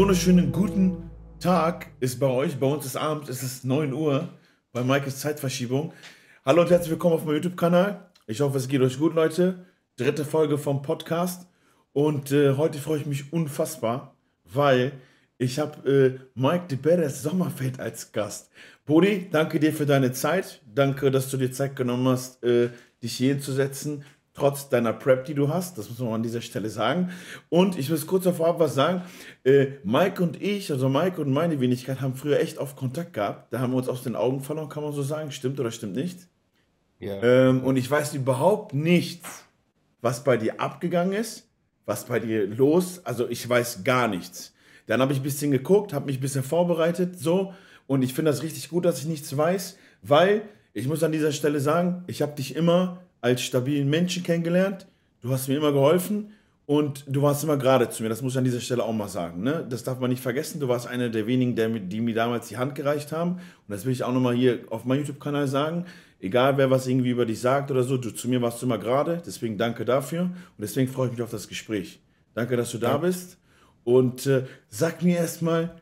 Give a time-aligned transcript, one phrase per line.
[0.00, 1.10] wunderschönen guten
[1.40, 2.58] Tag ist bei euch.
[2.58, 4.30] Bei uns ist Abend, es ist 9 Uhr.
[4.72, 5.92] Bei Mike Zeitverschiebung.
[6.42, 8.08] Hallo und herzlich willkommen auf meinem YouTube-Kanal.
[8.26, 9.66] Ich hoffe, es geht euch gut, Leute.
[9.96, 11.46] Dritte Folge vom Podcast.
[11.92, 14.14] Und äh, heute freue ich mich unfassbar,
[14.50, 14.92] weil
[15.36, 18.50] ich habe äh, Mike de Beres Sommerfeld als Gast.
[18.86, 20.62] Bodi, danke dir für deine Zeit.
[20.74, 22.70] Danke, dass du dir Zeit genommen hast, äh,
[23.02, 24.06] dich hier hinzusetzen
[24.40, 25.76] trotz deiner Prep, die du hast.
[25.76, 27.10] Das muss man an dieser Stelle sagen.
[27.50, 29.02] Und ich muss kurz davor was sagen.
[29.44, 33.52] Äh, Mike und ich, also Mike und meine Wenigkeit, haben früher echt oft Kontakt gehabt.
[33.52, 35.30] Da haben wir uns aus den Augen verloren, kann man so sagen.
[35.30, 36.20] Stimmt oder stimmt nicht?
[36.98, 37.22] Ja.
[37.22, 39.44] Ähm, und ich weiß überhaupt nichts,
[40.00, 41.46] was bei dir abgegangen ist,
[41.84, 43.02] was bei dir los.
[43.04, 44.54] Also ich weiß gar nichts.
[44.86, 47.52] Dann habe ich ein bisschen geguckt, habe mich ein bisschen vorbereitet, so.
[47.86, 51.32] Und ich finde das richtig gut, dass ich nichts weiß, weil ich muss an dieser
[51.32, 54.86] Stelle sagen, ich habe dich immer als stabilen Menschen kennengelernt.
[55.22, 56.32] Du hast mir immer geholfen
[56.66, 58.08] und du warst immer gerade zu mir.
[58.08, 59.42] Das muss ich an dieser Stelle auch mal sagen.
[59.42, 59.66] Ne?
[59.68, 60.60] Das darf man nicht vergessen.
[60.60, 63.32] Du warst einer der wenigen, der, die mir damals die Hand gereicht haben.
[63.32, 65.86] Und das will ich auch nochmal hier auf meinem YouTube-Kanal sagen.
[66.20, 68.78] Egal, wer was irgendwie über dich sagt oder so, du, zu mir warst du immer
[68.78, 69.20] gerade.
[69.26, 70.22] Deswegen danke dafür.
[70.22, 72.00] Und deswegen freue ich mich auf das Gespräch.
[72.34, 73.38] Danke, dass du da bist.
[73.84, 75.74] Und äh, sag mir erstmal,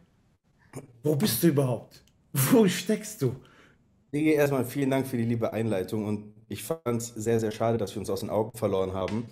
[1.03, 2.03] wo bist du überhaupt?
[2.33, 3.37] Wo steckst du?
[4.13, 7.79] Digi, erstmal vielen Dank für die liebe Einleitung und ich fand es sehr, sehr schade,
[7.79, 9.27] dass wir uns aus den Augen verloren haben.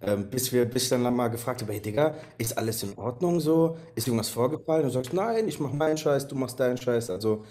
[0.00, 3.76] Ähm, bis wir bis dann mal gefragt habe, hey Digga, ist alles in Ordnung so?
[3.96, 4.84] Ist irgendwas vorgefallen?
[4.84, 7.10] Und du sagst, nein, ich mach meinen Scheiß, du machst deinen Scheiß.
[7.10, 7.44] Also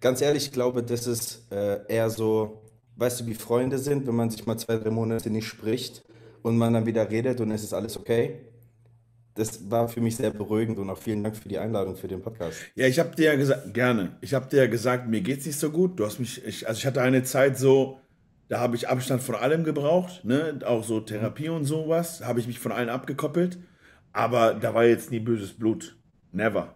[0.00, 2.62] ganz ehrlich, ich glaube, das ist äh, eher so,
[2.96, 6.02] weißt du, wie Freunde sind, wenn man sich mal zwei, drei Monate nicht spricht
[6.42, 8.38] und man dann wieder redet und es ist alles okay.
[9.34, 12.22] Das war für mich sehr beruhigend und auch vielen Dank für die Einladung für den
[12.22, 12.58] Podcast.
[12.74, 14.16] Ja, ich habe dir ja gesagt, gerne.
[14.20, 15.98] Ich habe dir ja gesagt, mir geht's nicht so gut.
[15.98, 17.98] Du hast mich, ich, also ich hatte eine Zeit so,
[18.52, 20.60] da habe ich Abstand von allem gebraucht, ne?
[20.66, 23.58] auch so Therapie und sowas, habe ich mich von allen abgekoppelt.
[24.12, 25.96] Aber da war jetzt nie böses Blut.
[26.32, 26.74] Never.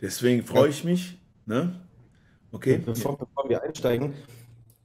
[0.00, 1.20] Deswegen freue ich mich.
[1.44, 1.78] Ne?
[2.52, 2.80] Okay.
[2.82, 4.14] Bevor, bevor wir einsteigen,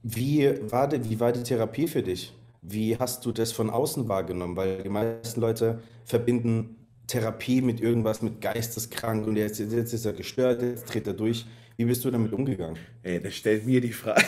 [0.02, 2.34] wie war, die, wie war die Therapie für dich?
[2.60, 4.56] Wie hast du das von außen wahrgenommen?
[4.56, 6.76] Weil die meisten Leute verbinden
[7.06, 11.46] Therapie mit irgendwas, mit geisteskrank und jetzt, jetzt ist er gestört, jetzt dreht er durch.
[11.78, 12.76] Wie bist du damit umgegangen?
[13.02, 14.22] Ey, das stellt mir die Frage.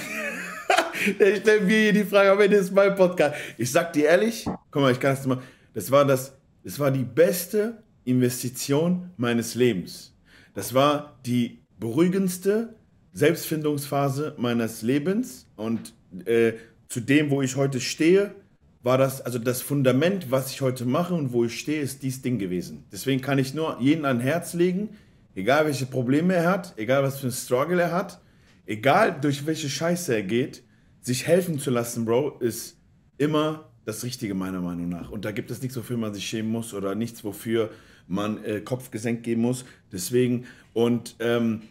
[1.16, 3.36] Der stellt mir hier die Frage, am Ende ist mein Podcast.
[3.56, 5.38] Ich sag dir ehrlich, guck mal, ich kann es mal.
[5.74, 10.14] Das war das, das war die beste Investition meines Lebens.
[10.54, 12.74] Das war die beruhigendste
[13.12, 16.54] Selbstfindungsphase meines Lebens und äh,
[16.88, 18.34] zu dem, wo ich heute stehe,
[18.82, 22.22] war das, also das Fundament, was ich heute mache und wo ich stehe, ist dies
[22.22, 22.84] Ding gewesen.
[22.92, 24.90] Deswegen kann ich nur jeden an Herz legen,
[25.34, 28.20] egal welche Probleme er hat, egal was für ein Struggle er hat,
[28.66, 30.62] egal durch welche Scheiße er geht,
[31.08, 32.76] sich helfen zu lassen, Bro, ist
[33.16, 35.10] immer das Richtige meiner Meinung nach.
[35.10, 37.70] Und da gibt es nichts, wofür man sich schämen muss oder nichts, wofür
[38.06, 39.64] man äh, Kopf gesenkt geben muss.
[39.90, 41.62] Deswegen, und ähm,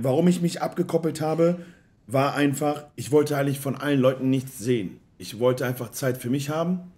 [0.00, 1.58] warum ich mich abgekoppelt habe,
[2.06, 5.00] war einfach, ich wollte eigentlich von allen Leuten nichts sehen.
[5.18, 6.92] Ich wollte einfach Zeit für mich haben.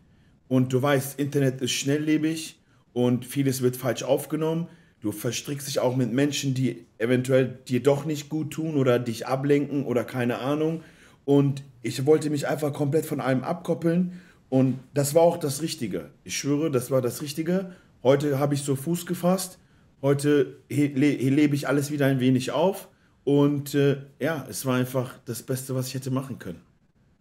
[0.48, 2.60] Und du weißt, Internet ist schnelllebig
[2.92, 4.66] und vieles wird falsch aufgenommen.
[5.00, 9.26] Du verstrickst dich auch mit Menschen, die eventuell dir doch nicht gut tun oder dich
[9.26, 10.82] ablenken oder keine Ahnung.
[11.24, 14.20] Und ich wollte mich einfach komplett von allem abkoppeln.
[14.50, 16.10] Und das war auch das Richtige.
[16.24, 17.72] Ich schwöre, das war das Richtige.
[18.02, 19.58] Heute habe ich so Fuß gefasst.
[20.02, 22.88] Heute lebe ich alles wieder ein wenig auf.
[23.24, 26.60] Und äh, ja, es war einfach das Beste, was ich hätte machen können.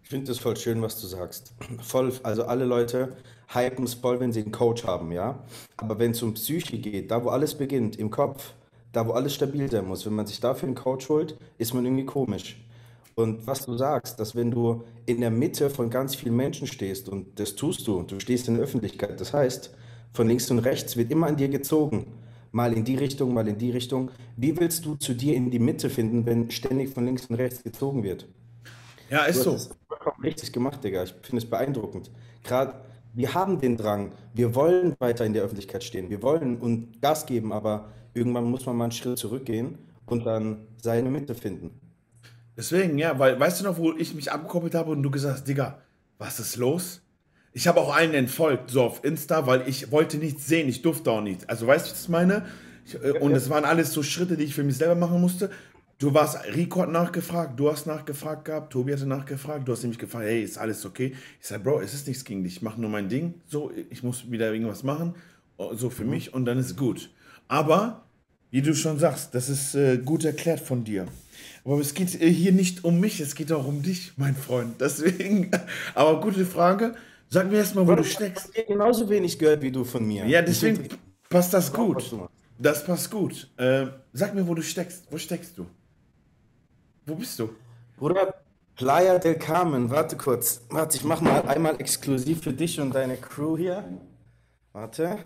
[0.03, 1.53] Ich finde das voll schön, was du sagst.
[1.81, 3.15] Voll, also alle Leute
[3.47, 5.43] hypen es voll, wenn sie einen Coach haben, ja.
[5.77, 8.53] Aber wenn es um Psyche geht, da wo alles beginnt, im Kopf,
[8.91, 11.85] da wo alles stabil sein muss, wenn man sich dafür einen Coach holt, ist man
[11.85, 12.57] irgendwie komisch.
[13.15, 17.09] Und was du sagst, dass wenn du in der Mitte von ganz vielen Menschen stehst,
[17.09, 19.73] und das tust du, du stehst in der Öffentlichkeit, das heißt,
[20.13, 22.07] von links und rechts wird immer an dir gezogen.
[22.51, 24.11] Mal in die Richtung, mal in die Richtung.
[24.37, 27.63] Wie willst du zu dir in die Mitte finden, wenn ständig von links und rechts
[27.63, 28.27] gezogen wird?
[29.09, 29.57] Ja, ist so.
[30.23, 31.03] richtig gemacht, Digga.
[31.03, 32.11] Ich finde es beeindruckend.
[32.43, 32.75] Gerade,
[33.13, 37.25] wir haben den Drang, wir wollen weiter in der Öffentlichkeit stehen, wir wollen und Gas
[37.25, 41.71] geben, aber irgendwann muss man mal einen Schritt zurückgehen und dann seine Mitte finden.
[42.55, 45.47] Deswegen, ja, weil, weißt du noch, wo ich mich abgekoppelt habe und du gesagt hast,
[45.47, 45.79] Digga,
[46.17, 47.01] was ist los?
[47.51, 51.11] Ich habe auch einen entfolgt, so auf Insta, weil ich wollte nichts sehen, ich durfte
[51.11, 51.47] auch nichts.
[51.47, 52.45] Also weißt du, was ich meine?
[52.85, 55.49] Ich, äh, und es waren alles so Schritte, die ich für mich selber machen musste.
[55.99, 59.99] Du warst, Rico hat nachgefragt, du hast nachgefragt gehabt, Tobi hatte nachgefragt, du hast nämlich
[59.99, 61.15] gefragt, hey, ist alles okay?
[61.39, 64.03] Ich sage, Bro, es ist nichts gegen dich, ich mache nur mein Ding, so, ich
[64.03, 65.15] muss wieder irgendwas machen,
[65.73, 66.09] so für mhm.
[66.09, 67.09] mich und dann ist gut.
[67.47, 68.03] Aber,
[68.49, 71.07] wie du schon sagst, das ist äh, gut erklärt von dir.
[71.65, 74.81] Aber es geht äh, hier nicht um mich, es geht auch um dich, mein Freund.
[74.81, 75.51] Deswegen,
[75.95, 76.95] aber gute Frage.
[77.29, 78.51] Sag mir erstmal, wo du steckst.
[78.55, 80.25] Ich genauso wenig gehört wie du von mir.
[80.25, 80.87] Ja, deswegen
[81.29, 82.15] passt das gut.
[82.59, 83.49] Das passt gut.
[83.57, 85.07] Ähm, sag mir, wo du steckst.
[85.09, 85.65] Wo steckst du?
[87.05, 87.49] Wo bist du?
[87.97, 88.35] Bruder,
[88.75, 90.61] Playa del Carmen, warte kurz.
[90.69, 93.83] Warte, ich mach mal einmal exklusiv für dich und deine Crew hier.
[94.71, 95.17] Warte.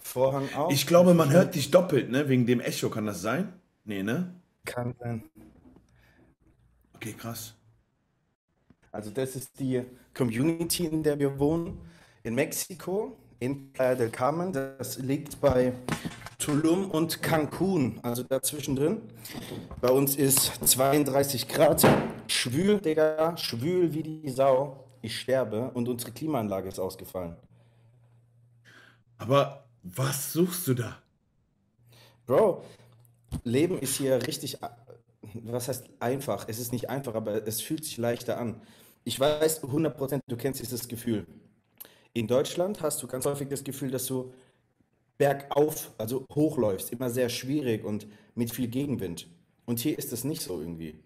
[0.00, 0.72] Vorhang auf.
[0.72, 2.28] Ich glaube, man hört dich doppelt, ne?
[2.28, 3.52] Wegen dem Echo, kann das sein?
[3.84, 4.34] Nee, ne?
[4.64, 5.22] Kann sein.
[6.94, 7.54] Okay, krass.
[8.90, 9.82] Also das ist die
[10.14, 11.78] Community, in der wir wohnen,
[12.22, 14.52] in Mexiko, in Playa del Carmen.
[14.52, 15.72] Das liegt bei
[16.38, 19.02] Tulum und Cancun, also dazwischen drin.
[19.80, 21.86] Bei uns ist 32 Grad,
[22.28, 24.84] schwül, Digga, schwül wie die Sau.
[25.02, 27.36] Ich sterbe und unsere Klimaanlage ist ausgefallen.
[29.18, 30.98] Aber was suchst du da?
[32.26, 32.64] Bro,
[33.42, 34.58] Leben ist hier richtig,
[35.34, 36.46] was heißt einfach?
[36.48, 38.60] Es ist nicht einfach, aber es fühlt sich leichter an.
[39.04, 41.26] Ich weiß 100%, du kennst dieses Gefühl.
[42.12, 44.32] In Deutschland hast du ganz häufig das Gefühl, dass du
[45.18, 49.28] bergauf, also hochläufst, immer sehr schwierig und mit viel Gegenwind.
[49.66, 50.98] Und hier ist es nicht so irgendwie.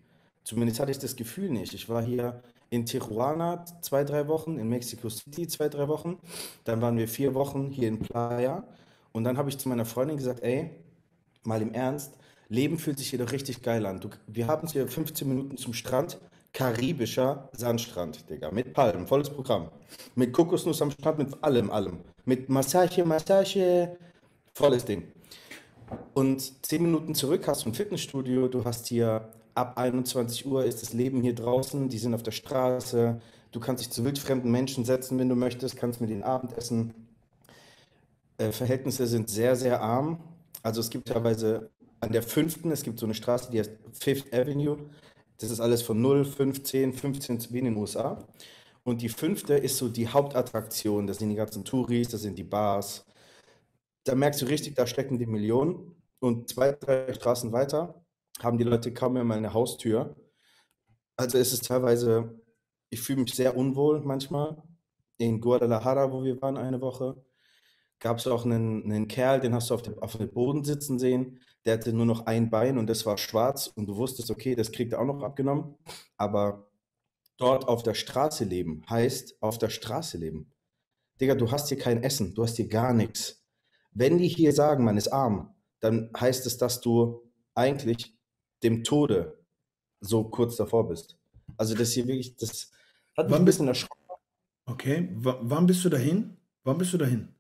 [0.45, 1.75] Zumindest hatte ich das Gefühl nicht.
[1.75, 6.19] Ich war hier in Tijuana zwei, drei Wochen, in Mexico City zwei, drei Wochen.
[6.65, 8.65] Dann waren wir vier Wochen hier in Playa.
[9.13, 10.71] Und dann habe ich zu meiner Freundin gesagt, ey,
[11.45, 12.18] mal im Ernst,
[12.49, 14.01] Leben fühlt sich hier doch richtig geil an.
[14.01, 16.19] Du, wir haben es hier 15 Minuten zum Strand,
[16.53, 19.71] karibischer Sandstrand, Digga, mit Palmen, volles Programm.
[20.15, 22.01] Mit Kokosnuss am Strand, mit allem, allem.
[22.25, 23.97] Mit Massage, Massage,
[24.55, 25.05] volles Ding.
[26.15, 30.83] Und 10 Minuten zurück hast du ein Fitnessstudio, du hast hier ab 21 Uhr ist
[30.83, 34.85] das Leben hier draußen, die sind auf der Straße, du kannst dich zu wildfremden Menschen
[34.85, 36.95] setzen, wenn du möchtest, kannst mit ihnen Abendessen.
[38.39, 40.21] Äh, Verhältnisse sind sehr, sehr arm.
[40.63, 44.33] Also es gibt teilweise an der fünften, es gibt so eine Straße, die heißt Fifth
[44.33, 44.79] Avenue.
[45.39, 48.27] Das ist alles von 0, 15, 15 wie in den USA.
[48.85, 51.07] Und die fünfte ist so die Hauptattraktion.
[51.07, 53.05] Das sind die ganzen Touris, das sind die Bars.
[54.05, 55.95] Da merkst du richtig, da stecken die Millionen.
[56.21, 58.03] Und zwei, drei Straßen weiter
[58.41, 60.17] haben die Leute kaum mehr mal eine Haustür.
[61.17, 62.41] Also es ist teilweise,
[62.91, 64.63] ich fühle mich sehr unwohl manchmal.
[65.19, 67.23] In Guadalajara, wo wir waren eine Woche,
[67.99, 70.99] gab es auch einen, einen Kerl, den hast du auf dem, auf dem Boden sitzen
[70.99, 71.41] sehen.
[71.65, 74.73] Der hatte nur noch ein Bein und das war schwarz und du wusstest, okay, das
[74.73, 75.77] kriegt er auch noch abgenommen.
[76.17, 76.71] Aber
[77.37, 80.53] dort auf der Straße leben heißt auf der Straße leben.
[81.21, 83.45] Digga, du hast hier kein Essen, du hast hier gar nichts.
[83.93, 87.23] Wenn die hier sagen, man ist arm, dann heißt es, dass du
[87.55, 88.15] eigentlich
[88.63, 89.39] dem Tode
[90.01, 91.19] so kurz davor bist.
[91.57, 92.71] Also das hier wirklich, das
[93.17, 94.05] hat mich Wann ein bisschen erschrocken.
[94.67, 96.37] okay, w wann bist du dahin?
[96.63, 97.35] Wann bist du dahin?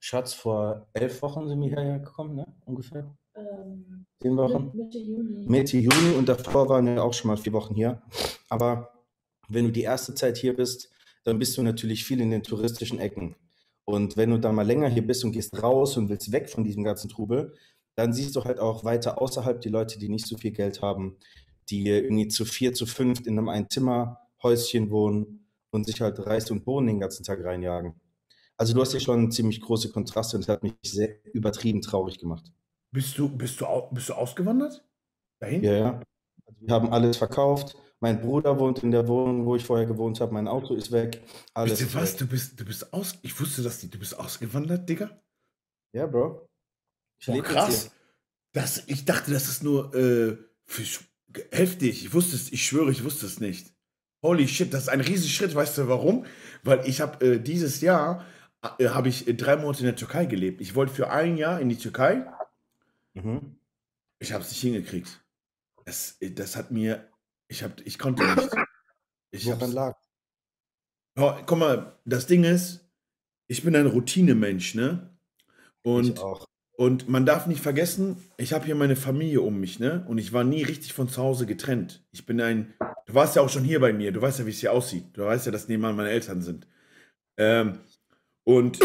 [0.00, 2.46] Schatz, vor elf Wochen sind wir hierher gekommen, ne?
[2.64, 3.14] Ungefähr.
[3.36, 4.72] Ähm, Zehn Wochen.
[4.74, 5.46] Mitte Juni.
[5.46, 8.02] Mitte Juni und davor waren wir auch schon mal vier Wochen hier.
[8.48, 8.90] Aber
[9.48, 10.90] wenn du die erste Zeit hier bist,
[11.24, 13.36] dann bist du natürlich viel in den touristischen Ecken.
[13.84, 16.64] Und wenn du dann mal länger hier bist und gehst raus und willst weg von
[16.64, 17.54] diesem ganzen Trubel,
[17.94, 21.16] dann siehst du halt auch weiter außerhalb die Leute, die nicht so viel Geld haben,
[21.68, 26.50] die irgendwie zu vier, zu fünf in einem ein Zimmerhäuschen wohnen und sich halt Reis
[26.50, 27.99] und Bohnen den ganzen Tag reinjagen.
[28.60, 32.18] Also du hast hier schon ziemlich große Kontraste und das hat mich sehr übertrieben traurig
[32.18, 32.52] gemacht.
[32.92, 34.84] Bist du, bist du, bist du ausgewandert?
[35.38, 35.64] Dahin?
[35.64, 36.02] Ja, ja.
[36.44, 37.74] Also wir haben alles verkauft.
[38.00, 40.34] Mein Bruder wohnt in der Wohnung, wo ich vorher gewohnt habe.
[40.34, 41.22] Mein Auto ist weg.
[41.54, 42.12] Alles ihr ist was?
[42.12, 42.18] weg.
[42.18, 43.18] Du bist, du bist aus.
[43.22, 45.10] Ich wusste, dass die, du bist ausgewandert, Digga.
[45.94, 46.46] Ja, Bro.
[47.18, 47.90] Ich jetzt krass.
[48.52, 50.36] Das, ich dachte, das ist nur äh,
[51.50, 52.04] heftig.
[52.04, 53.72] Ich wusste es, ich schwöre, ich wusste es nicht.
[54.22, 55.54] Holy shit, das ist ein riesiger Schritt.
[55.54, 56.26] Weißt du warum?
[56.62, 58.26] Weil ich habe äh, dieses Jahr
[58.62, 60.60] habe ich äh, drei Monate in der Türkei gelebt.
[60.60, 62.26] Ich wollte für ein Jahr in die Türkei.
[63.14, 63.56] Mhm.
[64.18, 65.24] Ich habe es nicht hingekriegt.
[65.84, 67.08] Das, äh, das hat mir,
[67.48, 68.50] ich hab, ich konnte nicht.
[69.32, 69.96] Ich Woran hab's, lag?
[71.16, 72.88] Oh, guck mal, das Ding ist,
[73.46, 75.16] ich bin ein Routinemensch, ne?
[75.82, 76.20] Und.
[76.80, 80.02] Und man darf nicht vergessen, ich habe hier meine Familie um mich, ne?
[80.08, 82.02] Und ich war nie richtig von zu Hause getrennt.
[82.10, 82.72] Ich bin ein,
[83.04, 85.04] du warst ja auch schon hier bei mir, du weißt ja, wie es hier aussieht.
[85.12, 86.66] Du weißt ja, dass nebenan meine Eltern sind.
[87.36, 87.80] Ähm,
[88.44, 88.78] und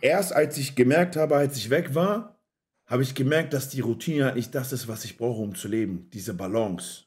[0.00, 2.38] erst als ich gemerkt habe, als ich weg war,
[2.86, 5.68] habe ich gemerkt, dass die Routine halt nicht das ist, was ich brauche, um zu
[5.68, 6.10] leben.
[6.12, 7.04] Diese Balance.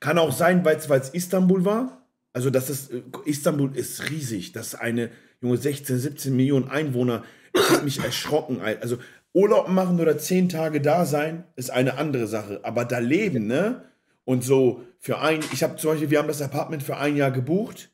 [0.00, 2.06] Kann auch sein, weil es Istanbul war.
[2.32, 4.52] Also, das ist, äh, Istanbul ist riesig.
[4.52, 7.24] Das ist eine, Junge, 16, 17 Millionen Einwohner.
[7.54, 8.60] Ich habe mich erschrocken.
[8.60, 8.98] Al- Also,
[9.32, 12.60] Urlaub machen oder zehn Tage da sein, ist eine andere Sache.
[12.64, 13.84] Aber da leben, ne?
[14.24, 17.30] Und so für ein, ich habe zum Beispiel, wir haben das Apartment für ein Jahr
[17.30, 17.90] gebucht.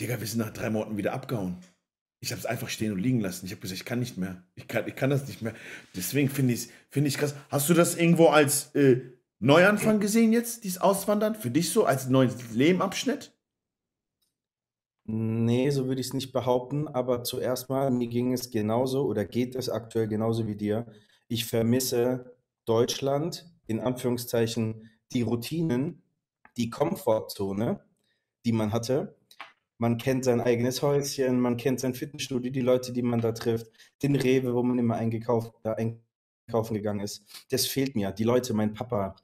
[0.00, 1.58] Digga, wir sind nach drei Monaten wieder abgehauen.
[2.20, 3.46] Ich habe es einfach stehen und liegen lassen.
[3.46, 4.44] Ich habe gesagt, ich kann nicht mehr.
[4.54, 5.54] Ich kann, ich kann das nicht mehr.
[5.96, 7.34] Deswegen finde ich es ich krass.
[7.48, 9.00] Hast du das irgendwo als äh,
[9.38, 11.34] Neuanfang gesehen jetzt, dieses Auswandern?
[11.34, 13.32] Für dich so als neuen Lebenabschnitt?
[15.04, 19.24] Nee, so würde ich es nicht behaupten, aber zuerst mal, mir ging es genauso oder
[19.24, 20.86] geht es aktuell genauso wie dir.
[21.26, 26.02] Ich vermisse Deutschland, in Anführungszeichen, die Routinen,
[26.56, 27.80] die Komfortzone,
[28.44, 29.16] die man hatte.
[29.80, 33.66] Man kennt sein eigenes Häuschen, man kennt sein Fitnessstudio, die Leute, die man da trifft,
[34.02, 35.94] den Rewe, wo man immer eingekauft, äh,
[36.46, 37.24] einkaufen gegangen ist.
[37.50, 38.12] Das fehlt mir.
[38.12, 39.16] Die Leute, mein Papa,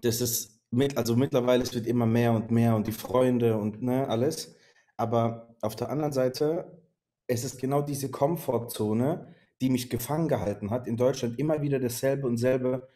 [0.00, 3.82] das ist mit, also mittlerweile es wird immer mehr und mehr und die Freunde und
[3.82, 4.54] ne, alles.
[4.96, 6.80] Aber auf der anderen Seite,
[7.26, 12.28] es ist genau diese Komfortzone, die mich gefangen gehalten hat, in Deutschland immer wieder dasselbe
[12.28, 12.88] und selbe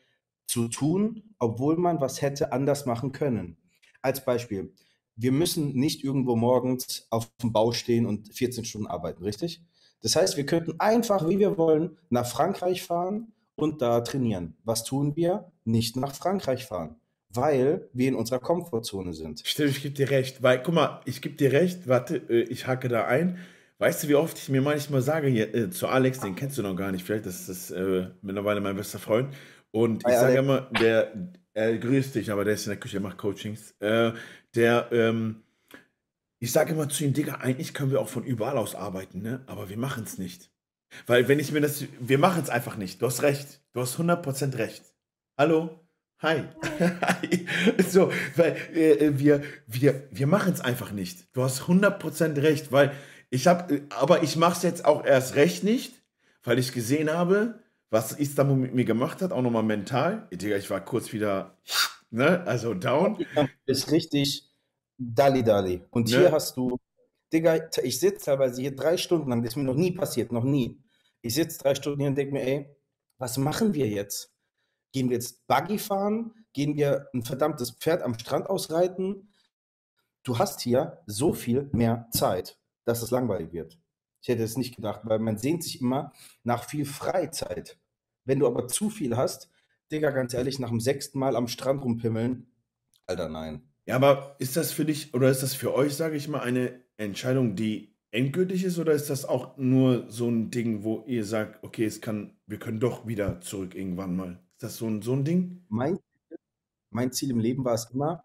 [0.46, 3.56] zu tun, obwohl man was hätte anders machen können.
[4.00, 4.72] Als Beispiel,
[5.16, 9.62] wir müssen nicht irgendwo morgens auf dem Bau stehen und 14 Stunden arbeiten, richtig?
[10.02, 14.56] Das heißt, wir könnten einfach, wie wir wollen, nach Frankreich fahren und da trainieren.
[14.64, 15.50] Was tun wir?
[15.64, 16.96] Nicht nach Frankreich fahren
[17.37, 19.42] weil wir in unserer Komfortzone sind.
[19.44, 20.42] Stimmt, ich gebe dir recht.
[20.42, 23.38] Weil, guck mal, ich gebe dir recht, warte, äh, ich hacke da ein.
[23.78, 26.62] Weißt du, wie oft ich mir manchmal sage, hier, äh, zu Alex, den kennst du
[26.62, 29.35] noch gar nicht, vielleicht, das ist äh, mittlerweile mein bester Freund.
[29.70, 31.12] Und ich sage immer, der,
[31.52, 33.75] er grüßt dich, aber der ist in der Küche, macht Coachings.
[33.80, 34.12] Äh,
[34.56, 35.42] der, ähm,
[36.38, 39.42] ich sage immer zu ihm, Digga, eigentlich können wir auch von überall aus arbeiten, ne?
[39.46, 40.50] aber wir machen es nicht.
[41.06, 43.02] Weil wenn ich mir das, wir machen es einfach nicht.
[43.02, 44.84] Du hast recht, du hast 100% recht.
[45.36, 45.80] Hallo?
[46.22, 46.44] Hi.
[47.88, 51.28] so, weil äh, wir, wir, wir machen es einfach nicht.
[51.34, 52.92] Du hast 100% recht, weil
[53.28, 56.02] ich habe, aber ich mache es jetzt auch erst recht nicht,
[56.42, 57.60] weil ich gesehen habe,
[57.90, 60.26] was Istanbul mit mir gemacht hat, auch nochmal mental.
[60.32, 61.58] Digga, ich war kurz wieder,
[62.16, 63.25] ne, also down.
[63.66, 64.50] Ist richtig
[64.99, 65.82] Dali Dali.
[65.90, 66.18] Und ne?
[66.18, 66.78] hier hast du,
[67.32, 70.44] Digga, ich sitze teilweise hier drei Stunden lang, das ist mir noch nie passiert, noch
[70.44, 70.82] nie.
[71.20, 72.76] Ich sitze drei Stunden hier und denke mir, ey,
[73.18, 74.32] was machen wir jetzt?
[74.92, 76.32] Gehen wir jetzt Buggy fahren?
[76.52, 79.28] Gehen wir ein verdammtes Pferd am Strand ausreiten?
[80.23, 83.78] Du hast hier so viel mehr Zeit, dass es langweilig wird.
[84.23, 87.78] Ich hätte es nicht gedacht, weil man sehnt sich immer nach viel Freizeit.
[88.25, 89.50] Wenn du aber zu viel hast,
[89.92, 92.46] Digga, ganz ehrlich, nach dem sechsten Mal am Strand rumpimmeln,
[93.06, 93.62] Alter, nein.
[93.86, 96.80] Ja, aber ist das für dich oder ist das für euch, sage ich mal, eine
[96.96, 101.62] Entscheidung, die endgültig ist oder ist das auch nur so ein Ding, wo ihr sagt,
[101.62, 104.40] okay, es kann, wir können doch wieder zurück irgendwann mal?
[104.54, 105.64] Ist das so ein, so ein Ding?
[105.68, 105.98] Mein,
[106.90, 108.24] mein Ziel im Leben war es immer,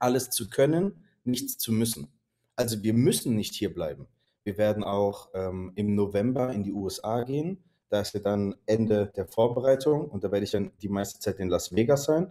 [0.00, 2.08] alles zu können, nichts zu müssen.
[2.56, 4.06] Also wir müssen nicht hier bleiben.
[4.42, 7.62] Wir werden auch ähm, im November in die USA gehen.
[7.88, 11.38] Da ist ja dann Ende der Vorbereitung und da werde ich dann die meiste Zeit
[11.38, 12.30] in Las Vegas sein,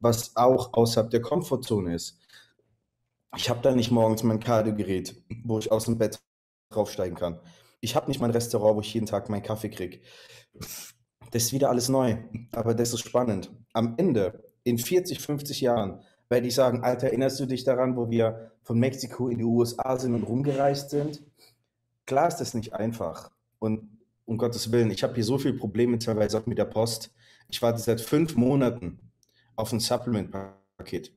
[0.00, 2.18] was auch außerhalb der Komfortzone ist.
[3.36, 6.20] Ich habe da nicht morgens mein Kardiogerät, wo ich aus dem Bett
[6.70, 7.40] draufsteigen kann.
[7.80, 10.00] Ich habe nicht mein Restaurant, wo ich jeden Tag meinen Kaffee kriege
[11.34, 12.16] das ist wieder alles neu.
[12.52, 13.50] Aber das ist spannend.
[13.72, 18.08] Am Ende, in 40, 50 Jahren, werde ich sagen, Alter, erinnerst du dich daran, wo
[18.08, 21.24] wir von Mexiko in die USA sind und rumgereist sind?
[22.06, 23.32] Klar ist das nicht einfach.
[23.58, 23.93] Und
[24.24, 27.12] um Gottes Willen, ich habe hier so viele Probleme teilweise auch mit der Post.
[27.48, 28.98] Ich warte seit fünf Monaten
[29.56, 31.12] auf ein Supplement-Paket.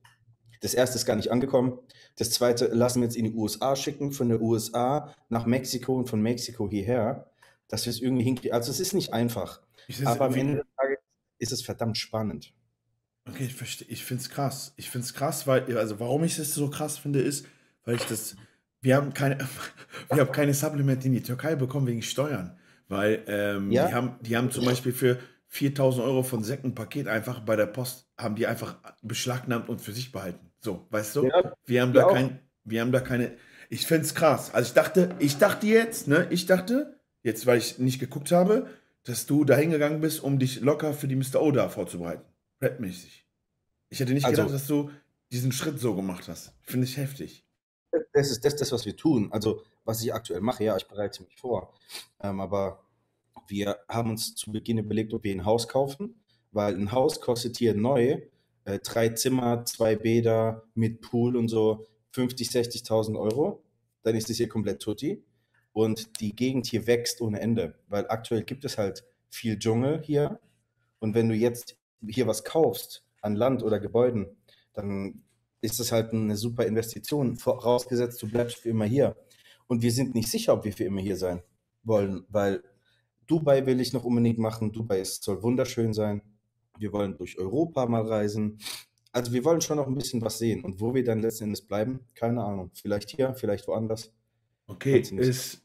[0.62, 1.80] Das erste ist gar nicht angekommen.
[2.18, 6.10] Das zweite lassen wir jetzt in die USA schicken, von der USA nach Mexiko und
[6.10, 7.30] von Mexiko hierher,
[7.68, 8.54] dass wir es irgendwie hinkriegen.
[8.54, 9.62] Also es ist nicht einfach.
[10.04, 10.98] Aber am Ende des Tages
[11.38, 12.54] ist es verdammt spannend.
[13.30, 13.88] Okay, ich verstehe.
[13.90, 14.74] Ich finde es krass.
[14.78, 17.46] Ich finde es krass, weil, also warum ich es so krass finde, ist,
[17.84, 18.36] weil ich das,
[18.82, 19.38] wir haben keine,
[20.10, 22.58] wir haben keine Supplement in die Türkei bekommen wegen Steuern.
[22.88, 23.88] Weil ähm, ja.
[23.88, 27.66] die, haben, die haben zum Beispiel für 4000 Euro von Säcken Paket einfach bei der
[27.66, 30.52] Post, haben die einfach beschlagnahmt und für sich behalten.
[30.60, 31.26] So, weißt du?
[31.26, 33.34] Ja, wir haben da kein, wir haben da keine,
[33.70, 34.54] ich finde es krass.
[34.54, 38.68] Also ich dachte, ich dachte jetzt, ne, ich dachte, jetzt weil ich nicht geguckt habe,
[39.04, 41.42] dass du da hingegangen bist, um dich locker für die Mr.
[41.42, 42.26] Oda vorzubereiten.
[42.62, 43.26] Rapmäßig.
[43.90, 44.92] Ich hätte nicht also, gedacht, dass du
[45.32, 46.54] diesen Schritt so gemacht hast.
[46.62, 47.46] Finde ich heftig.
[48.14, 49.30] Das ist das, das, was wir tun.
[49.32, 51.74] Also, was ich aktuell mache, ja, ich bereite mich vor.
[52.22, 52.84] Ähm, aber
[53.48, 57.58] wir haben uns zu Beginn überlegt, ob wir ein Haus kaufen, weil ein Haus kostet
[57.58, 58.22] hier neu
[58.66, 63.64] äh, drei Zimmer, zwei Bäder mit Pool und so 50, 60.000 Euro.
[64.04, 65.24] Dann ist es hier komplett tutti
[65.72, 70.40] und die Gegend hier wächst ohne Ende, weil aktuell gibt es halt viel Dschungel hier
[71.00, 74.28] und wenn du jetzt hier was kaufst an Land oder Gebäuden,
[74.74, 75.24] dann
[75.62, 79.16] ist das halt eine super Investition, vorausgesetzt du bleibst für immer hier.
[79.68, 81.42] Und wir sind nicht sicher, ob wir für immer hier sein
[81.84, 82.64] wollen, weil
[83.28, 84.72] Dubai will ich noch unbedingt machen.
[84.72, 86.22] Dubai ist, soll wunderschön sein.
[86.78, 88.60] Wir wollen durch Europa mal reisen.
[89.12, 90.64] Also wir wollen schon noch ein bisschen was sehen.
[90.64, 92.72] Und wo wir dann letzten Endes bleiben, keine Ahnung.
[92.74, 94.14] Vielleicht hier, vielleicht woanders.
[94.68, 95.62] Okay, ist,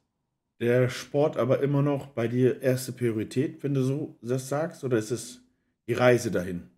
[0.62, 4.96] der Sport aber immer noch bei dir erste Priorität, wenn du so das sagst, oder
[4.96, 5.40] ist es
[5.88, 6.70] die Reise dahin?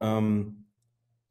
[0.00, 0.66] Ähm,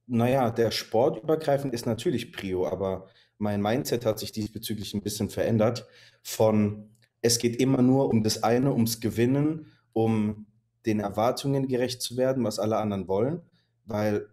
[0.07, 3.07] naja, der Sport übergreifend ist natürlich Prio, aber
[3.37, 5.87] mein Mindset hat sich diesbezüglich ein bisschen verändert
[6.23, 6.89] von
[7.21, 10.45] es geht immer nur um das eine, ums Gewinnen, um
[10.85, 13.41] den Erwartungen gerecht zu werden, was alle anderen wollen,
[13.85, 14.27] weil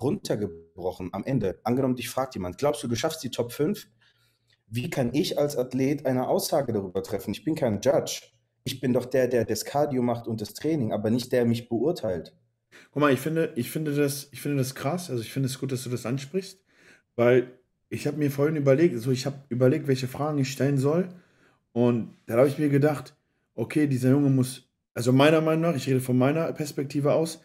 [0.00, 3.88] runtergebrochen am Ende, angenommen dich fragt jemand, glaubst du, du schaffst die Top 5?
[4.68, 7.32] Wie kann ich als Athlet eine Aussage darüber treffen?
[7.32, 8.22] Ich bin kein Judge.
[8.64, 11.48] Ich bin doch der, der das Cardio macht und das Training, aber nicht der, der
[11.48, 12.36] mich beurteilt.
[12.92, 15.10] Guck mal, ich finde, ich finde das, ich finde das krass.
[15.10, 16.62] Also ich finde es gut, dass du das ansprichst,
[17.16, 17.57] weil
[17.90, 21.08] ich habe mir vorhin überlegt, also ich habe überlegt, welche Fragen ich stellen soll.
[21.72, 23.14] Und da habe ich mir gedacht,
[23.54, 27.40] okay, dieser Junge muss, also meiner Meinung nach, ich rede von meiner Perspektive aus,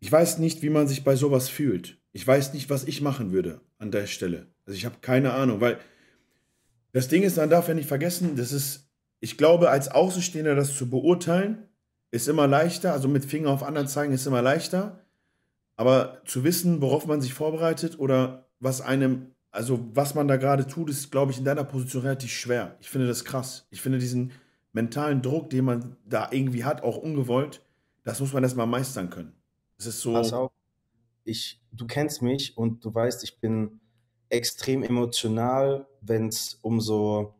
[0.00, 1.98] ich weiß nicht, wie man sich bei sowas fühlt.
[2.12, 4.48] Ich weiß nicht, was ich machen würde an der Stelle.
[4.66, 5.78] Also ich habe keine Ahnung, weil
[6.92, 10.76] das Ding ist, man darf ja nicht vergessen, das ist, ich glaube, als Außenstehender das
[10.76, 11.68] zu beurteilen,
[12.10, 15.06] ist immer leichter, also mit Finger auf anderen zeigen ist immer leichter.
[15.76, 20.66] Aber zu wissen, worauf man sich vorbereitet oder was einem, also was man da gerade
[20.66, 22.76] tut, ist, glaube ich, in deiner Position relativ schwer.
[22.80, 23.66] Ich finde das krass.
[23.70, 24.32] Ich finde diesen
[24.72, 27.60] mentalen Druck, den man da irgendwie hat, auch ungewollt,
[28.04, 29.32] das muss man erstmal meistern können.
[29.78, 30.12] Es ist so.
[30.12, 30.52] Pass auf,
[31.24, 33.80] ich, du kennst mich und du weißt, ich bin
[34.28, 37.34] extrem emotional, wenn es um so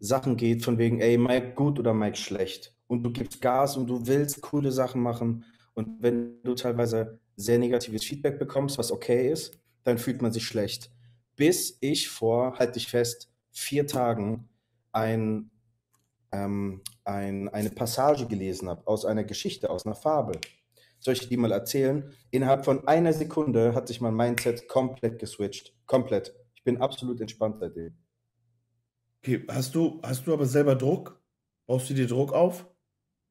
[0.00, 3.88] Sachen geht, von wegen, ey, Mike gut oder Mike schlecht und du gibst Gas und
[3.88, 5.44] du willst coole Sachen machen.
[5.74, 9.58] Und wenn du teilweise sehr negatives Feedback bekommst, was okay ist,
[9.88, 10.90] dann fühlt man sich schlecht.
[11.36, 14.48] Bis ich vor, halt dich fest, vier Tagen
[14.92, 15.50] ein,
[16.32, 20.40] ähm, ein, eine Passage gelesen habe aus einer Geschichte, aus einer Fabel.
[21.00, 22.12] Soll ich die mal erzählen?
[22.30, 25.74] Innerhalb von einer Sekunde hat sich mein Mindset komplett geswitcht.
[25.86, 26.34] Komplett.
[26.54, 27.96] Ich bin absolut entspannt seitdem.
[29.22, 31.20] Okay, hast du, hast du aber selber Druck?
[31.66, 32.66] Baust du dir Druck auf?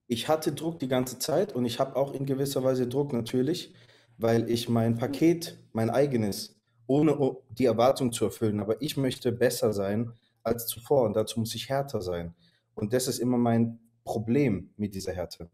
[0.07, 3.73] Ich hatte Druck die ganze Zeit und ich habe auch in gewisser Weise Druck natürlich,
[4.17, 6.55] weil ich mein Paket, mein eigenes,
[6.87, 10.11] ohne die Erwartung zu erfüllen, aber ich möchte besser sein
[10.43, 12.33] als zuvor und dazu muss ich härter sein.
[12.73, 15.49] Und das ist immer mein Problem mit dieser Härte.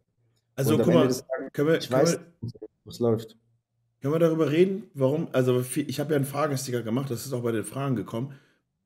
[0.56, 2.50] Also guck mal, Tages, können wir, ich können weiß, wir,
[2.86, 3.38] was läuft.
[4.02, 7.42] Können wir darüber reden, warum, also ich habe ja einen Fragensticker gemacht, das ist auch
[7.42, 8.34] bei den Fragen gekommen.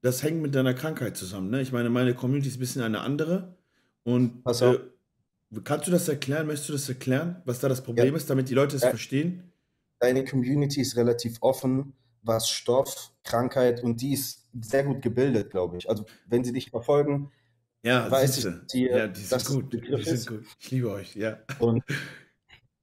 [0.01, 1.49] Das hängt mit deiner Krankheit zusammen.
[1.49, 1.62] Ne?
[1.62, 3.58] Ich meine, meine Community ist ein bisschen eine andere.
[4.04, 4.62] Und auf.
[4.62, 4.80] Äh,
[5.63, 6.45] Kannst du das erklären?
[6.45, 8.17] Möchtest du das erklären, was da das Problem ja.
[8.17, 8.89] ist, damit die Leute es ja.
[8.89, 9.51] verstehen?
[9.99, 15.77] Deine Community ist relativ offen, was Stoff, Krankheit und die ist sehr gut gebildet, glaube
[15.77, 15.89] ich.
[15.89, 17.31] Also wenn sie dich verfolgen,
[17.83, 19.73] ja, weiß ich, die, ja, die sind gut.
[19.73, 20.45] Die sind gut.
[20.60, 21.39] Ich liebe euch, ja.
[21.60, 21.83] Und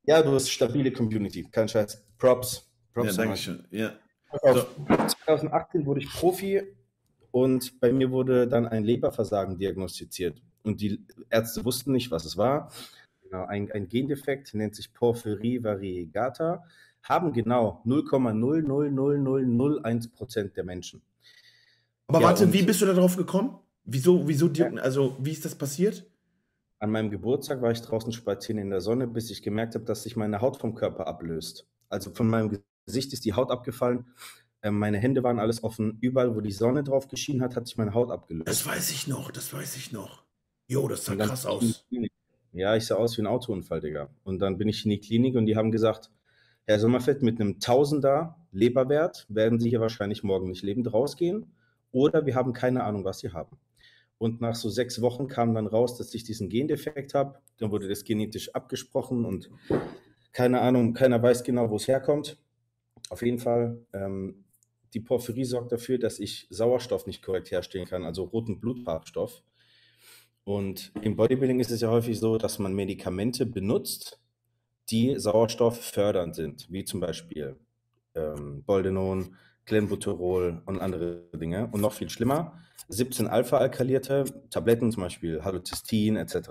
[0.05, 2.05] ja, du hast stabile Community, kein Scheiß.
[2.19, 2.71] Props.
[2.93, 3.67] Props ja, danke schön.
[3.71, 3.99] Ja.
[4.43, 4.67] So.
[5.27, 6.63] 2018 wurde ich Profi
[7.31, 12.37] und bei mir wurde dann ein Leberversagen diagnostiziert und die Ärzte wussten nicht, was es
[12.37, 12.73] war.
[13.23, 16.65] Genau, ein, ein Gendefekt nennt sich Porphyrie variegata,
[17.05, 21.03] haben genau 0,00001 Prozent der Menschen.
[22.07, 23.59] Aber ja, warte, wie bist du darauf gekommen?
[23.85, 26.07] Wieso, wieso, also wie ist das passiert?
[26.79, 30.03] An meinem Geburtstag war ich draußen spazieren in der Sonne, bis ich gemerkt habe, dass
[30.03, 31.67] sich meine Haut vom Körper ablöst.
[31.89, 34.07] Also von meinem Gesicht ist die Haut abgefallen.
[34.63, 35.99] Ähm, meine Hände waren alles offen.
[36.01, 38.49] Überall, wo die Sonne drauf geschienen hat, hat sich meine Haut abgelöst.
[38.49, 40.25] Das weiß ich noch, das weiß ich noch.
[40.67, 41.87] Jo, das sah krass aus.
[42.53, 44.09] Ja, ich sah aus wie ein Autounfall, Digga.
[44.23, 46.11] Und dann bin ich in die Klinik und die haben gesagt,
[46.67, 51.53] Herr Sommerfeld, mit einem Tausender Leberwert werden Sie hier wahrscheinlich morgen nicht lebend rausgehen.
[51.93, 53.59] Oder wir haben keine Ahnung, was Sie haben.
[54.17, 57.39] Und nach so sechs Wochen kam dann raus, dass ich diesen Gendefekt habe.
[57.59, 59.51] Dann wurde das genetisch abgesprochen und
[60.33, 62.39] keine Ahnung, keiner weiß genau, wo es herkommt.
[63.11, 64.45] Auf jeden Fall, ähm,
[64.95, 69.43] die Porphyrie sorgt dafür, dass ich Sauerstoff nicht korrekt herstellen kann, also roten Blutfarbstoff.
[70.45, 74.21] Und im Bodybuilding ist es ja häufig so, dass man Medikamente benutzt,
[74.91, 77.57] die Sauerstoff fördernd sind, wie zum Beispiel
[78.15, 81.69] ähm, Boldenon, Clenbuterol und andere Dinge.
[81.73, 86.51] Und noch viel schlimmer, 17 Alpha-alkalierte Tabletten, zum Beispiel Halocystin etc.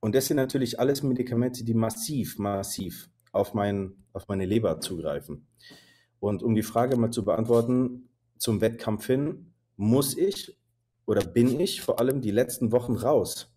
[0.00, 5.46] Und das sind natürlich alles Medikamente, die massiv, massiv auf, mein, auf meine Leber zugreifen.
[6.20, 10.58] Und um die Frage mal zu beantworten, zum Wettkampf hin, muss ich
[11.06, 13.51] oder bin ich vor allem die letzten Wochen raus.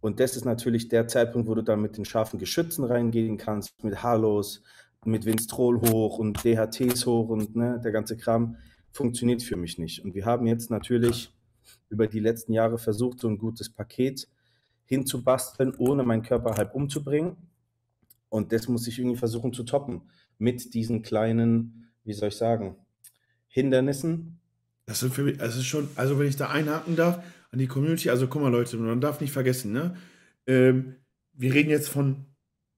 [0.00, 3.82] Und das ist natürlich der Zeitpunkt, wo du dann mit den scharfen Geschützen reingehen kannst,
[3.82, 4.62] mit Halos,
[5.04, 8.56] mit Winstrol hoch und DHTs hoch und ne, der ganze Kram
[8.90, 10.04] funktioniert für mich nicht.
[10.04, 11.32] Und wir haben jetzt natürlich
[11.88, 14.28] über die letzten Jahre versucht, so ein gutes Paket
[14.84, 17.36] hinzubasteln, ohne meinen Körper halb umzubringen.
[18.28, 20.02] Und das muss ich irgendwie versuchen zu toppen
[20.38, 22.76] mit diesen kleinen, wie soll ich sagen,
[23.48, 24.38] Hindernissen,
[24.86, 27.66] das sind für mich, das ist schon, also wenn ich da einhaken darf, an die
[27.66, 29.96] Community, also guck mal Leute, man darf nicht vergessen, ne?
[30.46, 30.96] Ähm,
[31.32, 32.26] wir reden jetzt von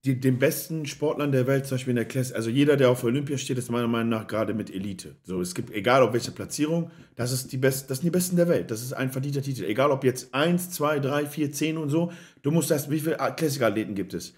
[0.04, 3.04] die, den besten Sportlern der Welt, zum Beispiel in der Klasse, also jeder, der auf
[3.04, 5.16] Olympia steht, ist meiner Meinung nach gerade mit Elite.
[5.24, 8.36] So, es gibt, egal auf welche Platzierung, das ist die best, das sind die Besten
[8.36, 8.70] der Welt.
[8.70, 9.64] Das ist ein verdienter Titel.
[9.64, 13.16] Egal ob jetzt 1, 2, 3, 4, 10 und so, du musst erst, wie viele
[13.16, 14.34] Klassikerathleten gibt es?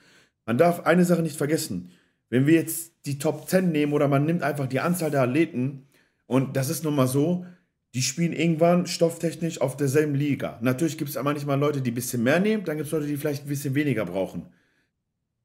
[0.47, 1.93] Man darf eine Sache nicht vergessen.
[2.29, 5.87] Wenn wir jetzt die Top 10 nehmen oder man nimmt einfach die Anzahl der Athleten,
[6.27, 7.47] und das ist nun mal so,
[7.95, 10.59] die spielen irgendwann stofftechnisch auf derselben Liga.
[10.63, 13.17] Natürlich gibt es manchmal Leute, die ein bisschen mehr nehmen, dann gibt es Leute, die
[13.17, 14.47] vielleicht ein bisschen weniger brauchen.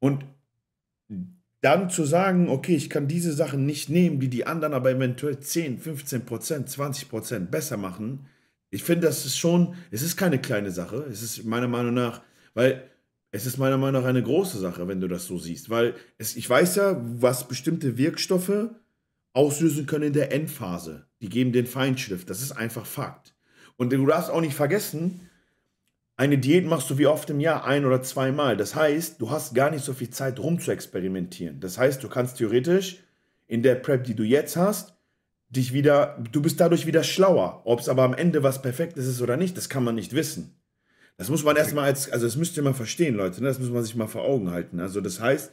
[0.00, 0.24] Und
[1.60, 5.40] dann zu sagen, okay, ich kann diese Sachen nicht nehmen, die die anderen aber eventuell
[5.40, 8.26] 10, 15 Prozent, 20 Prozent besser machen,
[8.70, 11.06] ich finde, das ist schon, es ist keine kleine Sache.
[11.10, 12.22] Es ist meiner Meinung nach,
[12.54, 12.82] weil
[13.30, 15.70] es ist meiner Meinung nach eine große Sache, wenn du das so siehst.
[15.70, 18.70] Weil es, ich weiß ja, was bestimmte Wirkstoffe
[19.32, 21.06] auslösen können in der Endphase.
[21.20, 22.24] Die geben den Feinschliff.
[22.24, 23.34] Das ist einfach Fakt.
[23.76, 25.28] Und du darfst auch nicht vergessen,
[26.16, 28.56] eine Diät machst du wie oft im Jahr ein oder zweimal.
[28.56, 31.60] Das heißt, du hast gar nicht so viel Zeit rum zu experimentieren.
[31.60, 32.98] Das heißt, du kannst theoretisch
[33.46, 34.94] in der Prep, die du jetzt hast,
[35.48, 37.62] dich wieder, du bist dadurch wieder schlauer.
[37.64, 40.56] Ob es aber am Ende was Perfektes ist oder nicht, das kann man nicht wissen.
[41.16, 43.48] Das muss man erstmal als, also das müsst ihr mal verstehen, Leute, ne?
[43.48, 44.80] das muss man sich mal vor Augen halten.
[44.80, 45.52] Also das heißt,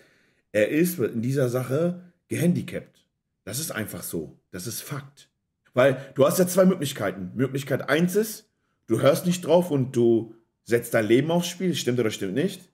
[0.52, 3.05] er ist in dieser Sache gehandicapt.
[3.46, 4.38] Das ist einfach so.
[4.52, 5.30] Das ist Fakt.
[5.74, 7.32] Weil du hast ja zwei Möglichkeiten.
[7.36, 8.50] Möglichkeit eins ist,
[8.88, 12.70] du hörst nicht drauf und du setzt dein Leben aufs Spiel, stimmt oder stimmt nicht.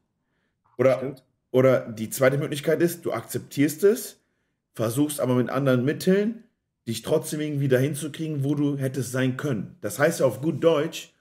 [0.77, 1.23] Oder, stimmt.
[1.51, 4.19] oder die zweite Möglichkeit ist, du akzeptierst es,
[4.73, 6.45] versuchst aber mit anderen Mitteln,
[6.88, 9.77] dich trotzdem irgendwie dahin zu kriegen, wo du hättest sein können.
[9.81, 11.13] Das heißt ja auf gut Deutsch,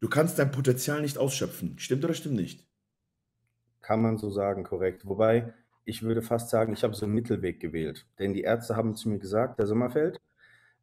[0.00, 1.78] du kannst dein Potenzial nicht ausschöpfen.
[1.78, 2.66] Stimmt oder stimmt nicht?
[3.80, 5.06] Kann man so sagen, korrekt.
[5.06, 8.06] Wobei, ich würde fast sagen, ich habe so einen Mittelweg gewählt.
[8.18, 10.20] Denn die Ärzte haben zu mir gesagt, der Sommerfeld,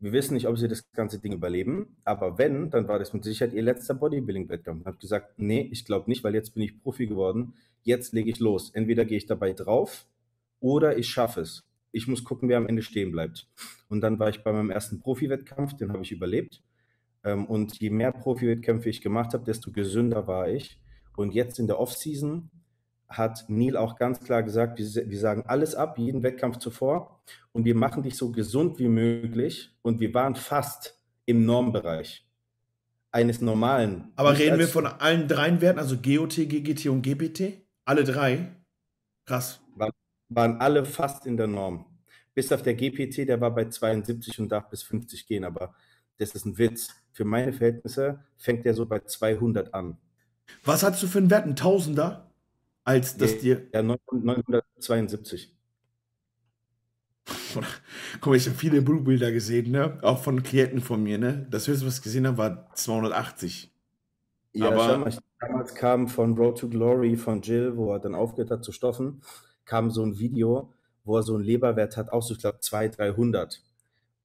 [0.01, 3.23] wir wissen nicht, ob sie das ganze Ding überleben, aber wenn, dann war das mit
[3.25, 4.81] Sicherheit ihr letzter Bodybuilding-Wettkampf.
[4.81, 7.53] Ich habe gesagt, nee, ich glaube nicht, weil jetzt bin ich Profi geworden.
[7.83, 8.71] Jetzt lege ich los.
[8.71, 10.05] Entweder gehe ich dabei drauf
[10.61, 11.65] oder ich schaffe es.
[11.91, 13.47] Ich muss gucken, wer am Ende stehen bleibt.
[13.89, 16.61] Und dann war ich bei meinem ersten Profi-Wettkampf, den habe ich überlebt.
[17.23, 20.79] Ähm, und je mehr Profi-Wettkämpfe ich gemacht habe, desto gesünder war ich.
[21.17, 22.49] Und jetzt in der Off-Season
[23.09, 27.19] hat Neil auch ganz klar gesagt, wir, wir, sagen alles ab, jeden Wettkampf zuvor
[27.51, 32.27] und wir machen dich so gesund wie möglich und wir waren fast im Normbereich
[33.11, 34.11] eines normalen.
[34.15, 37.65] Aber reden wir von allen drei Werten, also GOT, GGT und GBT?
[37.83, 38.51] Alle drei?
[39.25, 39.59] Krass.
[39.75, 39.91] Waren,
[40.29, 41.85] waren alle fast in der Norm.
[42.35, 45.73] Bis auf der GPT, der war bei 72 und darf bis 50 gehen, aber
[46.17, 46.89] das ist ein Witz.
[47.11, 49.97] Für meine Verhältnisse fängt der so bei 200 an.
[50.63, 51.45] Was hast du für einen Wert?
[51.45, 52.28] Ein Tausender?
[52.83, 53.67] Als dass nee, dir.
[53.73, 55.55] Ja, 972.
[58.21, 59.99] Guck mal, ich habe viele Blutbilder gesehen, ne?
[60.01, 61.47] Auch von Klienten von mir, ne?
[61.49, 63.71] Das höchste, was ich gesehen habe, war 280.
[64.53, 68.51] Ja, aber mal, damals kam von Road to Glory von Jill, wo er dann aufgehört
[68.51, 69.21] hat zu stoffen,
[69.65, 72.97] kam so ein Video, wo er so einen Leberwert hat, auch so, ich glaube, 200,
[72.99, 73.63] 300.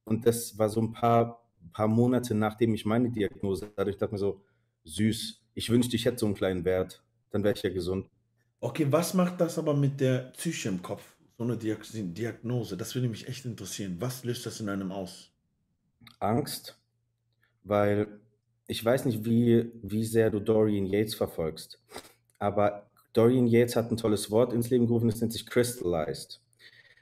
[0.03, 3.89] Und das war so ein paar, paar Monate nachdem ich meine Diagnose hatte.
[3.89, 4.41] Ich dachte mir so,
[4.83, 7.03] süß, ich wünschte, ich hätte so einen kleinen Wert.
[7.31, 8.07] Dann wäre ich ja gesund.
[8.65, 11.03] Okay, was macht das aber mit der Psyche im Kopf?
[11.37, 13.97] So eine Diagnose, das würde mich echt interessieren.
[13.99, 15.29] Was löst das in einem aus?
[16.17, 16.75] Angst,
[17.63, 18.07] weil
[18.65, 21.79] ich weiß nicht, wie, wie sehr du Dorian Yates verfolgst,
[22.39, 26.41] aber Dorian Yates hat ein tolles Wort ins Leben gerufen, das nennt sich Crystallized.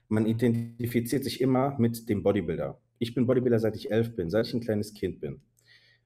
[0.10, 2.78] Man identifiziert sich immer mit dem Bodybuilder.
[3.00, 5.40] Ich bin Bodybuilder, seit ich elf bin, seit ich ein kleines Kind bin.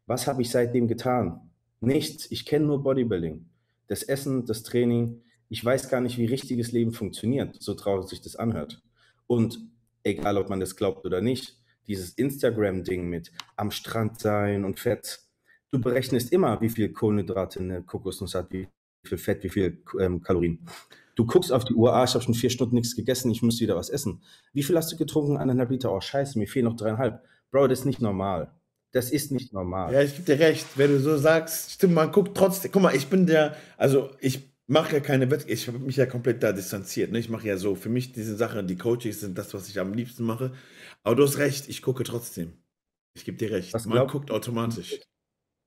[0.06, 1.50] Was habe ich seitdem getan?
[1.82, 2.30] Nichts.
[2.30, 3.50] Ich kenne nur Bodybuilding.
[3.88, 8.22] Das Essen, das Training, ich weiß gar nicht, wie richtiges Leben funktioniert, so traurig sich
[8.22, 8.82] das anhört.
[9.28, 9.60] Und
[10.04, 11.58] egal, ob man das glaubt oder nicht,
[11.88, 15.22] dieses Instagram-Ding mit am Strand sein und Fett,
[15.72, 18.68] du berechnest immer, wie viel Kohlenhydrate eine Kokosnuss hat, wie
[19.04, 20.66] viel Fett, wie viel ähm, Kalorien.
[21.16, 23.60] Du guckst auf die Uhr, ah, ich habe schon vier Stunden nichts gegessen, ich muss
[23.60, 24.22] wieder was essen.
[24.54, 25.38] Wie viel hast du getrunken?
[25.38, 25.92] Eineinhalb Liter.
[25.92, 27.24] Oh, scheiße, mir fehlen noch dreieinhalb.
[27.50, 28.52] Bro, das ist nicht normal.
[28.92, 29.94] Das ist nicht normal.
[29.94, 31.72] Ja, ich gebe dir recht, wenn du so sagst.
[31.72, 32.72] Stimmt, man guckt trotzdem.
[32.72, 36.06] Guck mal, ich bin der, also ich mache ja keine Wett ich habe mich ja
[36.06, 37.12] komplett da distanziert.
[37.12, 37.20] Ne?
[37.20, 39.94] Ich mache ja so, für mich diese Sache, die Coaches sind das, was ich am
[39.94, 40.54] liebsten mache.
[41.04, 42.54] Aber du hast recht, ich gucke trotzdem.
[43.14, 43.74] Ich gebe dir recht.
[43.74, 45.00] Was Man glaub, guckt automatisch.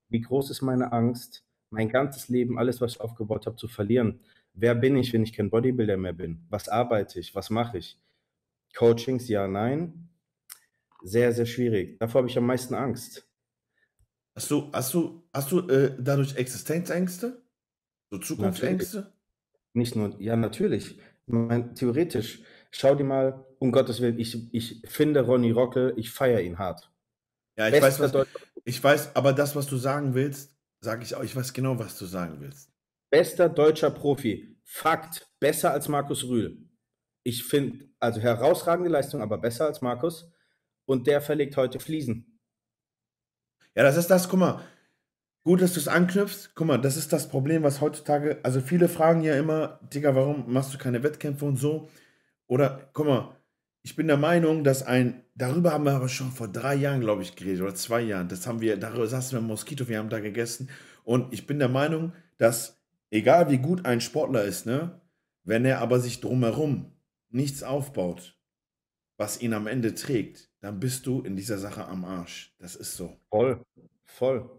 [0.09, 4.21] Wie groß ist meine Angst, mein ganzes Leben, alles, was ich aufgebaut habe, zu verlieren?
[4.55, 6.45] Wer bin ich, wenn ich kein Bodybuilder mehr bin?
[6.51, 7.35] Was arbeite ich?
[7.35, 7.99] Was mache ich?
[8.77, 10.09] Coachings, ja, nein.
[11.03, 11.99] Sehr, sehr schwierig.
[11.99, 13.27] Davor habe ich am meisten Angst.
[14.35, 17.40] Hast du, hast du, hast du äh, dadurch Existenzängste?
[18.11, 18.97] So Zukunftsängste?
[18.97, 19.21] Natürlich.
[19.73, 20.99] Nicht nur, ja, natürlich.
[21.27, 26.41] Meine, theoretisch, schau dir mal, um Gottes Willen, ich, ich finde Ronny Rockel, ich feiere
[26.41, 26.91] ihn hart.
[27.57, 28.27] Ja, ich weiß, was,
[28.65, 31.99] ich weiß, aber das, was du sagen willst, sage ich auch, ich weiß genau, was
[31.99, 32.73] du sagen willst.
[33.11, 36.69] Bester deutscher Profi, Fakt, besser als Markus Rühl.
[37.23, 40.33] Ich finde, also herausragende Leistung, aber besser als Markus.
[40.87, 42.39] Und der verlegt heute Fliesen.
[43.75, 44.65] Ja, das ist das, guck mal,
[45.45, 46.51] gut, dass du es anknüpfst.
[46.55, 50.53] Guck mal, das ist das Problem, was heutzutage, also viele fragen ja immer, Digga, warum
[50.53, 51.89] machst du keine Wettkämpfe und so?
[52.47, 53.37] Oder, guck mal,
[53.83, 57.23] ich bin der Meinung, dass ein, darüber haben wir aber schon vor drei Jahren, glaube
[57.23, 60.11] ich, geredet, oder zwei Jahren, das haben wir, darüber saßen wir im Moskito, wir haben
[60.11, 60.69] da gegessen.
[61.05, 62.79] Und ich bin der Meinung, dass,
[63.11, 65.01] egal wie gut ein Sportler ist, ne,
[65.45, 66.93] wenn er aber sich drumherum
[67.31, 68.37] nichts aufbaut,
[69.17, 72.55] was ihn am Ende trägt, dann bist du in dieser Sache am Arsch.
[72.59, 73.17] Das ist so.
[73.31, 73.61] Voll,
[74.05, 74.51] voll.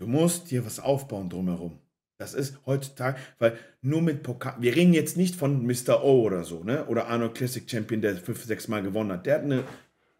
[0.00, 1.78] Du musst dir was aufbauen drumherum.
[2.18, 6.02] Das ist heutzutage, weil nur mit Pokal, wir reden jetzt nicht von Mr.
[6.02, 6.86] O oder so, ne?
[6.86, 9.26] Oder Arnold Classic Champion, der fünf, sechs Mal gewonnen hat.
[9.26, 9.64] Der hat eine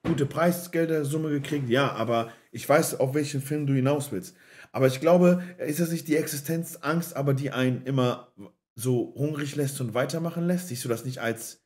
[0.05, 4.37] gute Preisgeldersumme gekriegt, ja, aber ich weiß, auf welchen Film du hinaus willst.
[4.71, 8.33] Aber ich glaube, ist das nicht die Existenzangst, aber die einen immer
[8.75, 10.69] so hungrig lässt und weitermachen lässt?
[10.69, 11.65] Siehst du das nicht als,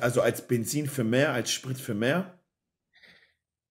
[0.00, 2.35] also als Benzin für mehr, als Sprit für mehr?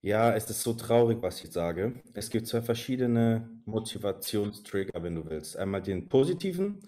[0.05, 1.99] Ja, es ist so traurig, was ich sage.
[2.13, 5.57] Es gibt zwei verschiedene Motivationstrigger, wenn du willst.
[5.57, 6.87] Einmal den positiven,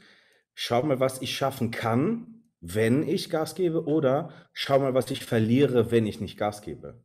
[0.54, 5.26] schau mal, was ich schaffen kann, wenn ich Gas gebe, oder schau mal, was ich
[5.26, 7.04] verliere, wenn ich nicht Gas gebe.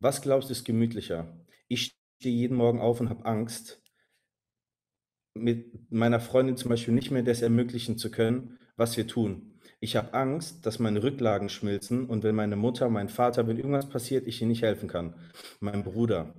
[0.00, 1.38] Was glaubst du, ist gemütlicher?
[1.68, 3.80] Ich stehe jeden Morgen auf und habe Angst,
[5.34, 9.57] mit meiner Freundin zum Beispiel nicht mehr das ermöglichen zu können, was wir tun.
[9.80, 13.88] Ich habe Angst, dass meine Rücklagen schmilzen und wenn meine Mutter, mein Vater, wenn irgendwas
[13.88, 15.14] passiert, ich ihnen nicht helfen kann.
[15.60, 16.34] Mein Bruder.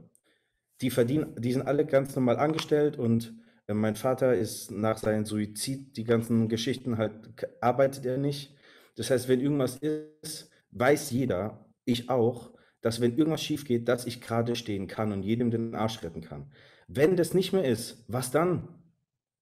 [0.82, 3.34] Die verdienen, die sind alle ganz normal angestellt und
[3.67, 7.13] äh, mein Vater ist nach seinem Suizid, die ganzen Geschichten halt,
[7.62, 8.56] arbeitet er nicht.
[8.95, 14.06] Das heißt, wenn irgendwas ist, weiß jeder, ich auch, dass wenn irgendwas schief geht, dass
[14.06, 16.52] ich gerade stehen kann und jedem den Arsch retten kann.
[16.88, 18.79] Wenn das nicht mehr ist, was dann?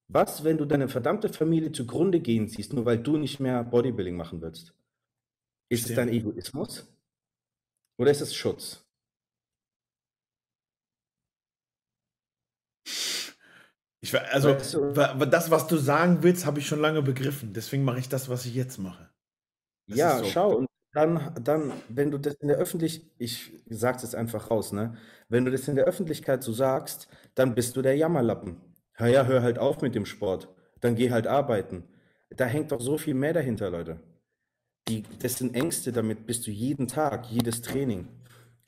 [0.10, 4.16] Was, wenn du deine verdammte Familie zugrunde gehen siehst, nur weil du nicht mehr Bodybuilding
[4.16, 4.74] machen willst?
[5.70, 5.90] Ist Stimmt.
[5.90, 6.88] es dein Egoismus?
[8.00, 8.86] Oder ist es Schutz?
[14.00, 17.52] Ich, also, das, was du sagen willst, habe ich schon lange begriffen.
[17.54, 19.10] Deswegen mache ich das, was ich jetzt mache.
[19.88, 20.26] Das ja, so.
[20.26, 24.50] schau, und dann, dann, wenn du das in der Öffentlichkeit, ich sage es jetzt einfach
[24.52, 24.96] raus, ne?
[25.28, 28.67] Wenn du das in der Öffentlichkeit so sagst, dann bist du der Jammerlappen.
[29.00, 30.50] Ja, ja, hör halt auf mit dem Sport.
[30.82, 31.84] Dann geh halt arbeiten.
[32.30, 34.00] Da hängt doch so viel mehr dahinter, Leute.
[34.88, 38.08] Die, das sind Ängste, damit bist du jeden Tag, jedes Training.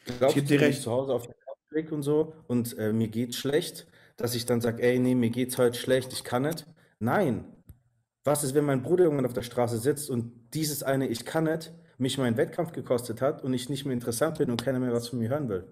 [0.05, 0.81] Glaubst ich dir recht.
[0.81, 3.87] zu Hause auf der Couch und so und äh, mir geht's schlecht,
[4.17, 6.65] dass ich dann sage, ey, nee, mir geht's heute schlecht, ich kann nicht.
[6.99, 7.45] Nein.
[8.23, 11.45] Was ist, wenn mein Bruder irgendwann auf der Straße sitzt und dieses eine Ich kann
[11.45, 14.93] nicht mich meinen Wettkampf gekostet hat und ich nicht mehr interessant bin und keiner mehr
[14.93, 15.67] was von mir hören will?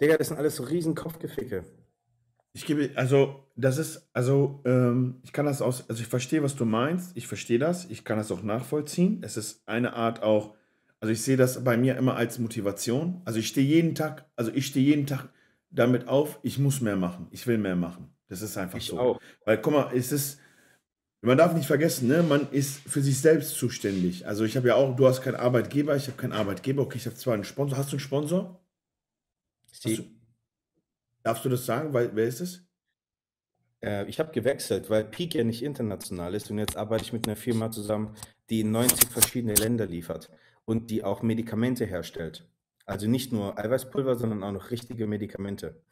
[0.00, 1.64] Digga, das sind alles so riesen Kopfgeficke.
[2.54, 6.54] Ich gebe, also, das ist, also, ähm, ich kann das aus, also ich verstehe, was
[6.54, 9.22] du meinst, ich verstehe das, ich kann das auch nachvollziehen.
[9.22, 10.54] Es ist eine Art auch,
[11.00, 13.22] also ich sehe das bei mir immer als Motivation.
[13.24, 15.30] Also ich stehe jeden Tag, also ich stehe jeden Tag
[15.70, 18.14] damit auf, ich muss mehr machen, ich will mehr machen.
[18.28, 18.98] Das ist einfach ich so.
[18.98, 19.20] Auch.
[19.44, 20.38] Weil, guck mal, es ist,
[21.22, 24.26] man darf nicht vergessen, ne, man ist für sich selbst zuständig.
[24.26, 27.06] Also ich habe ja auch, du hast keinen Arbeitgeber, ich habe keinen Arbeitgeber, okay, ich
[27.06, 27.78] habe zwar einen Sponsor.
[27.78, 28.60] Hast du einen Sponsor?
[29.72, 30.21] Sie.
[31.22, 31.92] Darfst du das sagen?
[31.92, 32.64] Weil, wer ist es?
[33.82, 37.26] Äh, ich habe gewechselt, weil Peak ja nicht international ist und jetzt arbeite ich mit
[37.26, 38.14] einer Firma zusammen,
[38.50, 40.30] die in 90 verschiedene Länder liefert
[40.64, 42.48] und die auch Medikamente herstellt.
[42.86, 45.82] Also nicht nur Eiweißpulver, sondern auch noch richtige Medikamente.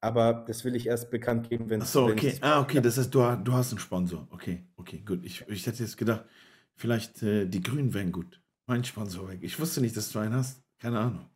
[0.00, 1.92] Aber das will ich erst bekannt geben, wenn es.
[1.92, 2.36] so, okay.
[2.40, 4.28] Ah, okay, das heißt, du, du hast einen Sponsor.
[4.30, 5.24] Okay, okay, gut.
[5.24, 6.24] Ich, ich hätte jetzt gedacht,
[6.74, 8.40] vielleicht äh, die Grünen wären gut.
[8.66, 9.38] Mein Sponsor weg.
[9.42, 10.62] Ich wusste nicht, dass du einen hast.
[10.78, 11.30] Keine Ahnung.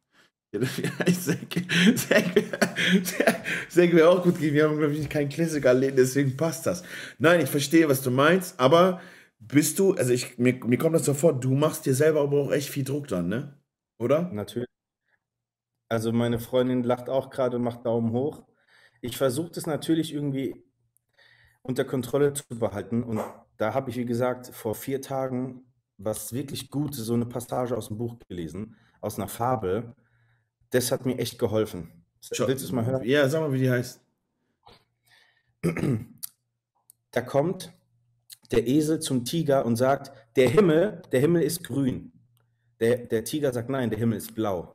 [3.69, 4.55] Senk wäre auch gut gewesen.
[4.55, 6.83] Wir haben, glaube ich, keinen Klassiker-Läden, deswegen passt das.
[7.19, 9.01] Nein, ich verstehe, was du meinst, aber
[9.39, 12.41] bist du, also ich, mir, mir kommt das so vor, du machst dir selber aber
[12.41, 13.59] auch echt viel Druck dann, ne?
[13.99, 14.31] Oder?
[14.33, 14.69] Natürlich.
[15.91, 18.47] Also meine Freundin lacht auch gerade und macht Daumen hoch.
[19.01, 20.65] Ich versuche das natürlich irgendwie
[21.63, 23.03] unter Kontrolle zu behalten.
[23.03, 23.21] Und
[23.59, 25.65] da habe ich, wie gesagt, vor vier Tagen
[25.99, 29.95] was wirklich Gutes, so eine Passage aus dem Buch gelesen, aus einer Fabel
[30.71, 31.91] das hat mir echt geholfen.
[32.31, 33.05] Willst du es mal hören?
[33.05, 34.01] Ja, sag mal, wie die heißt.
[37.11, 37.73] Da kommt
[38.51, 42.13] der Esel zum Tiger und sagt, der Himmel, der Himmel ist grün.
[42.81, 44.75] Der, der Tiger sagt, nein, der Himmel ist blau.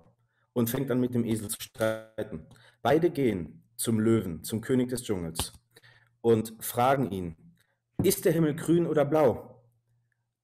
[0.51, 2.47] Und fängt an mit dem Esel zu streiten.
[2.81, 5.53] Beide gehen zum Löwen, zum König des Dschungels
[6.21, 7.35] und fragen ihn,
[8.01, 9.61] ist der Himmel grün oder blau?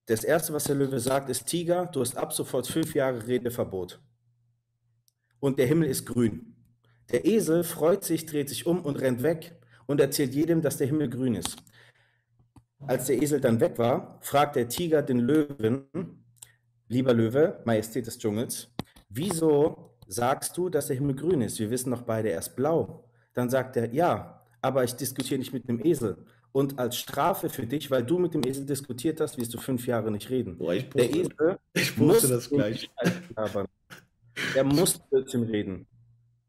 [0.05, 3.99] Das Erste, was der Löwe sagt, ist, Tiger, du hast ab sofort fünf Jahre Redeverbot
[5.39, 6.55] und der Himmel ist grün.
[7.11, 9.55] Der Esel freut sich, dreht sich um und rennt weg
[9.87, 11.57] und erzählt jedem, dass der Himmel grün ist.
[12.87, 16.23] als der Esel dann weg war, fragt der Tiger den Löwen,
[16.87, 18.69] lieber Löwe, Majestät des Dschungels,
[19.09, 21.59] wieso sagst du, dass der Himmel grün ist?
[21.59, 23.05] Wir wissen doch beide, er ist blau.
[23.33, 26.17] Dann sagt er, ja, aber ich diskutiere nicht mit einem Esel.
[26.51, 29.85] Und als Strafe für dich, weil du mit dem Esel diskutiert hast, wirst du fünf
[29.85, 30.57] Jahre nicht reden.
[30.57, 32.89] Boah, ich Der poste, Esel ich poste das gleich.
[34.55, 35.87] Er muss Blödsinn reden.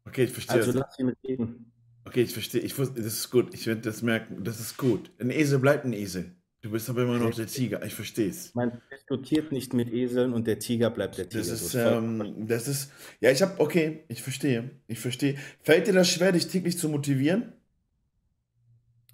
[0.05, 0.81] Okay, ich verstehe Also das.
[0.81, 1.71] lass ihn reden.
[2.05, 2.61] Okay, ich verstehe.
[2.61, 3.53] Ich wusste, das ist gut.
[3.53, 4.43] Ich werde das merken.
[4.43, 5.11] Das ist gut.
[5.19, 6.35] Ein Esel bleibt ein Esel.
[6.61, 7.83] Du bist aber immer noch der Tiger.
[7.83, 8.53] Ich verstehe es.
[8.53, 11.43] Man diskutiert nicht mit Eseln und der Tiger bleibt der Tiger.
[11.43, 15.37] Das ist, ähm, das ist, ja, ich habe, okay, ich verstehe, ich verstehe.
[15.63, 17.53] Fällt dir das schwer, dich täglich zu motivieren?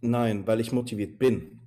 [0.02, 1.60] Nein, weil ich motiviert bin.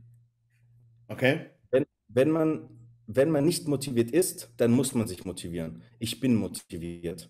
[1.08, 1.46] Okay?
[1.70, 2.68] Wenn, wenn man,
[3.12, 5.82] wenn man nicht motiviert ist, dann muss man sich motivieren.
[5.98, 7.28] Ich bin motiviert.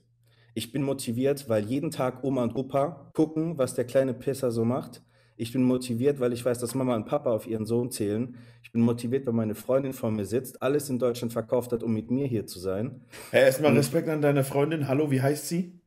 [0.53, 4.65] Ich bin motiviert, weil jeden Tag Oma und Opa gucken, was der kleine Pisser so
[4.65, 5.03] macht.
[5.37, 8.37] Ich bin motiviert, weil ich weiß, dass Mama und Papa auf ihren Sohn zählen.
[8.63, 11.95] Ich bin motiviert, weil meine Freundin vor mir sitzt, alles in Deutschland verkauft hat, um
[11.95, 13.01] mit mir hier zu sein.
[13.31, 13.75] Hey, erstmal.
[13.75, 14.87] Respekt an deine Freundin.
[14.87, 15.81] Hallo, wie heißt sie?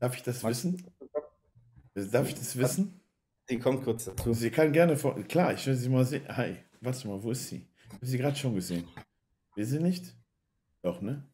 [0.00, 0.82] Darf ich das wissen?
[1.94, 3.00] Darf ich das wissen?
[3.48, 4.32] Die kommt kurz dazu.
[4.32, 5.14] Sie kann gerne vor.
[5.28, 6.24] Klar, ich will sie mal sehen.
[6.28, 7.68] Hi, warte mal, wo ist sie?
[7.86, 8.84] Ich habe sie gerade schon gesehen.
[9.54, 10.16] Will sie nicht?
[10.82, 11.28] Doch, ne?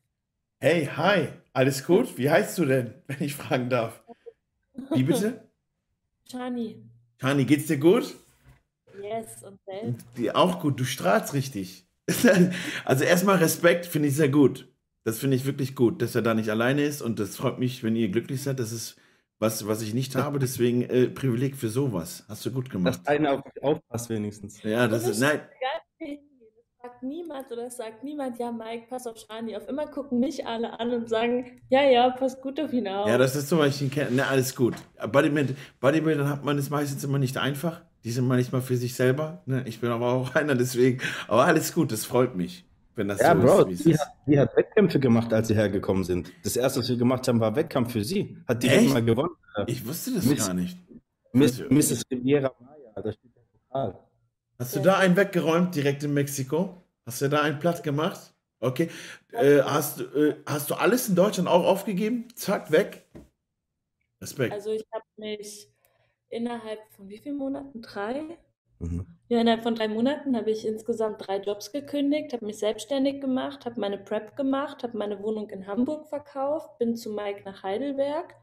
[0.61, 2.19] Hey, hi, alles gut?
[2.19, 4.03] Wie heißt du denn, wenn ich fragen darf?
[4.93, 5.49] Wie bitte?
[6.31, 6.85] Shani.
[7.19, 8.15] Kani, geht's dir gut?
[9.01, 10.07] Yes, und selbst?
[10.17, 11.87] Die auch gut, du strahlst richtig.
[12.85, 14.67] Also erstmal Respekt, finde ich sehr gut.
[15.05, 17.83] Das finde ich wirklich gut, dass er da nicht alleine ist und das freut mich,
[17.83, 18.59] wenn ihr glücklich seid.
[18.59, 18.97] Das ist
[19.39, 22.25] was, was ich nicht habe, deswegen äh, Privileg für sowas.
[22.29, 22.99] Hast du gut gemacht.
[22.99, 24.63] Dass einer auf mich aufpasst wenigstens.
[24.63, 28.51] Ja, das ist, nein, wo wir hingehen, es sagt niemand oder es sagt niemand, ja,
[28.51, 29.69] Mike, pass auf Shani auf.
[29.69, 33.07] Immer gucken mich alle an und sagen, ja, ja, pass gut auf ihn auf.
[33.09, 34.11] ja, das ist so, weil ich ihn kenne.
[34.13, 34.75] Na, alles gut.
[35.13, 37.83] Bodybuilding, Bodybuildern hat man es meistens immer nicht einfach.
[38.05, 39.43] Die sind manchmal für sich selber.
[39.47, 39.63] Ne?
[39.67, 41.01] Ich bin aber auch einer, deswegen.
[41.27, 42.65] Aber alles gut, das freut mich,
[42.97, 44.01] wenn das Ja, so Bro, ist, die ist.
[44.01, 46.33] hat, die hat Wettkämpfe gemacht, als sie hergekommen sind.
[46.43, 48.39] Das erste, was wir gemacht haben, war Wettkampf für sie.
[48.47, 48.93] Hat die Echt?
[48.93, 49.35] mal gewonnen.
[49.67, 50.79] Ich wusste das Miss- gar nicht.
[51.33, 52.03] Miss, Mrs.
[52.11, 53.99] Riviera Maya, da steht der Pokal.
[54.59, 56.83] Hast du da einen weggeräumt, direkt in Mexiko?
[57.07, 58.35] Hast du da einen platt gemacht?
[58.59, 58.91] Okay.
[59.33, 62.27] Äh, hast, du, äh, hast du alles in Deutschland auch aufgegeben?
[62.35, 63.07] Zack, weg.
[64.21, 64.53] Respekt.
[64.53, 65.71] Also ich habe mich
[66.29, 67.83] innerhalb von wie vielen Monaten?
[67.83, 68.37] Drei?
[68.81, 69.07] Mhm.
[69.29, 73.65] Ja, innerhalb von drei Monaten habe ich insgesamt drei Jobs gekündigt, habe mich selbstständig gemacht,
[73.65, 78.35] habe meine Prep gemacht, habe meine Wohnung in Hamburg verkauft, bin zu Mike nach Heidelberg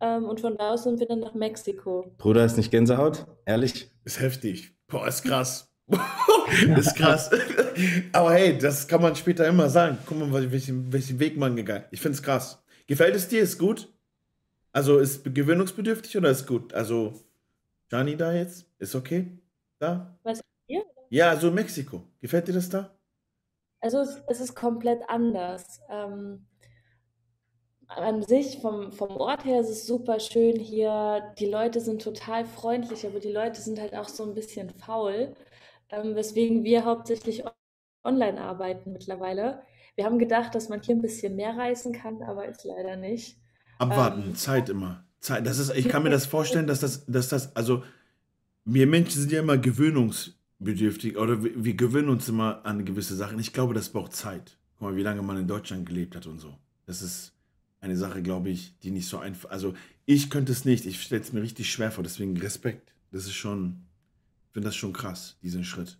[0.00, 2.12] ähm, und von da aus sind wir dann nach Mexiko.
[2.18, 3.26] Bruder, ist nicht Gänsehaut?
[3.46, 3.90] Ehrlich?
[4.04, 4.77] Ist heftig.
[4.88, 5.70] Boah, ist krass.
[6.76, 7.30] ist krass.
[8.12, 9.98] Aber hey, das kann man später immer sagen.
[10.06, 12.62] Guck mal, welchen, welchen Weg man gegangen Ich finde es krass.
[12.86, 13.42] Gefällt es dir?
[13.42, 13.92] Ist gut?
[14.72, 16.72] Also ist gewöhnungsbedürftig oder ist gut?
[16.72, 17.14] Also,
[17.88, 18.66] Gianni da jetzt?
[18.78, 19.38] Ist okay?
[19.78, 20.18] Da?
[20.22, 20.84] Was, hier?
[21.10, 22.02] Ja, so Mexiko.
[22.20, 22.90] Gefällt dir das da?
[23.80, 25.80] Also es, es ist komplett anders.
[25.90, 26.46] Ähm,
[27.88, 31.34] an sich, vom, vom Ort her ist es super schön hier.
[31.38, 35.34] Die Leute sind total freundlich, aber die Leute sind halt auch so ein bisschen faul,
[35.90, 37.52] ähm, weswegen wir hauptsächlich on-
[38.04, 39.62] online arbeiten mittlerweile.
[39.96, 43.38] Wir haben gedacht, dass man hier ein bisschen mehr reisen kann, aber ist leider nicht.
[43.78, 45.04] Abwarten, Ähm, Zeit immer.
[45.20, 45.46] Zeit.
[45.46, 47.82] Das ist, ich kann mir das vorstellen, dass das, dass das, also
[48.64, 53.38] wir Menschen sind ja immer gewöhnungsbedürftig oder wir, wir gewöhnen uns immer an gewisse Sachen.
[53.40, 54.58] Ich glaube, das braucht Zeit.
[54.78, 56.56] Guck mal, wie lange man in Deutschland gelebt hat und so.
[56.86, 57.34] Das ist
[57.80, 59.50] eine Sache, glaube ich, die nicht so einfach.
[59.50, 59.74] Also
[60.06, 60.86] ich könnte es nicht.
[60.86, 62.04] Ich stelle es mir richtig schwer vor.
[62.04, 62.94] Deswegen Respekt.
[63.12, 63.86] Das ist schon,
[64.48, 65.98] ich finde das schon krass, diesen Schritt.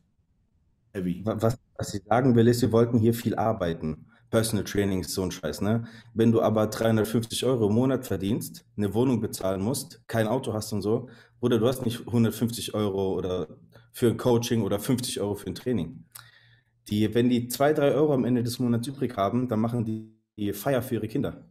[0.93, 1.23] Heavy.
[1.25, 4.07] Wa- Was, was ich sagen will, ist, wir wollten hier viel arbeiten.
[4.31, 5.87] Personal Training ist so ein Scheiß, ne?
[6.15, 10.73] Wenn du aber 350 Euro im Monat verdienst, eine Wohnung bezahlen musst, kein Auto hast
[10.73, 11.09] und so,
[11.41, 13.49] oder du hast nicht 150 Euro oder
[13.93, 16.05] für ein Coaching oder 50 Euro für ein Training.
[16.89, 20.53] Die, wenn die 2, 3 Euro am Ende des Monats übrig haben, dann machen die
[20.55, 21.45] Feier für ihre Kinder.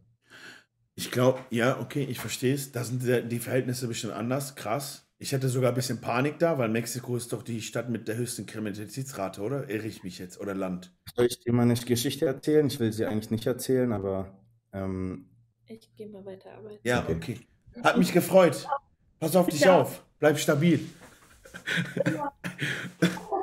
[0.98, 2.72] Ich glaube, ja, okay, ich verstehe es.
[2.72, 4.56] Da sind die Verhältnisse bestimmt anders.
[4.56, 5.04] Krass.
[5.20, 8.16] Ich hätte sogar ein bisschen Panik da, weil Mexiko ist doch die Stadt mit der
[8.16, 9.70] höchsten Kriminalitätsrate, oder?
[9.70, 10.40] Irre ich mich jetzt?
[10.40, 10.92] Oder Land?
[11.14, 12.66] Soll ich dir meine Geschichte erzählen?
[12.66, 14.36] Ich will sie eigentlich nicht erzählen, aber
[14.72, 15.26] ähm,
[15.66, 16.80] Ich gehe mal weiterarbeiten.
[16.82, 17.14] Ja, Okay.
[17.14, 17.40] okay.
[17.84, 18.66] Hat mich gefreut.
[19.20, 19.80] Pass auf dich Ja.
[19.80, 20.02] auf.
[20.18, 20.80] Bleib stabil.
[22.04, 22.20] Wir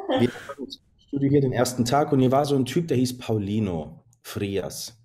[0.09, 0.67] hatten im
[1.07, 4.97] Studio hier den ersten Tag und hier war so ein Typ, der hieß Paulino Frias.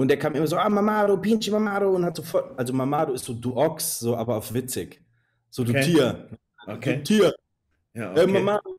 [0.00, 3.12] Und der kam immer so, ah, Mamaro, Pinche Mamaro und hat so voll, also Mamaro
[3.12, 5.04] ist so du Ochs, so aber auf witzig.
[5.50, 5.82] So du Okay.
[5.82, 6.28] Tier.
[6.66, 6.96] Okay.
[6.96, 7.34] Du Tier.
[7.92, 8.32] Ja, Äh, okay.
[8.32, 8.78] Mamaro.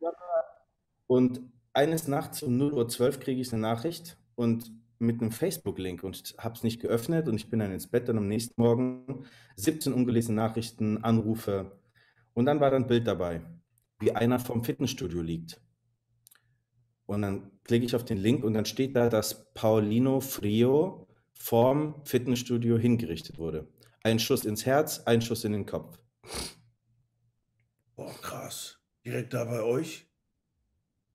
[1.06, 1.42] Und
[1.74, 6.56] eines Nachts um 0.12 Uhr kriege ich eine Nachricht und mit einem Facebook-Link und habe
[6.56, 9.24] es nicht geöffnet und ich bin dann ins Bett und am nächsten Morgen
[9.58, 11.80] 17 ungelesene Nachrichten, Anrufe
[12.34, 13.42] und dann war da ein Bild dabei,
[14.00, 15.62] wie einer vom Fitnessstudio liegt
[17.06, 21.08] Und dann klicke ich auf den Link und dann steht da, dass Paulino Frio
[21.42, 23.68] vorm Fitnessstudio hingerichtet wurde.
[24.04, 26.00] Ein Schuss ins Herz, ein Schuss in den Kopf.
[27.96, 28.80] Boah, krass.
[29.06, 30.08] Direkt da bei euch?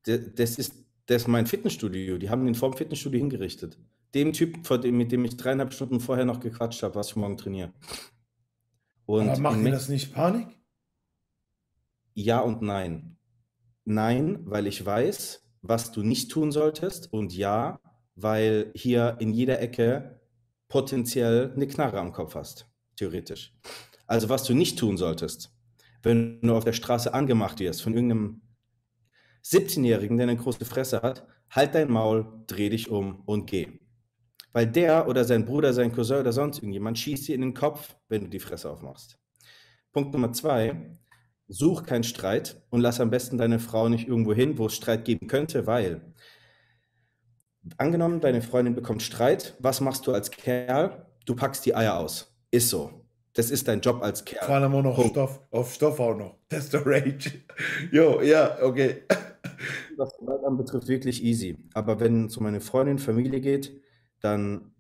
[0.05, 0.74] Das ist,
[1.07, 2.18] das ist mein Fitnessstudio.
[2.18, 3.79] Die haben ihn vorm Fitnessstudio hingerichtet.
[4.14, 7.72] Dem Typ, mit dem ich dreieinhalb Stunden vorher noch gequatscht habe, was ich morgen trainiere.
[9.05, 10.49] Und Aber macht dir das nicht Panik?
[12.14, 13.16] Ja und nein.
[13.85, 17.12] Nein, weil ich weiß, was du nicht tun solltest.
[17.12, 17.81] Und ja,
[18.16, 20.16] weil hier in jeder Ecke
[20.69, 22.67] potenziell eine Knarre am Kopf hast.
[22.97, 23.53] Theoretisch.
[24.07, 25.51] Also was du nicht tun solltest,
[26.03, 28.43] wenn du auf der Straße angemacht wirst von irgendeinem
[29.45, 33.81] 17-Jährigen, der eine große Fresse hat, halt dein Maul, dreh dich um und geh.
[34.53, 37.97] Weil der oder sein Bruder, sein Cousin oder sonst irgendjemand schießt dir in den Kopf,
[38.09, 39.19] wenn du die Fresse aufmachst.
[39.93, 40.99] Punkt Nummer zwei,
[41.49, 45.05] such keinen Streit und lass am besten deine Frau nicht irgendwo hin, wo es Streit
[45.05, 46.14] geben könnte, weil
[47.77, 51.07] angenommen, deine Freundin bekommt Streit, was machst du als Kerl?
[51.25, 52.35] Du packst die Eier aus.
[52.51, 53.07] Ist so.
[53.33, 54.47] Das ist dein Job als Kerl.
[54.47, 56.39] Vor allem auch noch Stoff, auf Stoff auch noch.
[56.49, 57.33] Das ist der Rage.
[57.93, 59.03] Jo, ja, okay.
[59.97, 61.59] Was Gewalt anbetrifft, wirklich easy.
[61.75, 63.81] Aber wenn es um meine Freundin, Familie geht,
[64.21, 64.73] dann,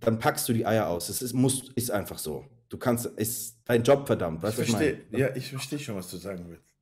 [0.00, 1.08] dann packst du die Eier aus.
[1.08, 2.44] Es ist, muss, ist einfach so.
[2.68, 4.42] Du kannst, ist dein Job verdammt.
[4.42, 6.72] Weißt ich verstehe, ja, ich verstehe schon, was du sagen willst.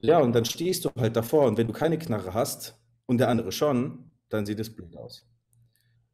[0.00, 3.28] Ja, und dann stehst du halt davor und wenn du keine Knarre hast und der
[3.28, 5.26] andere schon, dann sieht es blöd aus.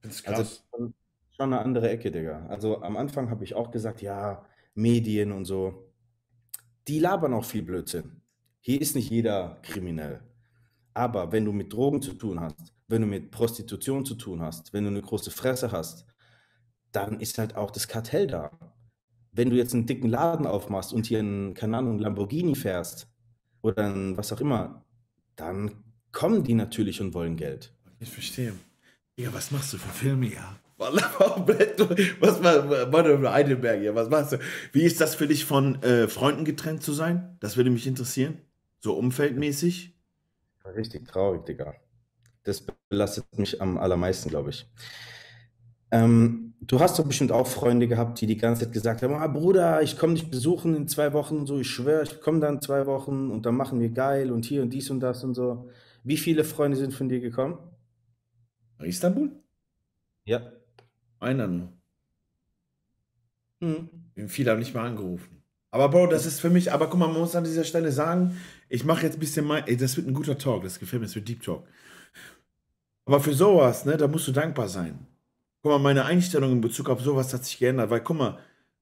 [0.02, 0.42] Das also.
[0.72, 0.92] Also
[1.30, 2.46] schon eine andere Ecke, Digga.
[2.46, 5.90] Also am Anfang habe ich auch gesagt, ja, Medien und so,
[6.86, 8.20] die labern auch viel Blödsinn.
[8.60, 10.20] Hier ist nicht jeder kriminell.
[10.92, 14.72] Aber wenn du mit Drogen zu tun hast, wenn du mit Prostitution zu tun hast,
[14.72, 16.06] wenn du eine große Fresse hast,
[16.92, 18.50] dann ist halt auch das Kartell da.
[19.32, 23.08] Wenn du jetzt einen dicken Laden aufmachst und hier einen, keine Ahnung, Lamborghini fährst
[23.62, 24.84] oder ein, was auch immer,
[25.36, 27.72] dann kommen die natürlich und wollen Geld.
[27.98, 28.54] Ich verstehe.
[29.16, 30.58] Ja, was machst du für Filme, ja?
[30.80, 33.94] Was war Eidelberg hier?
[33.94, 34.38] Was machst du?
[34.72, 37.36] Wie ist das für dich von äh, Freunden getrennt zu sein?
[37.40, 38.38] Das würde mich interessieren.
[38.78, 39.94] So umfeldmäßig.
[40.74, 41.74] Richtig traurig, Digga.
[42.44, 44.66] Das belastet mich am allermeisten, glaube ich.
[45.90, 49.26] Ähm, du hast doch bestimmt auch Freunde gehabt, die die ganze Zeit gesagt haben: ah,
[49.26, 51.46] Bruder, ich komme dich besuchen in zwei Wochen.
[51.46, 54.62] So, ich schwöre, ich komme dann zwei Wochen und dann machen wir geil und hier
[54.62, 55.68] und dies und das und so.
[56.02, 57.58] Wie viele Freunde sind von dir gekommen?
[58.78, 59.30] Nach Istanbul?
[60.24, 60.52] Ja.
[61.18, 61.72] Einer nur.
[63.60, 63.88] Hm.
[64.28, 65.42] Viele haben nicht mal angerufen.
[65.70, 68.36] Aber Bro, das ist für mich, aber guck mal, man muss an dieser Stelle sagen,
[68.68, 71.06] ich mache jetzt ein bisschen mein, ey, das wird ein guter Talk, das gefällt mir,
[71.06, 71.64] das wird Deep Talk.
[73.04, 75.06] Aber für sowas, ne, da musst du dankbar sein.
[75.62, 78.38] Guck mal, meine Einstellung in Bezug auf sowas hat sich geändert, weil guck mal,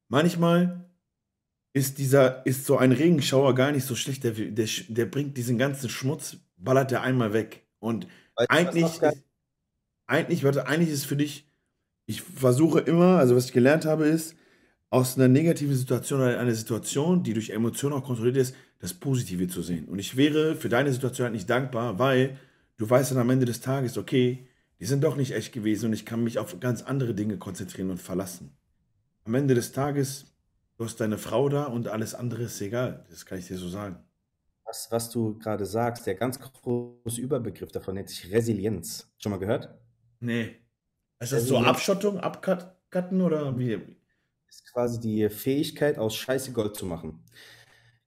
[0.09, 0.89] manchmal
[1.73, 5.59] ist dieser, ist so ein Regenschauer gar nicht so schlecht, der, der, der bringt diesen
[5.59, 7.67] ganzen Schmutz, ballert der einmal weg.
[7.79, 8.07] Und
[8.37, 9.25] weißt eigentlich, ist,
[10.07, 11.49] eigentlich, warte, eigentlich ist für dich,
[12.07, 14.37] ich versuche immer, also was ich gelernt habe, ist,
[14.91, 19.49] aus einer negativen Situation oder einer Situation, die durch Emotionen auch kontrolliert ist, das Positive
[19.49, 19.87] zu sehen.
[19.87, 22.39] Und ich wäre für deine Situation halt nicht dankbar, weil
[22.79, 24.47] du weißt dann am Ende des Tages, okay,
[24.81, 27.91] die sind doch nicht echt gewesen und ich kann mich auf ganz andere Dinge konzentrieren
[27.91, 28.57] und verlassen.
[29.25, 30.33] Am Ende des Tages,
[30.77, 33.05] du hast deine Frau da und alles andere ist egal.
[33.11, 34.08] Das kann ich dir so sagen.
[34.69, 39.11] Was, was du gerade sagst, der ganz große Überbegriff davon nennt sich Resilienz.
[39.17, 39.75] Schon mal gehört?
[40.21, 40.57] Nee.
[41.21, 43.97] Ist das so Abschottung, Abcutten oder wie?
[44.47, 47.25] Ist quasi die Fähigkeit, aus Scheiße Gold zu machen.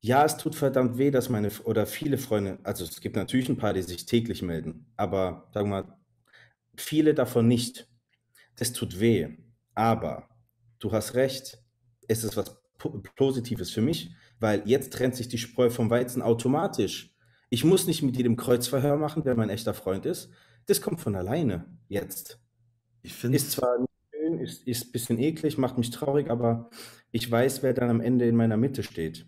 [0.01, 3.57] Ja, es tut verdammt weh, dass meine oder viele Freunde, also es gibt natürlich ein
[3.57, 5.97] paar, die sich täglich melden, aber sagen wir mal,
[6.75, 7.87] viele davon nicht.
[8.55, 9.29] Das tut weh.
[9.73, 10.29] Aber
[10.79, 11.59] du hast recht,
[12.07, 12.55] es ist was
[13.15, 14.11] Positives für mich,
[14.41, 17.15] weil jetzt trennt sich die Spreu vom Weizen automatisch.
[17.49, 20.31] Ich muss nicht mit jedem Kreuzverhör machen, wer mein echter Freund ist.
[20.65, 22.39] Das kommt von alleine jetzt.
[23.03, 26.69] Ich finde ist zwar nicht schön, ist, ist ein bisschen eklig, macht mich traurig, aber
[27.11, 29.27] ich weiß, wer dann am Ende in meiner Mitte steht.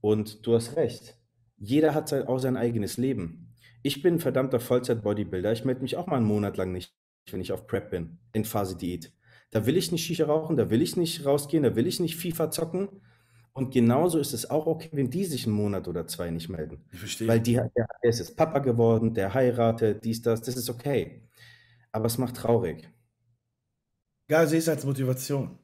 [0.00, 1.16] Und du hast recht.
[1.56, 3.54] Jeder hat sein, auch sein eigenes Leben.
[3.82, 5.52] Ich bin ein verdammter Vollzeit-Bodybuilder.
[5.52, 6.94] Ich melde mich auch mal einen Monat lang nicht,
[7.30, 9.12] wenn ich auf Prep bin, in Phase Diät.
[9.50, 12.16] Da will ich nicht Shisha rauchen, da will ich nicht rausgehen, da will ich nicht
[12.16, 12.88] FIFA zocken.
[13.58, 16.84] Und genauso ist es auch okay, wenn die sich einen Monat oder zwei nicht melden.
[16.92, 17.26] Ich verstehe.
[17.26, 21.22] Weil die, der, der ist jetzt Papa geworden, der heiratet, dies, das, das ist okay.
[21.90, 22.88] Aber es macht traurig.
[24.30, 25.58] Ja, sehe es als Motivation.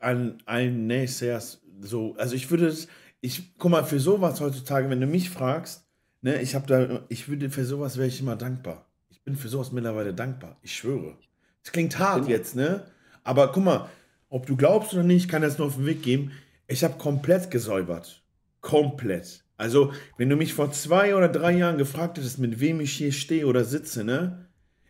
[0.00, 1.42] Ein, ein Naysayer,
[1.80, 2.86] so, also ich würde es,
[3.20, 5.84] ich, guck mal, für sowas heutzutage, wenn du mich fragst,
[6.20, 8.86] ne, ich habe da, ich würde für sowas wäre ich immer dankbar.
[9.10, 10.56] Ich bin für sowas mittlerweile dankbar.
[10.62, 11.16] Ich schwöre.
[11.64, 12.84] Es klingt hart jetzt, ne?
[13.24, 13.88] Aber guck mal,
[14.28, 16.30] ob du glaubst oder nicht, kann das nur auf den Weg geben.
[16.72, 18.24] Ich habe komplett gesäubert.
[18.62, 19.44] Komplett.
[19.58, 23.12] Also, wenn du mich vor zwei oder drei Jahren gefragt hättest, mit wem ich hier
[23.12, 24.46] stehe oder sitze, ne?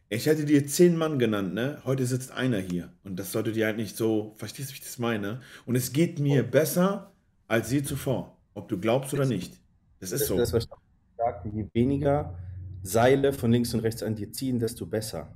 [0.09, 1.83] Ich hätte dir zehn Mann genannt, ne?
[1.85, 2.93] Heute sitzt einer hier.
[3.03, 5.41] Und das sollte dir eigentlich so, verstehst du, wie ich das meine?
[5.66, 7.11] Und es geht mir besser
[7.49, 8.39] als je zuvor.
[8.55, 9.59] Ob du glaubst oder nicht.
[9.99, 10.37] Das ist so.
[10.37, 10.70] das, was ich
[11.16, 11.51] sage.
[11.53, 12.39] Je weniger
[12.85, 15.35] Seile von links und rechts an dir ziehen, desto besser.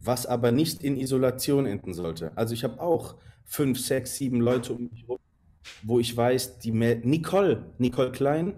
[0.00, 2.32] Was aber nicht in Isolation enden sollte.
[2.34, 3.16] Also ich habe auch
[3.46, 5.20] fünf, sechs, sieben Leute um mich herum,
[5.82, 8.54] wo ich weiß, die mel- Nicole, Nicole Klein,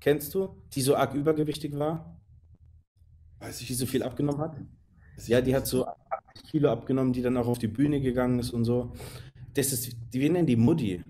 [0.00, 2.10] kennst du, die so arg übergewichtig war,
[3.40, 4.56] Weiß die so viel abgenommen hat?
[5.26, 8.38] Ja, ich die hat so 80 Kilo abgenommen, die dann auch auf die Bühne gegangen
[8.38, 8.92] ist und so.
[9.52, 11.02] Das ist, wir nennen die Mutti.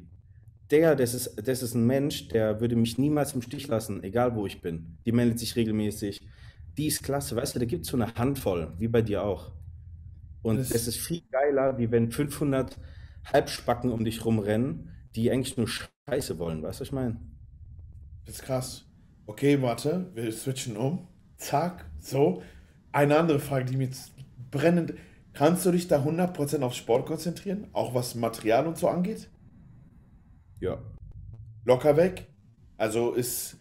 [0.70, 4.34] Der, das ist, das ist ein Mensch, der würde mich niemals im Stich lassen, egal
[4.34, 4.96] wo ich bin.
[5.06, 6.26] Die meldet sich regelmäßig.
[6.76, 9.52] Die ist klasse, weißt du, da gibt es so eine Handvoll, wie bei dir auch.
[10.42, 12.76] Und Das- das ist viel geiler, wie wenn 500
[13.32, 17.20] Halbspacken um dich rumrennen, die eigentlich nur Scheiße wollen, weißt du, was ich meine?
[18.24, 18.86] Das ist krass.
[19.26, 21.08] Okay, warte, wir switchen um.
[21.36, 22.42] Zack, so.
[22.92, 24.12] Eine andere Frage, die mir jetzt
[24.50, 24.94] brennend.
[25.32, 27.68] Kannst du dich da 100% auf Sport konzentrieren?
[27.72, 29.30] Auch was Material und so angeht?
[30.60, 30.80] Ja.
[31.64, 32.28] Locker weg?
[32.76, 33.56] Also ist.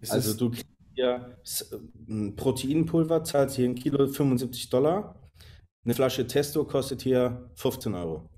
[0.00, 1.74] ist Also du kriegst
[2.08, 5.20] ein Proteinpulver, zahlst hier ein Kilo 75 Dollar.
[5.84, 8.30] Eine Flasche Testo kostet hier 15 Euro.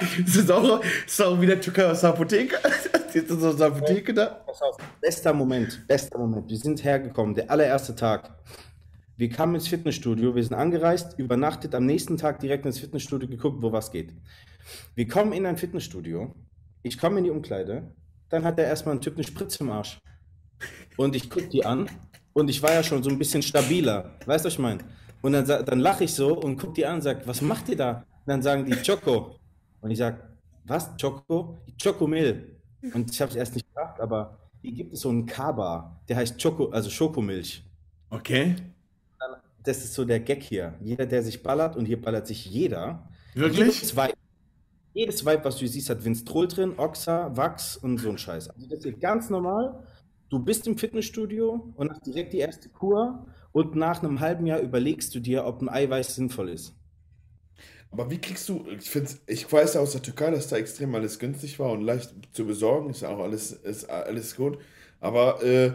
[0.00, 2.56] Ist, das auch, ist auch wieder Türkei aus der Apotheke?
[3.12, 4.26] ist das aus der Apotheke da?
[4.46, 6.48] Pass auf, bester Moment, bester Moment.
[6.48, 8.30] Wir sind hergekommen, der allererste Tag.
[9.16, 13.62] Wir kamen ins Fitnessstudio, wir sind angereist, übernachtet, am nächsten Tag direkt ins Fitnessstudio geguckt,
[13.62, 14.12] wo was geht.
[14.94, 16.34] Wir kommen in ein Fitnessstudio,
[16.82, 17.94] ich komme in die Umkleide,
[18.28, 19.98] dann hat der erstmal ein Typ eine Spritze im Arsch.
[20.96, 21.88] Und ich gucke die an
[22.34, 24.80] und ich war ja schon so ein bisschen stabiler, weißt du, was ich meine?
[25.22, 27.76] Und dann, dann lache ich so und gucke die an und sage, was macht ihr
[27.76, 27.92] da?
[27.92, 29.36] Und dann sagen die Choco.
[29.86, 30.18] Und ich sage,
[30.64, 31.58] was, Choco?
[31.80, 32.56] Chocomil.
[32.92, 36.16] Und ich habe es erst nicht gedacht, aber hier gibt es so einen Kaba, der
[36.16, 37.62] heißt Choco, also Schokomilch.
[38.10, 38.56] Okay.
[39.62, 40.74] Das ist so der Gag hier.
[40.80, 43.08] Jeder, der sich ballert, und hier ballert sich jeder.
[43.34, 43.76] Wirklich?
[43.76, 44.14] Jedes Weib,
[44.92, 48.50] jedes Weib, was du hier siehst, hat Winstrol drin, Oxa, Wachs und so ein Scheiß.
[48.50, 49.86] Also das ist ganz normal.
[50.30, 54.58] Du bist im Fitnessstudio und hast direkt die erste Kur und nach einem halben Jahr
[54.58, 56.74] überlegst du dir, ob ein Eiweiß sinnvoll ist.
[57.90, 60.94] Aber wie kriegst du, ich find's, ich weiß ja aus der Türkei, dass da extrem
[60.94, 64.58] alles günstig war und leicht zu besorgen, ist ja auch alles, ist alles gut.
[65.00, 65.72] Aber äh,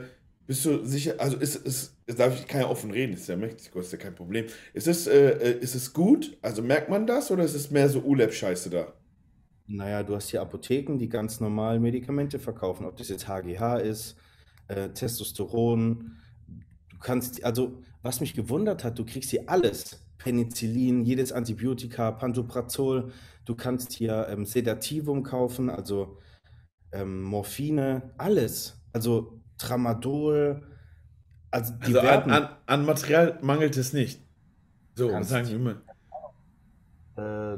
[0.47, 3.79] bist du sicher, also ist es, darf ich kann ja offen reden, ist ja Mexiko,
[3.79, 4.45] ist ja kein Problem.
[4.73, 6.37] Ist es, äh, äh, ist es gut?
[6.41, 8.93] Also merkt man das oder ist es mehr so Uleb-Scheiße da?
[9.67, 14.17] Naja, du hast hier Apotheken, die ganz normal Medikamente verkaufen, ob das jetzt HGH ist,
[14.67, 16.17] äh, Testosteron.
[16.89, 20.01] Du kannst, also was mich gewundert hat, du kriegst hier alles.
[20.23, 23.11] Penicillin, jedes Antibiotika, Pantoprazol.
[23.45, 26.17] Du kannst hier ähm, Sedativum kaufen, also
[26.91, 28.79] ähm, Morphine, alles.
[28.93, 30.61] Also Tramadol.
[31.49, 34.21] Also die Also an, an, an Material mangelt es nicht.
[34.95, 35.81] So, sagen wir immer.
[37.15, 37.57] äh,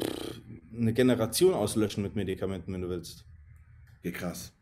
[0.00, 0.40] pff,
[0.74, 3.26] eine Generation auslöschen mit Medikamenten, wenn du willst.
[3.98, 4.52] Okay, krass.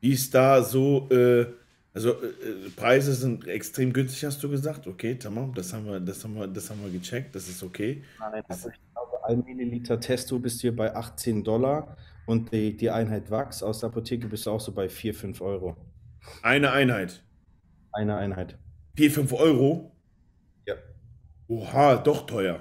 [0.00, 1.46] Wie ist da so, äh,
[1.94, 4.86] also äh, äh, Preise sind extrem günstig, hast du gesagt?
[4.86, 8.02] Okay, tamam, das haben wir, das haben wir, das haben wir gecheckt, das ist okay.
[8.18, 12.76] Nein, also ich glaube, ein Milliliter Testo bist du hier bei 18 Dollar und die,
[12.76, 15.76] die Einheit Wachs aus der Apotheke bist du auch so bei 4, 5 Euro.
[16.42, 17.22] Eine Einheit.
[17.92, 18.56] Eine Einheit.
[18.96, 19.92] 4, 5 Euro?
[20.66, 20.74] Ja.
[21.48, 22.60] Oha, doch teuer.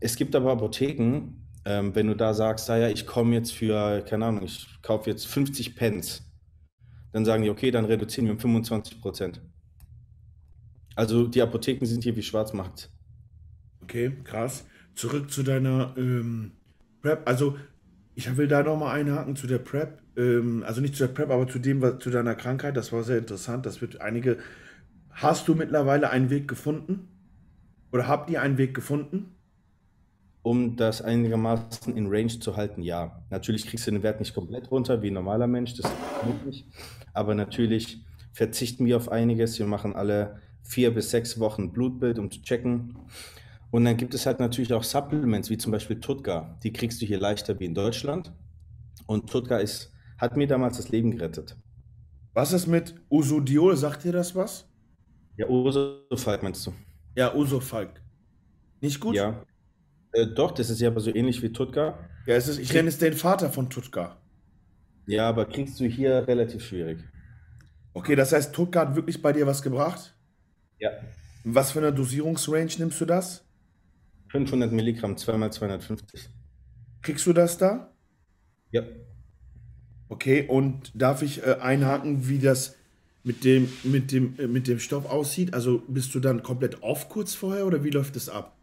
[0.00, 4.26] Es gibt aber Apotheken, ähm, wenn du da sagst, naja, ich komme jetzt für, keine
[4.26, 6.22] Ahnung, ich kaufe jetzt 50 Pence,
[7.14, 9.40] dann sagen die, okay, dann reduzieren wir um 25 Prozent.
[10.96, 12.90] Also die Apotheken sind hier wie Schwarzmarkt.
[13.82, 14.66] Okay, krass.
[14.96, 16.50] Zurück zu deiner ähm,
[17.02, 17.28] Prep.
[17.28, 17.56] Also,
[18.16, 20.02] ich will da nochmal einhaken zu der Prep.
[20.16, 22.76] Ähm, also nicht zu der Prep, aber zu dem, was, zu deiner Krankheit.
[22.76, 23.64] Das war sehr interessant.
[23.64, 24.38] Das wird einige.
[25.10, 27.06] Hast du mittlerweile einen Weg gefunden?
[27.92, 29.33] Oder habt ihr einen Weg gefunden?
[30.44, 33.24] Um das einigermaßen in Range zu halten, ja.
[33.30, 35.90] Natürlich kriegst du den Wert nicht komplett runter, wie ein normaler Mensch, das
[36.22, 36.66] geht nicht.
[37.14, 39.58] Aber natürlich verzichten wir auf einiges.
[39.58, 42.94] Wir machen alle vier bis sechs Wochen Blutbild, um zu checken.
[43.70, 46.58] Und dann gibt es halt natürlich auch Supplements, wie zum Beispiel Tutka.
[46.62, 48.30] Die kriegst du hier leichter wie in Deutschland.
[49.06, 51.56] Und Tutka ist, hat mir damals das Leben gerettet.
[52.34, 53.78] Was ist mit Usodiol?
[53.78, 54.68] Sagt dir das was?
[55.38, 56.74] Ja, Ursofalk meinst du?
[57.16, 58.02] Ja, Usofalk.
[58.82, 59.14] Nicht gut?
[59.16, 59.42] Ja.
[60.14, 61.98] Äh, doch, das ist ja aber so ähnlich wie Tutka.
[62.26, 64.16] Ja, es ist, ich nenne es den Vater von Tutka.
[65.06, 67.00] Ja, aber kriegst du hier relativ schwierig.
[67.92, 70.14] Okay, das heißt, Tutka hat wirklich bei dir was gebracht?
[70.78, 70.90] Ja.
[71.44, 73.44] Was für eine Dosierungsrange nimmst du das?
[74.28, 76.28] 500 Milligramm, zweimal 250.
[77.02, 77.92] Kriegst du das da?
[78.70, 78.82] Ja.
[80.08, 82.76] Okay, und darf ich äh, einhaken, wie das
[83.24, 85.54] mit dem, mit, dem, äh, mit dem Stoff aussieht?
[85.54, 88.53] Also bist du dann komplett off kurz vorher oder wie läuft das ab?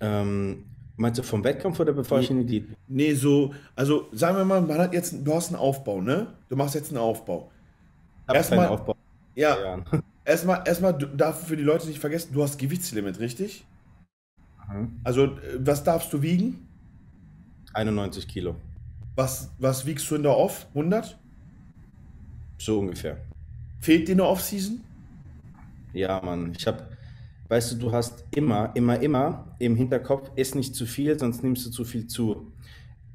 [0.00, 0.64] Ähm,
[0.96, 2.76] meinst du vom Wettkampf oder bevor ich in die Diät?
[2.86, 6.34] Nee, so, also sagen wir mal, man hat jetzt, du hast einen Aufbau, ne?
[6.48, 7.50] Du machst jetzt einen Aufbau.
[8.32, 8.96] Erstmal, Aufbau.
[9.34, 9.82] ja,
[10.24, 13.64] erstmal, erstmal, du darfst für die Leute nicht vergessen, du hast Gewichtslimit, richtig?
[14.70, 15.00] Mhm.
[15.04, 16.66] Also, äh, was darfst du wiegen?
[17.72, 18.56] 91 Kilo.
[19.16, 20.66] Was, was wiegst du in der Off?
[20.74, 21.18] 100?
[22.58, 23.18] So ungefähr.
[23.80, 24.80] Fehlt dir eine Off-Season?
[25.92, 26.52] Ja, Mann.
[26.56, 26.86] Ich habe,
[27.48, 31.66] weißt du, du hast immer, immer, immer im Hinterkopf, iss nicht zu viel, sonst nimmst
[31.66, 32.52] du zu viel zu.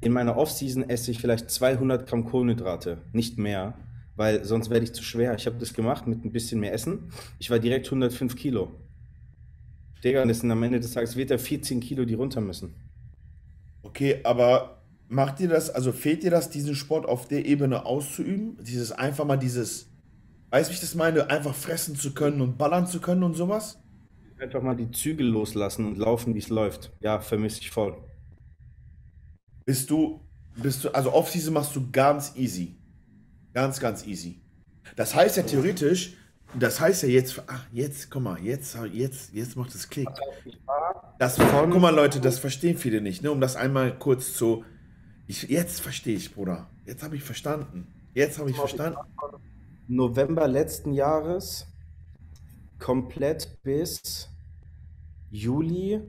[0.00, 3.74] In meiner Off-Season esse ich vielleicht 200 Gramm Kohlenhydrate, nicht mehr,
[4.16, 5.34] weil sonst werde ich zu schwer.
[5.34, 7.10] Ich habe das gemacht mit ein bisschen mehr Essen.
[7.38, 8.72] Ich war direkt 105 Kilo.
[10.02, 12.74] Digga, und am Ende des Tages wird er 14 Kilo, die runter müssen.
[13.82, 18.58] Okay, aber macht dir das, also fehlt dir das, diesen Sport auf der Ebene auszuüben?
[18.62, 19.88] Dieses einfach mal dieses,
[20.50, 23.34] weißt du, wie ich das meine, einfach fressen zu können und ballern zu können und
[23.34, 23.78] sowas?
[24.38, 26.92] Einfach mal die Zügel loslassen und laufen, wie es läuft.
[27.00, 27.96] Ja, vermisse ich voll.
[29.64, 30.20] Bist du,
[30.56, 32.76] bist du, also Off-Season machst du ganz easy.
[33.52, 34.42] Ganz, ganz easy.
[34.96, 36.14] Das heißt ja theoretisch,
[36.58, 40.08] das heißt ja jetzt, ach, jetzt, guck mal, jetzt, jetzt, jetzt macht es Klick.
[41.18, 43.30] Das, guck mal, Leute, das verstehen viele nicht, ne?
[43.30, 44.64] Um das einmal kurz zu,
[45.26, 46.68] ich, jetzt verstehe ich, Bruder.
[46.84, 47.86] Jetzt habe ich verstanden.
[48.12, 48.98] Jetzt habe ich verstanden.
[49.88, 51.66] November letzten Jahres
[52.78, 54.28] komplett bis
[55.30, 56.00] Juli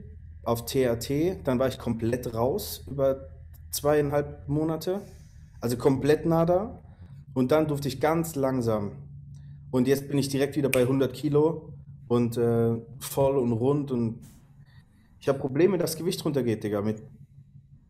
[0.44, 1.46] auf TRT.
[1.46, 3.30] Dann war ich komplett raus über
[3.72, 5.02] zweieinhalb Monate.
[5.62, 6.82] Also komplett nada.
[7.34, 8.92] Und dann durfte ich ganz langsam.
[9.72, 11.74] Und jetzt bin ich direkt wieder bei 100 Kilo
[12.08, 13.92] und äh, voll und rund.
[13.92, 14.22] Und
[15.20, 16.82] ich habe Probleme, dass das Gewicht runtergeht, Digga.
[16.82, 17.02] Mit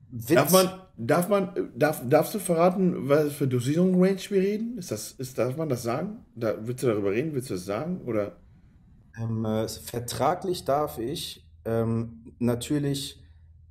[0.09, 0.33] Witz.
[0.33, 4.77] Darf man, darf man, darf, darfst du verraten, was für Dosierung-Range wir reden?
[4.77, 6.25] Ist das, ist, darf man das sagen?
[6.35, 7.33] Da, willst du darüber reden?
[7.33, 8.01] Willst du das sagen?
[8.05, 8.37] Oder?
[9.17, 13.23] Ähm, äh, vertraglich darf ich ähm, natürlich,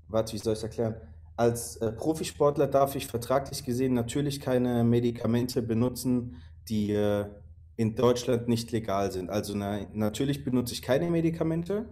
[0.09, 0.97] warte, wie soll ich es erklären?
[1.37, 6.37] Als äh, Profisportler darf ich vertraglich gesehen natürlich keine Medikamente benutzen,
[6.69, 7.27] die äh,
[7.77, 9.31] in Deutschland nicht legal sind.
[9.31, 11.87] Also na, natürlich benutze ich keine Medikamente.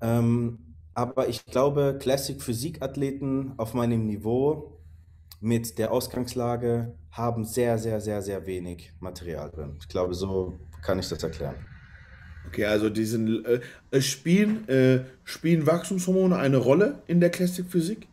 [0.00, 4.80] Ähm, aber ich glaube, Classic Physik-Athleten auf meinem Niveau
[5.40, 9.76] mit der Ausgangslage haben sehr, sehr, sehr, sehr wenig Material drin.
[9.78, 11.56] Ich glaube, so kann ich das erklären.
[12.46, 18.08] Okay, also diesen äh, spielen, äh, spielen Wachstumshormone eine Rolle in der Classic Physik?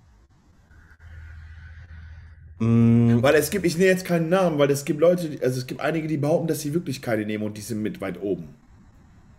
[2.59, 5.67] Mm, Weil es gibt, ich nenne jetzt keinen Namen, weil es gibt Leute, also es
[5.67, 8.55] gibt einige, die behaupten, dass sie wirklich keine nehmen und die sind mit weit oben.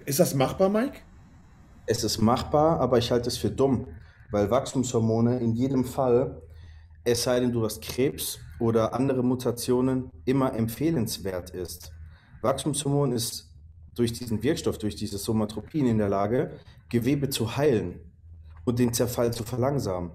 [0.06, 1.00] Ist das machbar, Mike?
[1.86, 3.88] Es ist machbar, aber ich halte es für dumm,
[4.30, 6.42] weil Wachstumshormone in jedem Fall,
[7.04, 11.92] es sei denn, du hast Krebs oder andere Mutationen, immer empfehlenswert ist.
[12.42, 13.53] Wachstumshormon ist
[13.94, 16.52] durch diesen Wirkstoff, durch dieses Somatropin in der Lage,
[16.88, 18.00] Gewebe zu heilen
[18.64, 20.10] und den Zerfall zu verlangsamen.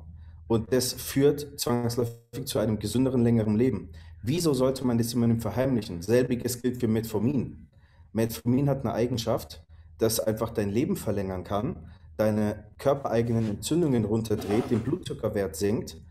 [0.47, 3.89] Und das führt zwangsläufig zu einem gesünderen, längeren Leben.
[4.23, 6.01] Wieso sollte man das jemandem verheimlichen?
[6.01, 7.67] Selbiges gilt für Metformin.
[8.11, 9.63] Metformin hat eine Eigenschaft,
[9.99, 16.01] das einfach dein Leben verlängern kann, deine körpereigenen Entzündungen runterdreht, den Blutzuckerwert senkt.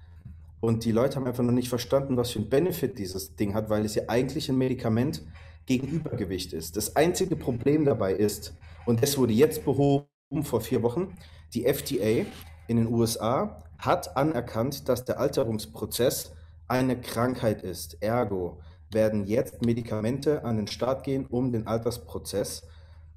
[0.61, 3.71] Und die Leute haben einfach noch nicht verstanden, was für ein Benefit dieses Ding hat,
[3.71, 5.23] weil es ja eigentlich ein Medikament
[5.69, 6.77] gegen Übergewicht ist.
[6.77, 8.55] Das einzige Problem dabei ist,
[8.87, 10.07] und das wurde jetzt behoben
[10.43, 11.15] vor vier Wochen,
[11.53, 12.25] die FDA
[12.69, 16.33] in den USA hat anerkannt, dass der Alterungsprozess
[16.69, 18.03] eine Krankheit ist.
[18.03, 18.61] Ergo
[18.91, 22.67] werden jetzt Medikamente an den Start gehen, um den Altersprozess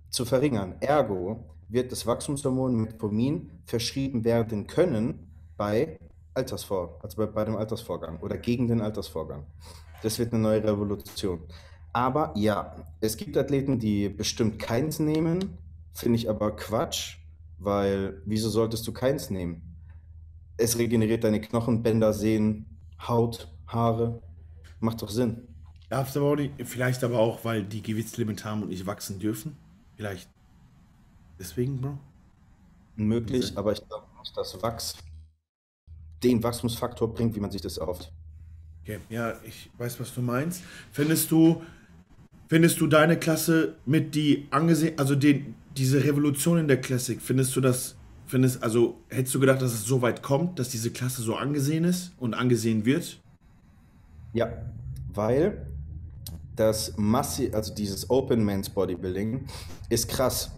[0.10, 0.76] zu verringern.
[0.82, 5.98] Ergo wird das Wachstumshormon Metformin verschrieben werden können bei
[6.34, 9.46] Altersvor, also bei, bei dem Altersvorgang oder gegen den Altersvorgang.
[10.04, 11.48] Das wird eine neue Revolution.
[11.94, 15.58] Aber ja, es gibt Athleten, die bestimmt keins nehmen,
[15.94, 17.18] finde ich aber Quatsch,
[17.58, 19.62] weil wieso solltest du keins nehmen?
[20.58, 22.66] Es regeneriert deine Knochen, Bänder, Sehnen,
[23.08, 24.22] Haut, Haare.
[24.80, 25.48] Macht doch Sinn.
[25.90, 29.58] Darfst aber auch nicht, vielleicht aber auch, weil die Gewichtslimit haben und nicht wachsen dürfen.
[29.96, 30.30] Vielleicht.
[31.40, 31.98] Deswegen, Bro.
[32.96, 34.96] Möglich, aber ich glaube nicht, dass Wachs
[36.24, 38.12] den Wachstumsfaktor bringt, wie man sich das erhofft.
[38.84, 40.64] Okay, ja, ich weiß, was du meinst.
[40.92, 41.62] Findest du,
[42.52, 47.56] findest du deine Klasse mit die angesehen, also den, diese Revolution in der Classic, findest
[47.56, 47.96] du das,
[48.26, 51.86] findest, also hättest du gedacht, dass es so weit kommt, dass diese Klasse so angesehen
[51.86, 53.22] ist und angesehen wird?
[54.34, 54.52] Ja,
[55.14, 55.66] weil
[56.58, 59.46] das Massi, also dieses Open Men's Bodybuilding
[59.88, 60.52] ist krass.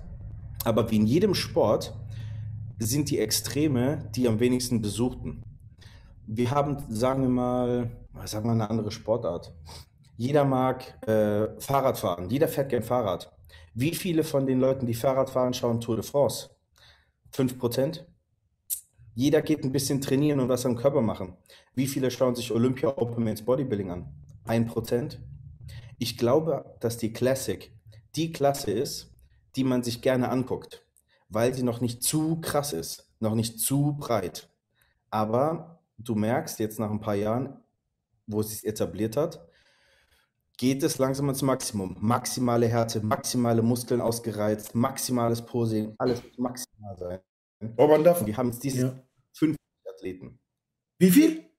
[0.66, 1.94] Aber wie in jedem Sport
[2.80, 5.44] sind die Extreme die am wenigsten besuchten.
[6.26, 7.92] wir haben, sagen wir mal,
[8.26, 9.54] sagen wir eine andere Sportart.
[10.16, 12.30] Jeder mag äh, Fahrrad fahren.
[12.30, 13.32] Jeder fährt gern Fahrrad.
[13.74, 16.50] Wie viele von den Leuten, die Fahrrad fahren, schauen Tour de France?
[17.34, 18.06] 5%?
[19.16, 21.38] Jeder geht ein bisschen trainieren und was am Körper machen.
[21.76, 24.14] Wie viele schauen sich Olympia Open Men's Bodybuilding an?
[24.46, 25.18] 1%?
[25.98, 27.72] Ich glaube, dass die Classic
[28.16, 29.12] die Klasse ist,
[29.56, 30.86] die man sich gerne anguckt,
[31.30, 34.50] weil sie noch nicht zu krass ist, noch nicht zu breit.
[35.10, 37.58] Aber du merkst jetzt nach ein paar Jahren,
[38.28, 39.48] wo es sich etabliert hat,
[40.58, 41.98] geht es langsam ins Maximum.
[42.00, 47.20] Maximale Härte, maximale Muskeln ausgereizt, maximales Posing, alles muss maximal sein.
[47.78, 48.26] Oh, man darf.
[48.26, 49.04] Wir haben jetzt diese Ja.
[49.34, 49.58] 50
[49.90, 50.40] Athleten.
[51.00, 51.50] Wie viel?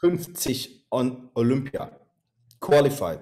[0.00, 1.98] 50 on Olympia.
[2.60, 3.20] Qualified.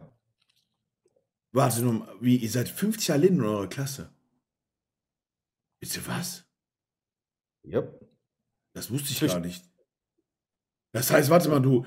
[1.53, 4.13] Warte nur, mal, wie, ihr seid 50 Jahre in eurer Klasse.
[5.81, 6.45] Wisst ihr was?
[7.65, 8.01] Yep.
[8.75, 9.65] Das wusste ich Zwischen- gar nicht.
[10.93, 11.87] Das heißt, warte mal, du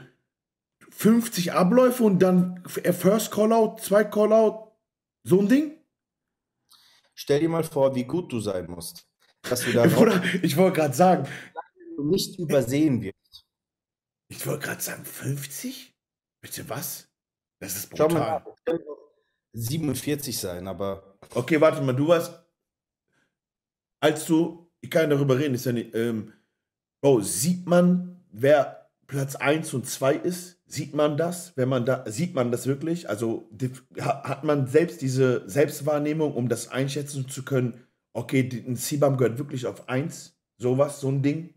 [1.01, 4.71] 50 Abläufe und dann First Callout, zwei Callout,
[5.23, 5.83] so ein Ding?
[7.15, 9.07] Stell dir mal vor, wie gut du sein musst,
[9.41, 11.27] dass du da Bruder, ich wollte gerade sagen,
[11.97, 13.47] nicht übersehen wirst.
[14.29, 15.95] ich wollte gerade sagen, 50?
[16.39, 17.09] Bitte was?
[17.59, 18.55] Das ist Schau mal brutal.
[18.63, 19.11] können auch
[19.53, 22.43] 47 sein, aber Okay, warte mal, du warst,
[23.99, 26.31] als du, ich kann darüber reden, ist ja nicht, ähm,
[27.01, 30.60] Bro, sieht man, wer Platz 1 und 2 ist?
[30.71, 31.55] Sieht man das?
[31.57, 33.09] Wenn man da, sieht man das wirklich?
[33.09, 33.49] Also
[33.99, 39.67] hat man selbst diese Selbstwahrnehmung, um das einschätzen zu können, okay, ein Sibam gehört wirklich
[39.67, 40.33] auf 1?
[40.57, 41.53] Sowas, so ein Ding?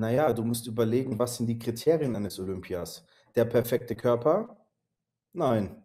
[0.00, 3.04] naja, du musst überlegen, was sind die Kriterien eines Olympias?
[3.34, 4.56] Der perfekte Körper?
[5.34, 5.84] Nein.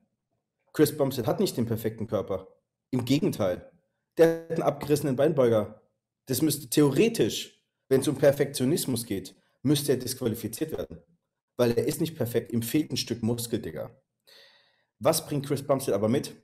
[0.73, 2.47] Chris Bumstead hat nicht den perfekten Körper.
[2.91, 3.69] Im Gegenteil.
[4.17, 5.81] Der hat einen abgerissenen Beinbeuger.
[6.27, 10.99] Das müsste theoretisch, wenn es um Perfektionismus geht, müsste er disqualifiziert werden.
[11.58, 12.51] Weil er ist nicht perfekt.
[12.51, 13.91] Ihm fehlt ein Stück Muskel, Digga.
[14.99, 16.36] Was bringt Chris Bumstead aber mit?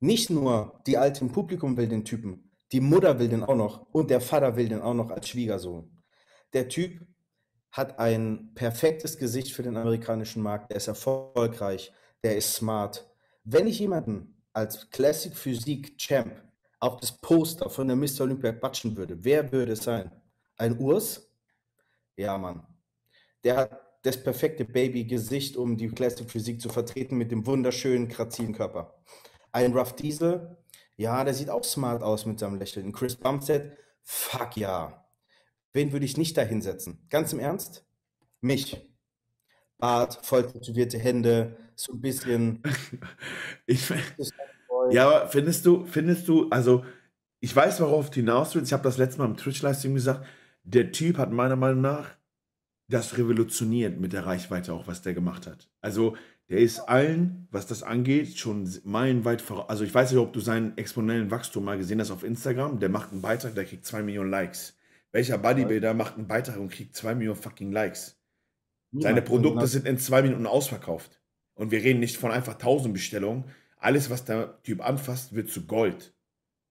[0.00, 3.86] Nicht nur die Alte im Publikum will den Typen, die Mutter will den auch noch
[3.92, 6.02] und der Vater will den auch noch als Schwiegersohn.
[6.52, 7.06] Der Typ
[7.70, 13.08] hat ein perfektes Gesicht für den amerikanischen Markt, der ist erfolgreich, der ist smart.
[13.44, 16.42] Wenn ich jemanden als Classic Physik Champ
[16.80, 18.22] auf das Poster von der Mr.
[18.22, 20.10] Olympia batschen würde, wer würde es sein?
[20.56, 21.30] Ein Urs?
[22.16, 22.66] Ja, Mann.
[23.44, 28.54] Der hat das perfekte Baby-Gesicht, um die Classic Physik zu vertreten mit dem wunderschönen, grazilen
[28.54, 28.94] Körper.
[29.52, 30.56] Ein Rough Diesel,
[30.96, 32.86] ja, der sieht auch smart aus mit seinem Lächeln.
[32.86, 33.72] Ein Chris Bumstead,
[34.02, 35.06] fuck ja.
[35.72, 37.06] Wen würde ich nicht da hinsetzen?
[37.10, 37.86] Ganz im Ernst?
[38.40, 38.90] Mich.
[39.78, 42.62] Bart, voll tätowierte Hände, so ein bisschen.
[43.66, 43.88] Ich,
[44.90, 46.84] ja, aber findest du, findest du, also
[47.38, 48.68] ich weiß, worauf du hinaus willst.
[48.68, 50.26] Ich habe das letzte Mal im Twitch-Livestream gesagt.
[50.64, 52.10] Der Typ hat meiner Meinung nach
[52.90, 55.70] das revolutioniert mit der Reichweite auch, was der gemacht hat.
[55.80, 56.16] Also
[56.48, 59.68] der ist allen, was das angeht, schon meilenweit voraus.
[59.68, 62.80] Also ich weiß nicht, ob du seinen exponentiellen Wachstum mal gesehen hast auf Instagram.
[62.80, 64.76] Der macht einen Beitrag, der kriegt zwei Millionen Likes.
[65.12, 68.20] Welcher Bodybuilder macht einen Beitrag und kriegt zwei Millionen fucking Likes?
[68.92, 69.22] Seine.
[69.22, 71.20] Produkte sind in zwei Minuten ausverkauft.
[71.54, 73.44] Und wir reden nicht von einfach tausend Bestellungen.
[73.76, 76.12] Alles, was der Typ anfasst, wird zu Gold.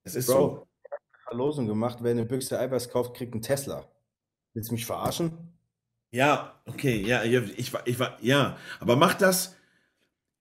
[0.03, 0.33] Das ist so.
[0.33, 3.87] Bro, eine Verlosung gemacht, wer eine Büchse Eiweiß kauft, kriegt einen Tesla.
[4.53, 5.58] Willst du mich verarschen?
[6.11, 8.57] Ja, okay, ja, ich war, ich war, ja.
[8.79, 9.55] Aber macht das,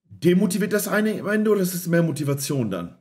[0.05, 2.99] demotiviert das eine am Ende oder ist es mehr Motivation dann?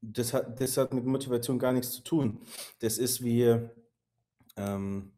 [0.00, 2.40] Das hat, das hat mit Motivation gar nichts zu tun.
[2.80, 3.58] Das ist wie,
[4.56, 5.12] ähm,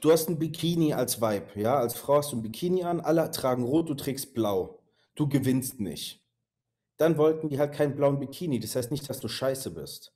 [0.00, 3.30] du hast ein Bikini als Vibe, ja, als Frau hast du ein Bikini an, alle
[3.30, 4.82] tragen rot, du trägst blau.
[5.14, 6.22] Du gewinnst nicht.
[6.96, 8.60] Dann wollten die halt keinen blauen Bikini.
[8.60, 10.14] Das heißt nicht, dass du scheiße bist.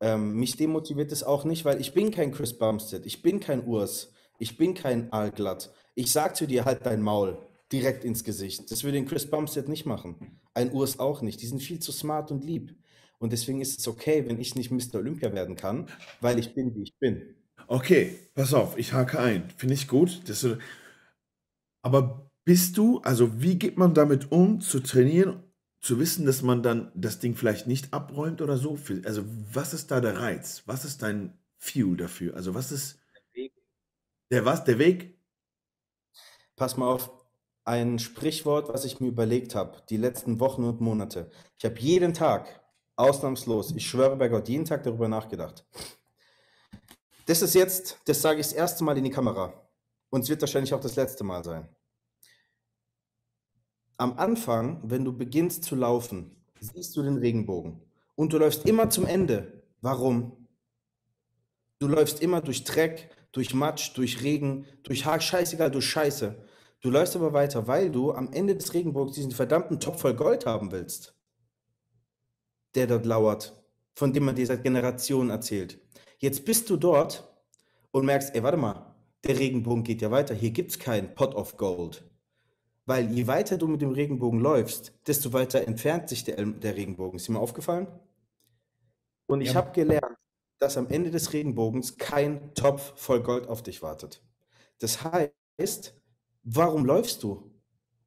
[0.00, 3.66] Ähm, mich demotiviert es auch nicht, weil ich bin kein Chris Bumstead, ich bin kein
[3.66, 5.72] Urs, ich bin kein Aalglatt.
[5.94, 7.38] Ich sag zu dir halt dein Maul
[7.72, 8.70] direkt ins Gesicht.
[8.70, 10.40] Das würde den Chris Bumstead nicht machen.
[10.54, 11.42] Ein Urs auch nicht.
[11.42, 12.74] Die sind viel zu smart und lieb.
[13.18, 14.96] Und deswegen ist es okay, wenn ich nicht Mr.
[14.96, 15.88] Olympia werden kann,
[16.20, 17.34] weil ich bin, wie ich bin.
[17.66, 19.50] Okay, pass auf, ich hake ein.
[19.56, 20.22] Finde ich gut.
[20.26, 20.46] Das,
[21.82, 25.42] aber bist du, also wie geht man damit um, zu trainieren,
[25.80, 28.78] zu wissen, dass man dann das Ding vielleicht nicht abräumt oder so?
[29.04, 30.62] Also was ist da der Reiz?
[30.66, 32.34] Was ist dein Fuel dafür?
[32.34, 32.98] Also was ist
[33.32, 33.52] Weg.
[34.30, 34.64] der was?
[34.64, 35.18] Der Weg?
[36.56, 37.10] Pass mal auf,
[37.68, 41.30] ein Sprichwort, was ich mir überlegt habe, die letzten Wochen und Monate.
[41.58, 42.62] Ich habe jeden Tag,
[42.96, 45.66] ausnahmslos, ich schwöre bei Gott, jeden Tag darüber nachgedacht.
[47.26, 49.52] Das ist jetzt, das sage ich das erste Mal in die Kamera.
[50.08, 51.68] Und es wird wahrscheinlich auch das letzte Mal sein.
[54.00, 56.30] Am Anfang, wenn du beginnst zu laufen,
[56.60, 57.80] siehst du den Regenbogen.
[58.14, 59.64] Und du läufst immer zum Ende.
[59.80, 60.46] Warum?
[61.80, 66.36] Du läufst immer durch Dreck, durch Matsch, durch Regen, durch Haar, scheißegal, durch Scheiße.
[66.80, 70.46] Du läufst aber weiter, weil du am Ende des Regenbogens diesen verdammten Topf voll Gold
[70.46, 71.16] haben willst,
[72.76, 73.60] der dort lauert,
[73.96, 75.80] von dem man dir seit Generationen erzählt.
[76.18, 77.28] Jetzt bist du dort
[77.90, 78.94] und merkst, ey, warte mal,
[79.24, 80.36] der Regenbogen geht ja weiter.
[80.36, 82.07] Hier gibt es keinen Pot of Gold.
[82.88, 87.18] Weil je weiter du mit dem Regenbogen läufst, desto weiter entfernt sich der, der Regenbogen.
[87.18, 87.86] Ist dir mal aufgefallen?
[89.26, 89.54] Und ich ja.
[89.56, 90.16] habe gelernt,
[90.58, 94.22] dass am Ende des Regenbogens kein Topf voll Gold auf dich wartet.
[94.78, 95.98] Das heißt,
[96.50, 97.52] Warum läufst du?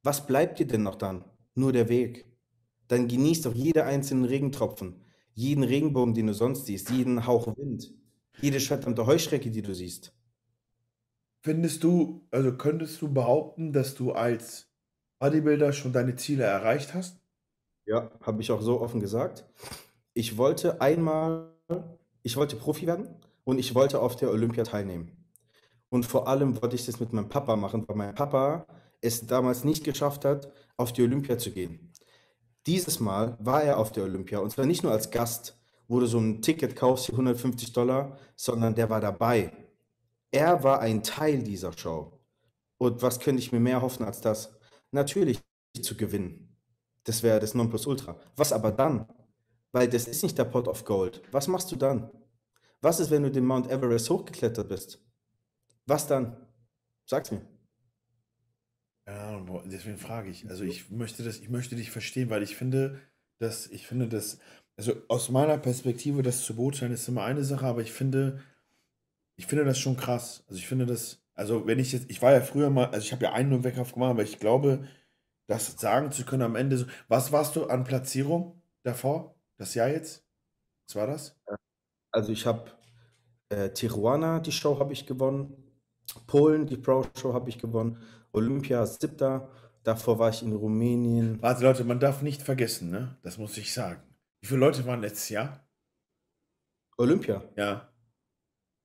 [0.02, 1.24] Was bleibt dir denn noch dann?
[1.54, 2.26] Nur der Weg.
[2.88, 5.00] Dann genieß doch jede einzelnen Regentropfen,
[5.32, 7.94] jeden Regenbogen, den du sonst siehst, jeden Hauch Wind,
[8.40, 10.12] jede verdammte Heuschrecke, die du siehst.
[11.42, 14.71] Findest du, also könntest du behaupten, dass du als
[15.22, 17.20] Bodybuilder schon deine Ziele erreicht hast?
[17.86, 19.44] Ja, habe ich auch so offen gesagt.
[20.14, 21.52] Ich wollte einmal,
[22.24, 23.08] ich wollte Profi werden
[23.44, 25.12] und ich wollte auf der Olympia teilnehmen.
[25.90, 28.66] Und vor allem wollte ich das mit meinem Papa machen, weil mein Papa
[29.00, 31.92] es damals nicht geschafft hat, auf die Olympia zu gehen.
[32.66, 35.56] Dieses Mal war er auf der Olympia und zwar nicht nur als Gast,
[35.86, 39.52] wo du so ein Ticket kaufst für 150 Dollar, sondern der war dabei.
[40.32, 42.18] Er war ein Teil dieser Show.
[42.78, 44.56] Und was könnte ich mir mehr hoffen als das?
[44.92, 45.40] Natürlich
[45.80, 46.56] zu gewinnen.
[47.04, 48.20] Das wäre das Nonplusultra.
[48.36, 49.06] Was aber dann?
[49.72, 51.22] Weil das ist nicht der Pot of Gold.
[51.32, 52.10] Was machst du dann?
[52.80, 55.02] Was ist, wenn du den Mount Everest hochgeklettert bist?
[55.86, 56.36] Was dann?
[57.06, 57.42] Sag's mir.
[59.06, 60.48] Ja, deswegen frage ich.
[60.48, 63.00] Also ich möchte das, ich möchte dich verstehen, weil ich finde,
[63.38, 64.38] dass, ich finde das,
[64.76, 68.42] also aus meiner Perspektive, das zu beurteilen, ist immer eine Sache, aber ich finde,
[69.36, 70.44] ich finde das schon krass.
[70.48, 73.12] Also ich finde das, also wenn ich jetzt, ich war ja früher mal, also ich
[73.12, 74.86] habe ja einen nur Weckauf gemacht, aber ich glaube,
[75.46, 79.34] das sagen zu können am Ende so, was warst du an Platzierung davor?
[79.56, 80.24] Das Jahr jetzt?
[80.86, 81.40] Was war das?
[82.12, 82.70] Also ich habe
[83.48, 85.56] äh, Tijuana, die Show habe ich gewonnen.
[86.26, 87.98] Polen, die Pro Show habe ich gewonnen.
[88.32, 89.50] Olympia, siebter.
[89.82, 91.40] Davor war ich in Rumänien.
[91.42, 93.18] Warte, Leute, man darf nicht vergessen, ne?
[93.22, 94.02] Das muss ich sagen.
[94.40, 95.66] Wie viele Leute waren letztes Jahr?
[96.98, 97.42] Olympia?
[97.56, 97.88] Ja.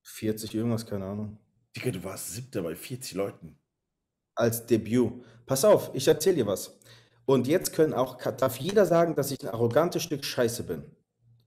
[0.02, 1.38] 40 irgendwas, keine Ahnung.
[1.78, 3.56] Digga, du warst siebter bei 40 Leuten.
[4.34, 5.12] Als Debüt.
[5.46, 6.76] Pass auf, ich erzähle dir was.
[7.24, 10.84] Und jetzt können auch, darf jeder sagen, dass ich ein arrogantes Stück Scheiße bin.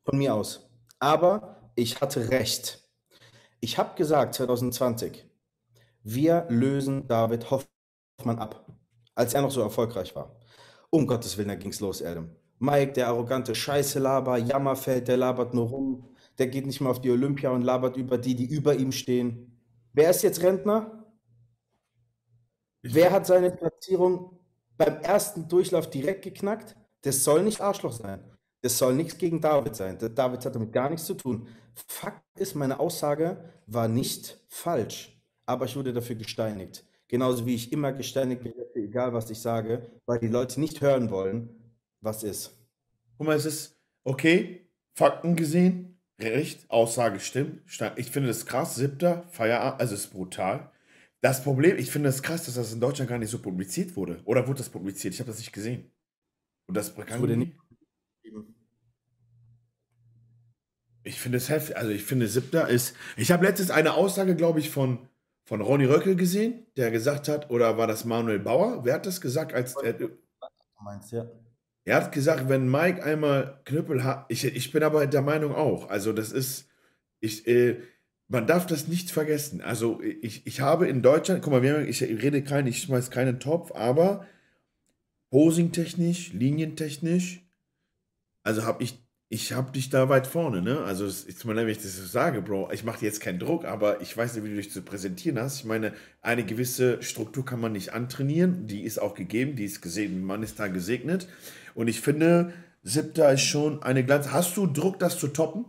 [0.05, 0.69] Von mir aus.
[0.99, 2.81] Aber ich hatte recht.
[3.59, 5.25] Ich habe gesagt, 2020,
[6.03, 8.65] wir lösen David Hoffmann ab,
[9.15, 10.39] als er noch so erfolgreich war.
[10.91, 12.29] Um Gottes Willen, da ging's los, Adam.
[12.59, 16.07] Mike, der arrogante Scheiße-Laber, Jammerfeld, der labert nur rum,
[16.37, 19.50] der geht nicht mehr auf die Olympia und labert über die, die über ihm stehen.
[19.93, 21.05] Wer ist jetzt Rentner?
[22.81, 24.39] Wer hat seine Platzierung
[24.77, 26.75] beim ersten Durchlauf direkt geknackt?
[27.01, 28.23] Das soll nicht Arschloch sein.
[28.61, 29.97] Das soll nichts gegen David sein.
[29.97, 31.47] David hat damit gar nichts zu tun.
[31.87, 35.21] Fakt ist, meine Aussage war nicht falsch
[35.51, 36.85] aber ich wurde dafür gesteinigt.
[37.07, 41.09] Genauso wie ich immer gesteinigt werde, egal was ich sage, weil die Leute nicht hören
[41.09, 41.49] wollen,
[41.99, 42.57] was ist.
[43.17, 45.90] Guck mal, es ist okay, Fakten gesehen,
[46.29, 47.61] Recht, Aussage stimmt.
[47.95, 50.71] Ich finde das krass, siebter, Feierabend, also es ist brutal.
[51.21, 54.21] Das Problem, ich finde es krass, dass das in Deutschland gar nicht so publiziert wurde.
[54.25, 55.13] Oder wurde das publiziert?
[55.13, 55.91] Ich habe das nicht gesehen.
[56.67, 57.53] Und das, das wurde nicht.
[61.03, 61.77] Ich finde es heftig.
[61.77, 62.95] Also ich finde siebter ist.
[63.17, 65.07] Ich habe letztens eine Aussage, glaube ich, von
[65.51, 68.85] von Ronny Röckel gesehen, der gesagt hat, oder war das Manuel Bauer?
[68.85, 69.53] Wer hat das gesagt?
[69.53, 69.95] Als, er,
[70.79, 71.29] meinst, ja.
[71.83, 75.89] Er hat gesagt, wenn Mike einmal Knüppel hat, ich, ich bin aber der Meinung auch,
[75.89, 76.67] also das ist,
[77.19, 77.81] ich, äh,
[78.27, 79.61] man darf das nicht vergessen.
[79.61, 83.39] Also ich, ich habe in Deutschland, guck mal, haben, ich rede kein, ich schmeiß keinen
[83.39, 84.25] Topf, aber
[85.31, 87.41] posing-technisch, linientechnisch,
[88.43, 89.00] also habe ich
[89.33, 90.81] ich habe dich da weit vorne, ne?
[90.81, 93.63] Also, es ist wenn ich das so sage, Bro, ich mache dir jetzt keinen Druck,
[93.63, 95.59] aber ich weiß nicht, wie du dich zu präsentieren hast.
[95.59, 99.81] Ich meine, eine gewisse Struktur kann man nicht antrainieren, die ist auch gegeben, die ist
[99.81, 101.29] gesehen, man ist da gesegnet.
[101.75, 102.51] Und ich finde,
[102.83, 104.31] siebter ist schon eine Glanz.
[104.31, 105.63] Hast du Druck, das zu toppen?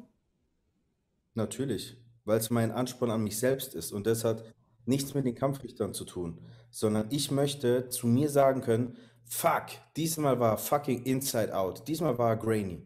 [1.34, 4.42] Natürlich, weil es mein Ansporn an mich selbst ist und das hat
[4.86, 6.40] nichts mit den Kampfrichtern zu tun,
[6.72, 12.36] sondern ich möchte zu mir sagen können, fuck, diesmal war fucking Inside Out, diesmal war
[12.36, 12.82] Grainy.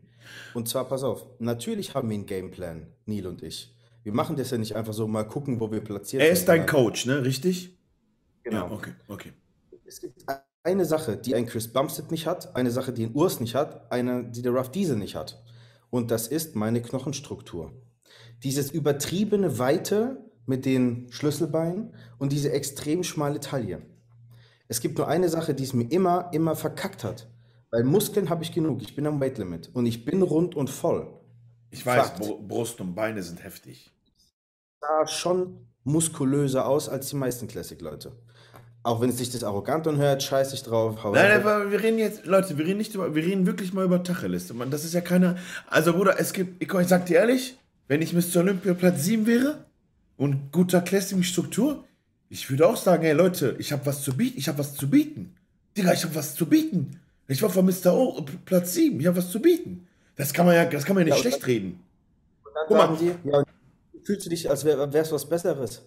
[0.55, 3.75] Und zwar, pass auf, natürlich haben wir einen Gameplan, Neil und ich.
[4.03, 6.29] Wir machen das ja nicht einfach so, mal gucken, wo wir platziert sind.
[6.29, 7.25] Er ist dein Coach, ne?
[7.25, 7.77] Richtig?
[8.45, 8.67] Genau.
[8.67, 9.33] Ja, okay, okay.
[9.85, 10.25] Es gibt
[10.63, 13.91] eine Sache, die ein Chris Bumstead nicht hat, eine Sache, die ein Urs nicht hat,
[13.91, 15.43] eine, die der Ruff Diesel nicht hat.
[15.91, 17.73] Und das ist meine Knochenstruktur.
[18.43, 23.83] Dieses übertriebene Weite mit den Schlüsselbeinen und diese extrem schmale Taille.
[24.69, 27.29] Es gibt nur eine Sache, die es mir immer, immer verkackt hat.
[27.77, 28.81] Weil Muskeln habe ich genug.
[28.81, 31.09] Ich bin am Weightlimit und ich bin rund und voll.
[31.69, 32.15] Ich weiß,
[32.49, 33.91] Brust und Beine sind heftig.
[34.81, 38.13] Da schon muskulöser aus als die meisten Classic-Leute.
[38.83, 40.97] Auch wenn es sich das arrogant anhört, scheiß ich drauf.
[41.13, 44.03] Nein, aber wir reden jetzt, Leute, wir reden nicht über, wir reden wirklich mal über
[44.03, 44.51] Tacheles.
[44.55, 47.59] Man, das ist ja keine, also Bruder, es gibt, ich, ich sag dir ehrlich,
[47.89, 48.41] wenn ich Mr.
[48.41, 49.67] Olympia Platz 7 wäre
[50.17, 51.85] und guter Classic-Struktur,
[52.31, 54.89] ich würde auch sagen, hey Leute, ich habe was zu bieten, ich habe was zu
[54.89, 55.35] bieten.
[55.77, 57.01] Digga, ich habe was zu bieten.
[57.29, 57.93] Ich war von Mr.
[57.93, 59.87] O Platz 7, ich habe was zu bieten.
[60.15, 61.83] Das kann man ja, das kann man ja nicht ja, schlecht reden.
[62.45, 62.99] Und dann guck sagen mal.
[62.99, 63.45] die, ja,
[64.05, 65.83] fühlst du dich, als wäre es was Besseres?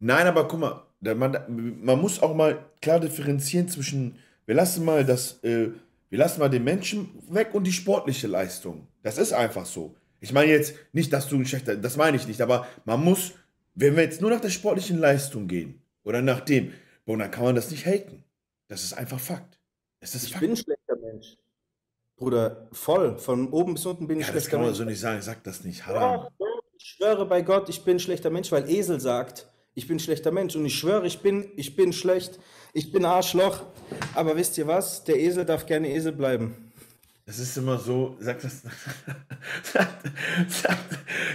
[0.00, 1.38] Nein, aber guck mal, man,
[1.80, 4.16] man muss auch mal klar differenzieren zwischen,
[4.46, 5.70] wir lassen mal das, äh,
[6.10, 8.86] wir lassen mal den Menschen weg und die sportliche Leistung.
[9.02, 9.94] Das ist einfach so.
[10.20, 13.32] Ich meine jetzt nicht, dass du ein schlechter, das meine ich nicht, aber man muss,
[13.74, 16.72] wenn wir jetzt nur nach der sportlichen Leistung gehen oder nach dem,
[17.04, 18.24] boah, dann kann man das nicht haten.
[18.68, 19.58] Das ist einfach Fakt.
[20.04, 21.38] Es ist ich bin ein schlechter Mensch.
[22.16, 23.16] Bruder, voll.
[23.16, 24.44] Von oben bis unten bin ich ja, schlechter Mensch.
[24.44, 24.78] Das kann man Mensch.
[24.78, 25.22] so nicht sagen.
[25.22, 25.86] Sag das nicht.
[25.86, 26.28] Haram.
[26.76, 30.00] ich schwöre bei Gott, ich bin ein schlechter Mensch, weil Esel sagt, ich bin ein
[30.00, 30.56] schlechter Mensch.
[30.56, 32.38] Und ich schwöre, ich bin, ich bin schlecht.
[32.74, 33.62] Ich bin Arschloch.
[34.14, 35.04] Aber wisst ihr was?
[35.04, 36.70] Der Esel darf gerne Esel bleiben.
[37.24, 38.62] Das ist immer so, sag das.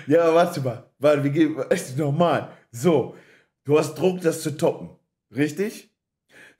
[0.06, 0.92] ja, aber warte mal.
[1.00, 2.52] Warte, wir gehen, ist normal.
[2.72, 3.16] So,
[3.64, 4.92] du hast Druck, das zu toppen.
[5.36, 5.89] Richtig?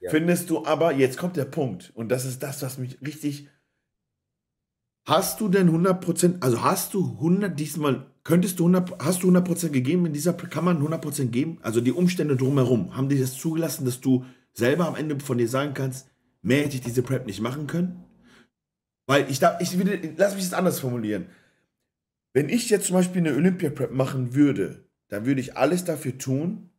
[0.00, 0.10] Ja.
[0.10, 1.92] Findest du aber, jetzt kommt der Punkt.
[1.94, 3.48] Und das ist das, was mich richtig.
[5.06, 9.70] Hast du denn 100%, also hast du 100 diesmal Könntest du 100, hast du 100%
[9.70, 11.58] gegeben in dieser, kann man 100% geben?
[11.62, 15.48] Also die Umstände drumherum, haben die das zugelassen, dass du selber am Ende von dir
[15.48, 16.08] sagen kannst,
[16.42, 18.04] mehr hätte ich diese Prep nicht machen können?
[19.06, 21.26] Weil ich da, ich will, lass mich das anders formulieren.
[22.32, 26.70] Wenn ich jetzt zum Beispiel eine Olympia-Prep machen würde, dann würde ich alles dafür tun,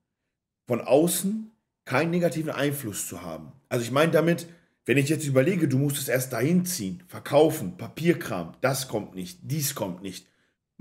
[0.68, 1.51] von außen
[1.86, 3.52] keinen negativen Einfluss zu haben.
[3.70, 4.48] Also ich meine damit,
[4.86, 9.40] wenn ich jetzt überlege, du musst es erst dahin ziehen, verkaufen, Papierkram, das kommt nicht,
[9.44, 10.28] dies kommt nicht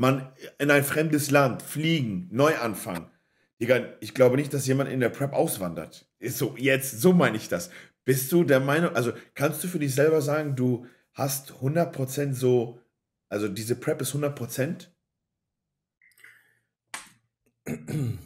[0.00, 3.10] man in ein fremdes Land fliegen, neu anfangen.
[3.60, 6.08] Digga, ich glaube nicht, dass jemand in der Prep auswandert.
[6.18, 7.68] Ist so, jetzt, so meine ich das.
[8.06, 12.80] Bist du der Meinung, also kannst du für dich selber sagen, du hast 100% so,
[13.28, 14.86] also diese Prep ist 100%?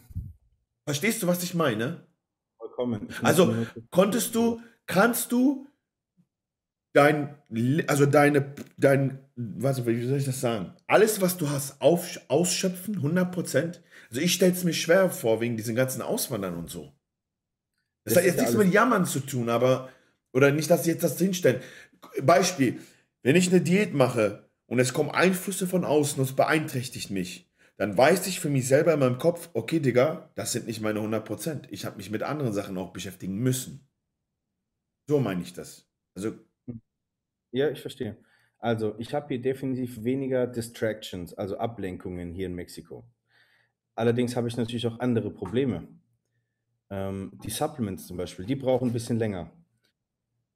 [0.84, 2.06] Verstehst du, was ich meine?
[2.74, 3.08] Vollkommen.
[3.22, 3.54] Also
[3.90, 5.66] konntest du, kannst du
[6.92, 7.36] dein,
[7.86, 10.72] also deine, dein, was, wie soll ich das sagen?
[10.86, 15.56] Alles, was du hast, auf, ausschöpfen, 100% Also ich stelle es mir schwer vor, wegen
[15.56, 16.92] diesen ganzen Auswandern und so.
[18.04, 19.88] Das, das hat jetzt nichts mit Jammern zu tun, aber,
[20.32, 21.60] oder nicht, dass sie jetzt das hinstellen.
[22.22, 22.80] Beispiel,
[23.22, 27.50] wenn ich eine Diät mache und es kommen Einflüsse von außen und es beeinträchtigt mich,
[27.76, 31.00] dann weiß ich für mich selber in meinem Kopf, okay, Digga, das sind nicht meine
[31.00, 33.88] 100% Ich habe mich mit anderen Sachen auch beschäftigen müssen.
[35.08, 35.88] So meine ich das.
[36.14, 36.34] Also
[37.54, 38.16] ja, ich verstehe.
[38.58, 43.04] Also, ich habe hier definitiv weniger Distractions, also Ablenkungen hier in Mexiko.
[43.94, 45.86] Allerdings habe ich natürlich auch andere Probleme.
[46.90, 49.52] Ähm, die Supplements zum Beispiel, die brauchen ein bisschen länger.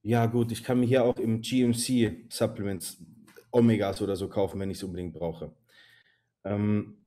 [0.03, 2.99] Ja, gut, ich kann mir hier auch im GMC Supplements
[3.53, 5.55] Omegas oder so kaufen, wenn ich es unbedingt brauche.
[6.45, 7.07] Ähm,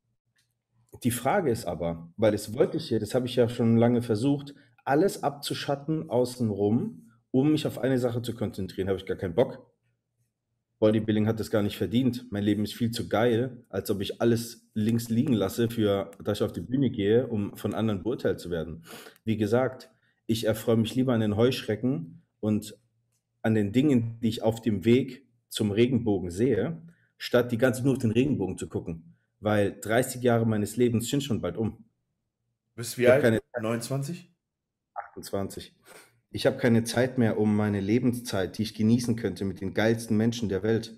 [1.03, 4.53] die Frage ist aber, weil es wirklich hier, das habe ich ja schon lange versucht,
[4.83, 9.71] alles abzuschatten außenrum, um mich auf eine Sache zu konzentrieren, habe ich gar keinen Bock.
[10.79, 12.25] Bodybuilding hat das gar nicht verdient.
[12.31, 16.39] Mein Leben ist viel zu geil, als ob ich alles links liegen lasse, für, dass
[16.39, 18.83] ich auf die Bühne gehe, um von anderen beurteilt zu werden.
[19.23, 19.91] Wie gesagt,
[20.25, 22.75] ich erfreue mich lieber an den Heuschrecken und
[23.43, 26.81] an den Dingen, die ich auf dem Weg zum Regenbogen sehe,
[27.17, 29.11] statt die ganze nur auf den Regenbogen zu gucken.
[29.41, 31.83] Weil 30 Jahre meines Lebens sind schon bald um.
[32.75, 33.21] Bist du wie alt?
[33.21, 34.31] Keine 29?
[34.93, 35.75] 28
[36.31, 40.15] ich habe keine Zeit mehr, um meine Lebenszeit, die ich genießen könnte mit den geilsten
[40.15, 40.97] Menschen der Welt,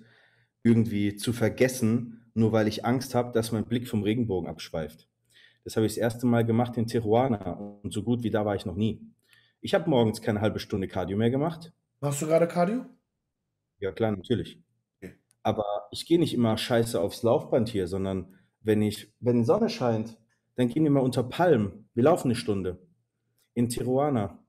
[0.62, 5.08] irgendwie zu vergessen, nur weil ich Angst habe, dass mein Blick vom Regenbogen abschweift.
[5.64, 8.54] Das habe ich das erste Mal gemacht in Tijuana und so gut wie da war
[8.54, 9.00] ich noch nie.
[9.60, 11.72] Ich habe morgens keine halbe Stunde Cardio mehr gemacht.
[12.00, 12.84] Machst du gerade Cardio?
[13.80, 14.62] Ja, klar, natürlich.
[15.44, 19.68] Aber ich gehe nicht immer scheiße aufs Laufband hier, sondern wenn ich, wenn die Sonne
[19.68, 20.18] scheint,
[20.56, 21.88] dann gehen wir mal unter Palmen.
[21.94, 22.84] Wir laufen eine Stunde.
[23.52, 24.42] In Tijuana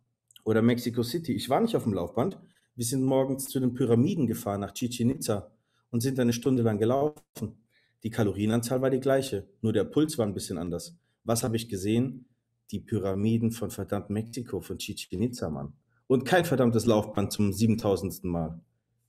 [0.45, 1.33] oder Mexico City.
[1.33, 2.39] Ich war nicht auf dem Laufband.
[2.75, 5.51] Wir sind morgens zu den Pyramiden gefahren nach Chichen Itza
[5.91, 7.65] und sind eine Stunde lang gelaufen.
[8.03, 10.97] Die Kalorienanzahl war die gleiche, nur der Puls war ein bisschen anders.
[11.23, 12.29] Was habe ich gesehen?
[12.71, 15.73] Die Pyramiden von verdammt Mexiko, von Chichen Itza, Mann.
[16.07, 18.23] Und kein verdammtes Laufband zum 7000.
[18.23, 18.61] Mal.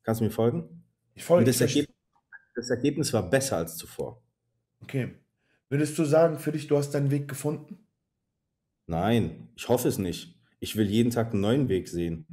[0.03, 0.86] Kannst du mir folgen?
[1.17, 1.41] Ich folge.
[1.41, 1.97] Und das, Ergebnis,
[2.55, 4.23] das Ergebnis war besser als zuvor.
[4.81, 5.15] Okay.
[5.69, 7.79] Würdest du sagen, für dich, du hast deinen Weg gefunden?
[8.87, 10.39] Nein, ich hoffe es nicht.
[10.61, 12.27] Ich will jeden Tag einen neuen Weg sehen.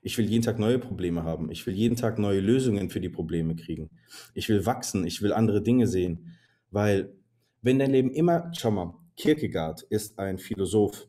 [0.00, 1.50] Ich will jeden Tag neue Probleme haben.
[1.50, 3.90] Ich will jeden Tag neue Lösungen für die Probleme kriegen.
[4.32, 5.06] Ich will wachsen.
[5.06, 6.38] Ich will andere Dinge sehen.
[6.70, 7.12] Weil,
[7.60, 11.08] wenn dein Leben immer, schau mal, Kierkegaard ist ein Philosoph.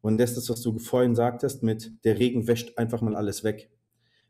[0.00, 3.42] Und das ist das, was du vorhin sagtest, mit der Regen wäscht einfach mal alles
[3.42, 3.70] weg.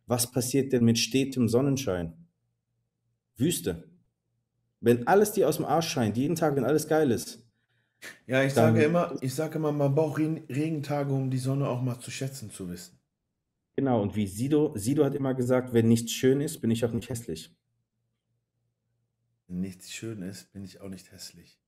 [0.06, 2.27] Was passiert denn mit stetem Sonnenschein?
[3.38, 3.84] Wüste.
[4.80, 7.44] Wenn alles dir aus dem Arsch scheint, jeden Tag, wenn alles geil ist.
[8.26, 11.98] Ja, ich sage immer, ich sage immer, man braucht Regentage, um die Sonne auch mal
[11.98, 12.98] zu schätzen zu wissen.
[13.76, 16.92] Genau, und wie Sido, Sido hat immer gesagt, wenn nichts schön ist, bin ich auch
[16.92, 17.54] nicht hässlich.
[19.46, 21.58] Wenn nichts schön ist, bin ich auch nicht hässlich.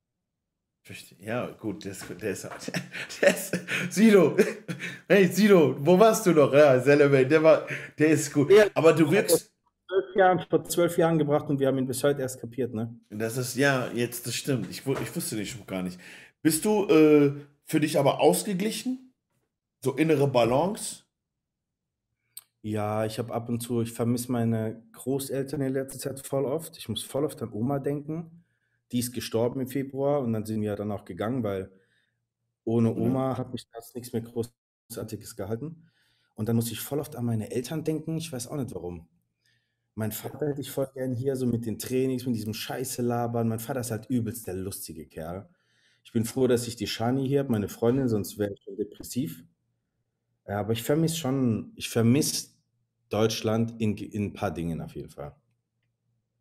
[1.18, 2.48] Ja, gut, der ist, der ist,
[3.22, 3.60] der ist
[3.90, 4.36] Sido,
[5.08, 6.52] hey Sido, wo warst du noch?
[6.52, 7.66] Ja, Selleman, der war,
[7.96, 8.50] der ist gut.
[8.74, 9.52] Aber du wirkst.
[10.14, 12.94] Jahren, vor zwölf Jahren gebracht und wir haben ihn bis heute erst kapiert, ne?
[13.10, 14.68] Das ist, ja, jetzt, das stimmt.
[14.70, 15.98] Ich, ich wusste dich schon gar nicht.
[16.42, 17.32] Bist du äh,
[17.64, 19.14] für dich aber ausgeglichen?
[19.82, 21.04] So innere Balance?
[22.62, 26.76] Ja, ich habe ab und zu, ich vermisse meine Großeltern in letzter Zeit voll oft.
[26.76, 28.44] Ich muss voll oft an Oma denken.
[28.92, 31.70] Die ist gestorben im Februar und dann sind wir dann auch gegangen, weil
[32.64, 35.90] ohne Oma hat mich das nichts mehr Großartiges gehalten.
[36.34, 38.16] Und dann muss ich voll oft an meine Eltern denken.
[38.18, 39.08] Ich weiß auch nicht warum.
[40.00, 43.48] Mein Vater hätte ich voll gern hier, so mit den Trainings, mit diesem Scheiße labern.
[43.48, 45.46] Mein Vater ist halt übelst der lustige Kerl.
[46.02, 48.78] Ich bin froh, dass ich die Shani hier habe, meine Freundin, sonst wäre ich schon
[48.78, 49.44] depressiv.
[50.48, 52.48] Ja, aber ich vermisse schon, ich vermisse
[53.10, 55.36] Deutschland in, in ein paar Dingen auf jeden Fall.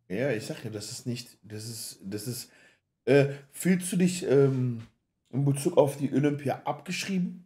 [0.08, 2.50] Ja, ich sag ja, das ist nicht, das ist, das ist,
[3.04, 4.84] äh, fühlst du dich ähm,
[5.28, 7.44] in Bezug auf die Olympia abgeschrieben?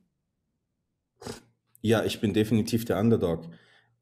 [1.80, 3.48] Ja, ich bin definitiv der Underdog.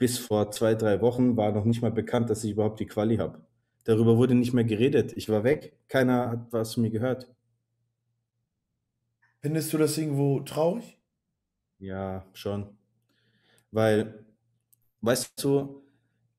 [0.03, 3.19] Bis vor zwei, drei Wochen war noch nicht mal bekannt, dass ich überhaupt die Quali
[3.19, 3.41] habe.
[3.85, 5.13] Darüber wurde nicht mehr geredet.
[5.17, 5.79] Ich war weg.
[5.87, 7.33] Keiner hat was von mir gehört.
[9.39, 10.99] Findest du das irgendwo traurig?
[11.79, 12.77] Ja, schon.
[13.71, 14.27] Weil,
[15.03, 15.85] weißt du,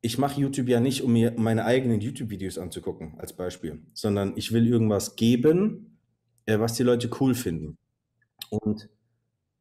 [0.01, 4.51] ich mache YouTube ja nicht, um mir meine eigenen YouTube-Videos anzugucken, als Beispiel, sondern ich
[4.51, 6.01] will irgendwas geben,
[6.47, 7.77] äh, was die Leute cool finden.
[8.49, 8.89] Und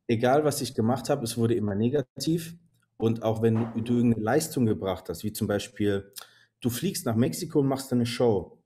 [0.09, 2.57] egal, was ich gemacht habe, es wurde immer negativ.
[3.03, 6.12] Und auch wenn du irgendeine Leistung gebracht hast, wie zum Beispiel,
[6.61, 8.62] du fliegst nach Mexiko und machst eine Show.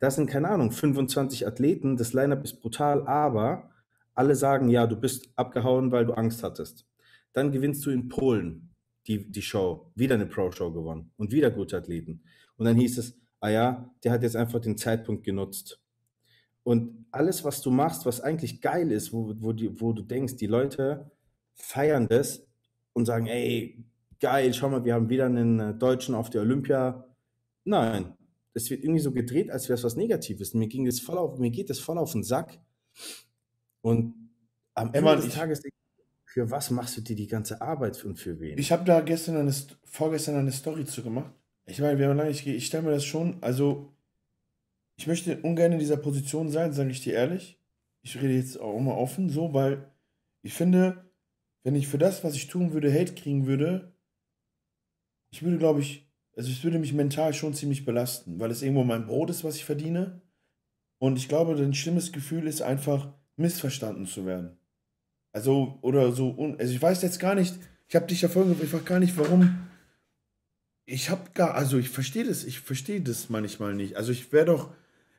[0.00, 3.70] Das sind, keine Ahnung, 25 Athleten, das Line-up ist brutal, aber
[4.12, 6.86] alle sagen, ja, du bist abgehauen, weil du Angst hattest.
[7.32, 8.74] Dann gewinnst du in Polen
[9.06, 12.22] die, die Show, wieder eine Pro-Show gewonnen und wieder gute Athleten.
[12.56, 15.80] Und dann hieß es, ah ja, der hat jetzt einfach den Zeitpunkt genutzt.
[16.64, 20.36] Und alles, was du machst, was eigentlich geil ist, wo, wo, die, wo du denkst,
[20.36, 21.10] die Leute
[21.54, 22.43] feiern das
[22.94, 23.84] und sagen, ey,
[24.20, 27.04] geil, schau mal, wir haben wieder einen äh, Deutschen auf der Olympia.
[27.64, 28.14] Nein,
[28.54, 30.54] es wird irgendwie so gedreht, als wäre es was Negatives.
[30.54, 32.58] Mir ging das voll auf, mir geht das voll auf den Sack.
[33.82, 34.30] Und
[34.74, 35.62] am Ende Emma, des ich, Tages,
[36.24, 38.58] für was machst du dir die ganze Arbeit und für wen?
[38.58, 41.32] Ich habe da gestern eine, vorgestern eine Story zu gemacht.
[41.66, 43.92] Ich meine, wir haben lange, ich, ich stelle mir das schon, also
[44.96, 47.60] ich möchte ungern in dieser Position sein, sage ich dir ehrlich.
[48.02, 49.90] Ich rede jetzt auch mal offen, so, weil
[50.42, 51.10] ich finde,
[51.64, 53.92] wenn ich für das, was ich tun würde, Hate kriegen würde,
[55.30, 58.84] ich würde, glaube ich, also es würde mich mental schon ziemlich belasten, weil es irgendwo
[58.84, 60.22] mein Brot ist, was ich verdiene.
[60.98, 64.56] Und ich glaube, ein schlimmes Gefühl ist einfach, missverstanden zu werden.
[65.32, 67.58] Also, oder so, also ich weiß jetzt gar nicht,
[67.88, 69.58] ich habe dich ja vorhin ich weiß gar nicht, warum.
[70.86, 73.96] Ich habe gar, also ich verstehe das, ich verstehe das manchmal nicht.
[73.96, 74.72] Also ich wäre doch,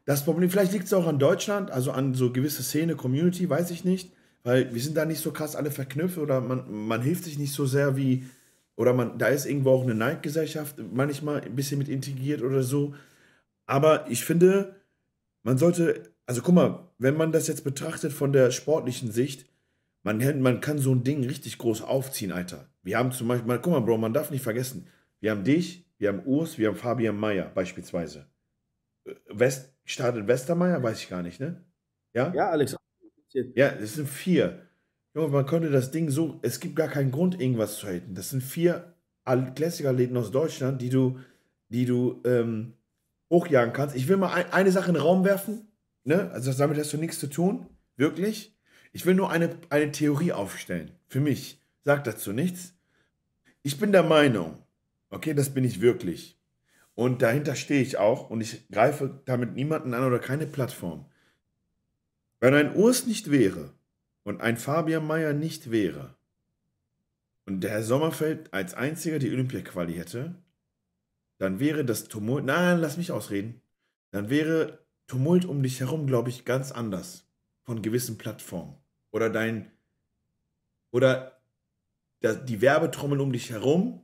[0.06, 3.72] das Problem, vielleicht liegt es auch an Deutschland, also an so gewisse Szene, Community, weiß
[3.72, 4.15] ich nicht,
[4.46, 7.52] weil wir sind da nicht so krass alle verknüpft oder man, man hilft sich nicht
[7.52, 8.28] so sehr wie,
[8.76, 12.94] oder man, da ist irgendwo auch eine Neidgesellschaft manchmal ein bisschen mit integriert oder so.
[13.66, 14.76] Aber ich finde,
[15.42, 19.50] man sollte, also guck mal, wenn man das jetzt betrachtet von der sportlichen Sicht,
[20.04, 22.70] man, man kann so ein Ding richtig groß aufziehen, Alter.
[22.84, 24.88] Wir haben zum Beispiel, guck mal, Bro, man darf nicht vergessen,
[25.22, 28.28] wir haben dich, wir haben Urs, wir haben Fabian Meyer beispielsweise.
[29.06, 31.66] Äh, West, startet Westermeier, weiß ich gar nicht, ne?
[32.14, 32.32] Ja?
[32.36, 32.76] Ja, Alex.
[33.56, 34.62] Ja, es sind vier.
[35.14, 38.16] Junge, man könnte das Ding so, es gibt gar keinen Grund, irgendwas zu halten.
[38.16, 38.94] Das sind vier
[39.56, 41.20] Klassikerläden aus Deutschland, die du,
[41.70, 42.74] die du ähm,
[43.30, 43.96] hochjagen kannst.
[43.96, 45.68] Ich will mal ein, eine Sache in den Raum werfen.
[46.04, 46.30] Ne?
[46.32, 47.66] Also damit hast du nichts zu tun,
[47.98, 48.56] wirklich.
[48.94, 50.92] Ich will nur eine, eine Theorie aufstellen.
[51.08, 51.62] Für mich.
[51.84, 52.74] Sag dazu nichts.
[53.62, 54.64] Ich bin der Meinung,
[55.10, 56.40] okay, das bin ich wirklich.
[56.94, 61.06] Und dahinter stehe ich auch und ich greife damit niemanden an oder keine Plattform.
[62.46, 63.74] Wenn ein Urs nicht wäre
[64.22, 66.16] und ein Fabian Mayer nicht wäre
[67.48, 70.36] und der Herr Sommerfeld als einziger die Olympia-Quali hätte,
[71.40, 73.64] dann wäre das Tumult, nein, lass mich ausreden,
[74.12, 77.28] dann wäre Tumult um dich herum, glaube ich, ganz anders
[77.64, 78.76] von gewissen Plattformen.
[79.10, 79.72] Oder dein,
[80.92, 81.42] oder
[82.22, 84.04] die Werbetrommel um dich herum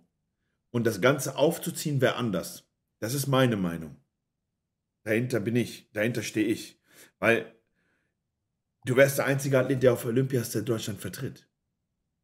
[0.71, 2.67] und das Ganze aufzuziehen wäre anders.
[2.97, 3.97] Das ist meine Meinung.
[5.03, 6.81] Dahinter bin ich, dahinter stehe ich.
[7.19, 7.60] Weil
[8.85, 11.47] du wärst der einzige Athlet, der auf Olympia ist, der Deutschland vertritt.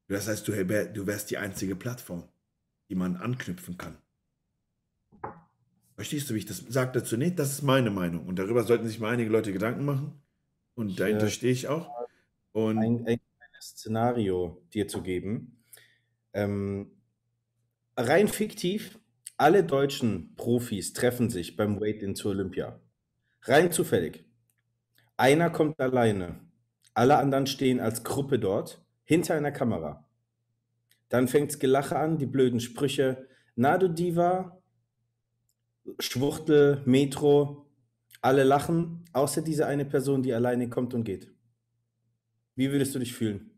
[0.08, 2.24] Das heißt, du, du wärst die einzige Plattform,
[2.90, 3.98] die man anknüpfen kann.
[5.96, 7.40] Verstehst du, wie ich das sage dazu nicht?
[7.40, 8.28] Das ist meine Meinung.
[8.28, 10.22] Und darüber sollten sich mal einige Leute Gedanken machen.
[10.76, 11.90] Und dahinter äh, stehe ich auch.
[12.52, 13.20] Und ein, ein
[13.60, 15.64] Szenario dir zu geben.
[16.34, 16.92] Ähm,
[17.98, 19.00] rein fiktiv,
[19.38, 22.80] alle deutschen Profis treffen sich beim Wait-In zur Olympia.
[23.42, 24.24] Rein zufällig.
[25.18, 26.47] Einer kommt alleine.
[26.98, 30.10] Alle anderen stehen als Gruppe dort, hinter einer Kamera.
[31.10, 33.28] Dann fängt's Gelache an, die blöden Sprüche.
[33.56, 34.60] Na du Diva,
[36.00, 37.68] Schwuchtel, Metro,
[38.22, 41.32] alle lachen, außer diese eine Person, die alleine kommt und geht.
[42.56, 43.52] Wie würdest du dich fühlen?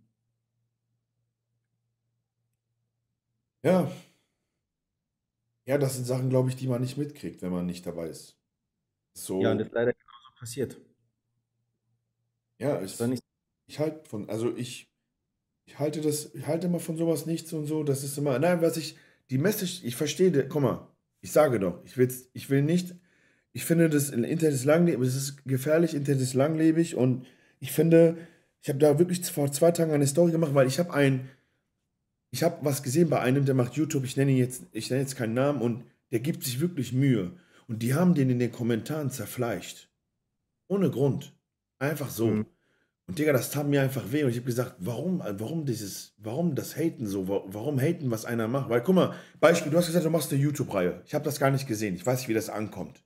[3.64, 3.90] Ja.
[5.64, 8.38] Ja, das sind Sachen, glaube ich, die man nicht mitkriegt, wenn man nicht dabei ist.
[9.14, 9.42] So.
[9.42, 10.78] Ja, und das ist leider genauso passiert.
[12.58, 12.98] Ja, ich,
[13.70, 14.92] ich halte von, also ich,
[15.66, 17.84] ich halte das, ich halte immer von sowas nichts und so.
[17.84, 18.98] Das ist immer, nein, was ich,
[19.30, 20.88] die Message, ich verstehe, guck mal,
[21.22, 22.96] ich sage doch, ich, will's, ich will nicht,
[23.52, 27.28] ich finde, das Internet ist langlebig, es ist gefährlich, Internet ist langlebig und
[27.60, 28.18] ich finde,
[28.62, 31.30] ich habe da wirklich vor zwei Tagen eine Story gemacht, weil ich habe ein,
[32.32, 35.16] ich habe was gesehen bei einem, der macht YouTube, ich nenne jetzt, ich nenne jetzt
[35.16, 37.38] keinen Namen und der gibt sich wirklich Mühe.
[37.68, 39.90] Und die haben den in den Kommentaren zerfleischt.
[40.68, 41.38] Ohne Grund.
[41.78, 42.28] Einfach so.
[42.28, 42.46] Mhm.
[43.10, 44.24] Und Digga, das tat mir einfach weh.
[44.24, 47.28] Und ich habe gesagt, warum, warum dieses, warum das Haten so?
[47.28, 48.70] Warum haten, was einer macht?
[48.70, 51.02] Weil, guck mal, Beispiel, du hast gesagt, du machst eine YouTube-Reihe.
[51.08, 51.96] Ich habe das gar nicht gesehen.
[51.96, 53.02] Ich weiß nicht, wie das ankommt.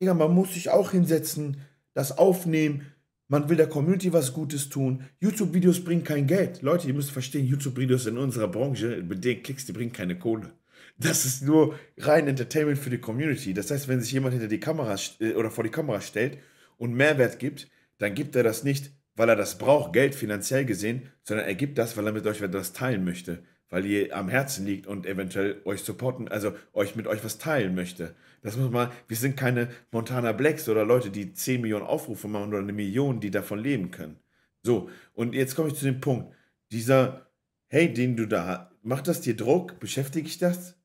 [0.00, 1.58] Digga, man muss sich auch hinsetzen,
[1.92, 2.86] das aufnehmen.
[3.28, 5.04] Man will der Community was Gutes tun.
[5.20, 6.62] YouTube-Videos bringen kein Geld.
[6.62, 10.52] Leute, ihr müsst verstehen, YouTube-Videos in unserer Branche, mit denen Klicks, die bringen keine Kohle.
[10.96, 13.52] Das ist nur rein Entertainment für die Community.
[13.52, 16.38] Das heißt, wenn sich jemand hinter die Kamera äh, oder vor die Kamera stellt
[16.78, 17.68] und Mehrwert gibt,
[17.98, 21.78] dann gibt er das nicht, weil er das braucht, Geld finanziell gesehen, sondern er gibt
[21.78, 25.60] das, weil er mit euch etwas teilen möchte, weil ihr am Herzen liegt und eventuell
[25.64, 28.14] euch supporten, also euch mit euch was teilen möchte.
[28.42, 32.48] Das muss man, wir sind keine Montana Blacks oder Leute, die 10 Millionen Aufrufe machen
[32.48, 34.18] oder eine Million, die davon leben können.
[34.62, 36.34] So, und jetzt komme ich zu dem Punkt.
[36.70, 37.30] Dieser,
[37.68, 39.78] hey, den du da, macht das dir Druck?
[39.80, 40.76] Beschäftige ich das?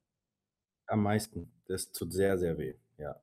[0.86, 1.52] Am meisten.
[1.68, 3.22] Das tut sehr, sehr weh, ja.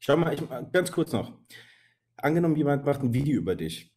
[0.00, 0.42] Schau mal, ich,
[0.72, 1.32] ganz kurz noch.
[2.20, 3.94] Angenommen, jemand macht ein Video über dich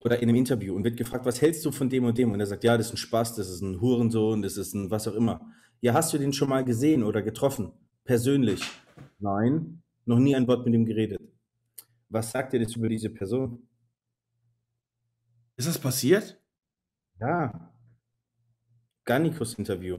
[0.00, 2.30] oder in einem Interview und wird gefragt, was hältst du von dem und dem?
[2.32, 4.90] Und er sagt, ja, das ist ein Spaß, das ist ein Hurensohn, das ist ein
[4.90, 5.40] was auch immer.
[5.80, 7.72] Ja, hast du den schon mal gesehen oder getroffen?
[8.04, 8.62] Persönlich?
[9.18, 11.20] Nein, noch nie ein Wort mit ihm geredet.
[12.08, 13.66] Was sagt ihr jetzt über diese Person?
[15.56, 16.38] Ist das passiert?
[17.18, 17.72] Ja.
[19.04, 19.98] Garnikus Interview.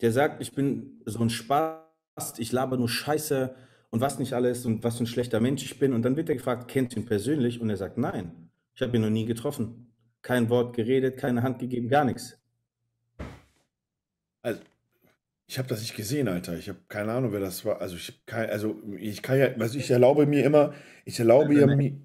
[0.00, 3.56] Der sagt, ich bin so ein Spaß, ich laber nur Scheiße
[3.96, 5.94] und was nicht alles und was für ein schlechter Mensch ich bin.
[5.94, 7.62] Und dann wird er gefragt, kennst du ihn persönlich?
[7.62, 9.90] Und er sagt, nein, ich habe ihn noch nie getroffen.
[10.20, 12.38] Kein Wort geredet, keine Hand gegeben, gar nichts.
[14.42, 14.60] Also,
[15.46, 16.58] ich habe das nicht gesehen, Alter.
[16.58, 17.80] Ich habe keine Ahnung, wer das war.
[17.80, 20.74] Also ich kein, also ich kann ja, also ich erlaube mir immer,
[21.06, 21.98] ich erlaube ja mir,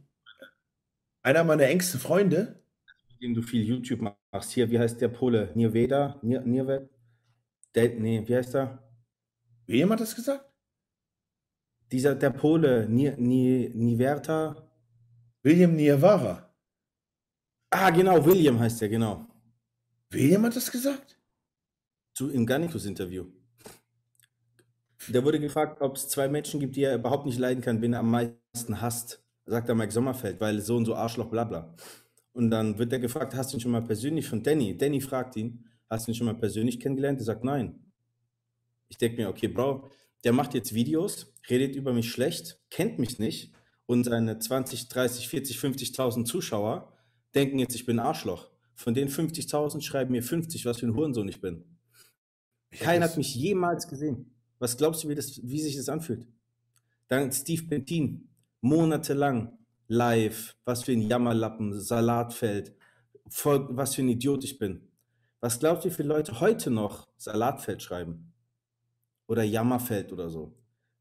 [1.23, 2.63] einer meiner engsten Freunde,
[3.09, 3.99] mit dem du viel YouTube
[4.31, 4.51] machst.
[4.51, 5.51] Hier, wie heißt der Pole?
[5.55, 6.19] Nirveda?
[6.21, 6.87] Nir, Nirved?
[7.75, 8.81] Der, nee, wie heißt er?
[9.65, 10.50] Wem hat das gesagt?
[11.91, 14.69] Dieser, der Pole, Ni, Ni, Niverta.
[15.43, 16.53] William Niavara.
[17.69, 19.25] Ah, genau, William heißt er, genau.
[20.09, 21.17] William hat das gesagt?
[22.13, 23.25] Zu, Im Garnitus-Interview.
[25.09, 27.93] Da wurde gefragt, ob es zwei Menschen gibt, die er überhaupt nicht leiden kann, wen
[27.93, 29.23] er am meisten hasst.
[29.45, 31.73] Sagt er Mike Sommerfeld, weil so und so Arschloch, bla bla.
[32.33, 34.77] Und dann wird er gefragt, hast du ihn schon mal persönlich von Danny?
[34.77, 37.19] Danny fragt ihn, hast du ihn schon mal persönlich kennengelernt?
[37.19, 37.91] Er sagt, nein.
[38.89, 39.89] Ich denke mir, okay, Bro,
[40.23, 43.53] der macht jetzt Videos, redet über mich schlecht, kennt mich nicht
[43.85, 46.93] und seine 20, 30, 40, 50.000 Zuschauer
[47.35, 48.49] denken jetzt, ich bin ein Arschloch.
[48.75, 51.63] Von den 50.000 schreiben mir 50, was für ein Hurensohn ich bin.
[52.71, 54.33] Keiner hat mich jemals gesehen.
[54.59, 56.27] Was glaubst du, wie, das, wie sich das anfühlt?
[57.07, 58.29] Dann Steve Bentin,
[58.61, 59.57] monatelang
[59.87, 62.73] live, was für ein Jammerlappen, Salatfeld,
[63.27, 64.87] voll, was für ein Idiot ich bin.
[65.41, 68.31] Was glaubst du, wie viele Leute heute noch Salatfeld schreiben?
[69.31, 70.53] oder Jammerfeld oder so.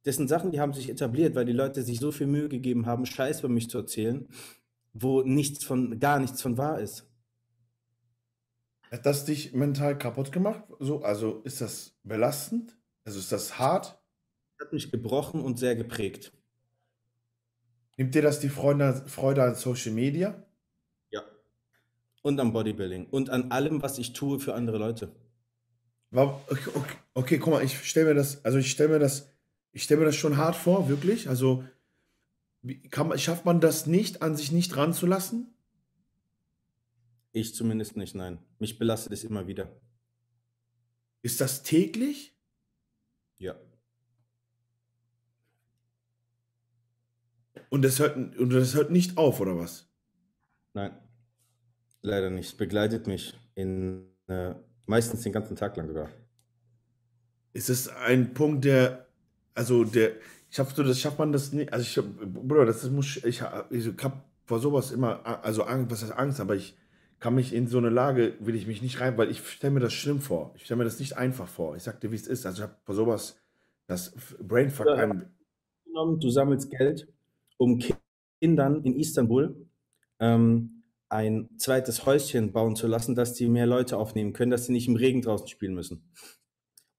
[0.02, 2.86] Das sind Sachen, die haben sich etabliert, weil die Leute sich so viel Mühe gegeben
[2.86, 4.28] haben, Scheiß über mich zu erzählen,
[4.93, 7.06] wo nichts von, gar nichts von wahr ist.
[8.90, 10.64] Hat das dich mental kaputt gemacht?
[10.81, 12.77] So, also ist das belastend?
[13.05, 14.01] Also ist das hart?
[14.60, 16.32] Hat mich gebrochen und sehr geprägt.
[17.97, 20.43] Nimmt dir das die Freude, Freude an Social Media?
[21.10, 21.22] Ja.
[22.22, 25.14] Und am Bodybuilding und an allem, was ich tue für andere Leute.
[26.12, 29.31] Okay, okay, okay, guck mal, ich stelle mir das, also ich stelle mir das,
[29.72, 31.28] ich stelle mir das schon hart vor, wirklich.
[31.28, 31.64] Also
[32.90, 35.55] kann schafft man das nicht, an sich nicht ranzulassen?
[37.32, 38.38] Ich zumindest nicht, nein.
[38.59, 39.70] Mich belastet es immer wieder.
[41.22, 42.36] Ist das täglich?
[43.38, 43.56] Ja.
[47.68, 49.88] Und das hört, und das hört nicht auf, oder was?
[50.74, 50.92] Nein.
[52.02, 52.48] Leider nicht.
[52.48, 54.55] Es begleitet mich in äh,
[54.86, 56.10] meistens den ganzen Tag lang sogar.
[57.52, 59.09] Ist es ein Punkt, der,
[59.55, 60.12] also der,
[60.51, 63.86] ich hab so, das schafft man das nicht, also ich, Bruder, das muss, ich, ich
[64.02, 66.77] hab vor sowas immer, also Angst, was heißt Angst, aber ich
[67.20, 69.81] kann mich in so eine Lage, will ich mich nicht rein, weil ich stelle mir
[69.81, 70.52] das schlimm vor.
[70.56, 71.77] Ich stelle mir das nicht einfach vor.
[71.77, 72.47] Ich sag dir, wie es ist.
[72.47, 73.39] Also ich habe vor sowas,
[73.86, 75.27] das Brainfuck Ja, einem,
[76.18, 77.09] Du sammelst Geld,
[77.59, 77.78] um
[78.40, 79.66] Kindern in Istanbul
[80.18, 84.72] ähm, ein zweites Häuschen bauen zu lassen, dass die mehr Leute aufnehmen können, dass sie
[84.72, 86.05] nicht im Regen draußen spielen müssen.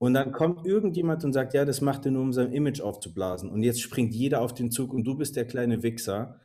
[0.01, 3.51] Und dann kommt irgendjemand und sagt, ja, das macht er nur, um sein Image aufzublasen.
[3.51, 6.39] Und jetzt springt jeder auf den Zug und du bist der kleine Wichser,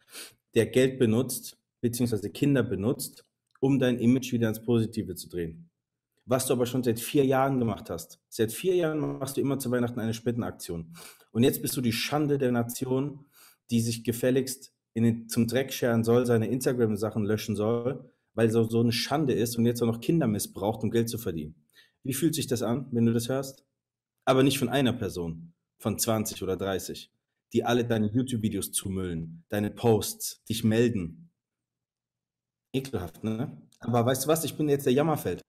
[0.54, 3.24] der Geld benutzt, beziehungsweise Kinder benutzt,
[3.60, 5.70] um dein Image wieder ins Positive zu drehen.
[6.26, 8.20] Was du aber schon seit vier Jahren gemacht hast.
[8.28, 10.92] Seit vier Jahren machst du immer zu Weihnachten eine Spendenaktion.
[11.30, 13.24] Und jetzt bist du die Schande der Nation,
[13.70, 18.04] die sich gefälligst in den, zum Dreck scheren soll, seine Instagram-Sachen löschen soll,
[18.34, 21.16] weil so, so eine Schande ist und jetzt auch noch Kinder missbraucht, um Geld zu
[21.16, 21.54] verdienen.
[22.06, 23.64] Wie fühlt sich das an, wenn du das hörst?
[24.24, 27.12] Aber nicht von einer Person, von 20 oder 30,
[27.52, 31.30] die alle deine YouTube-Videos zumüllen, deine Posts, dich melden.
[32.72, 33.60] Ekelhaft, ne?
[33.80, 35.42] Aber weißt du was, ich bin jetzt der Jammerfeld.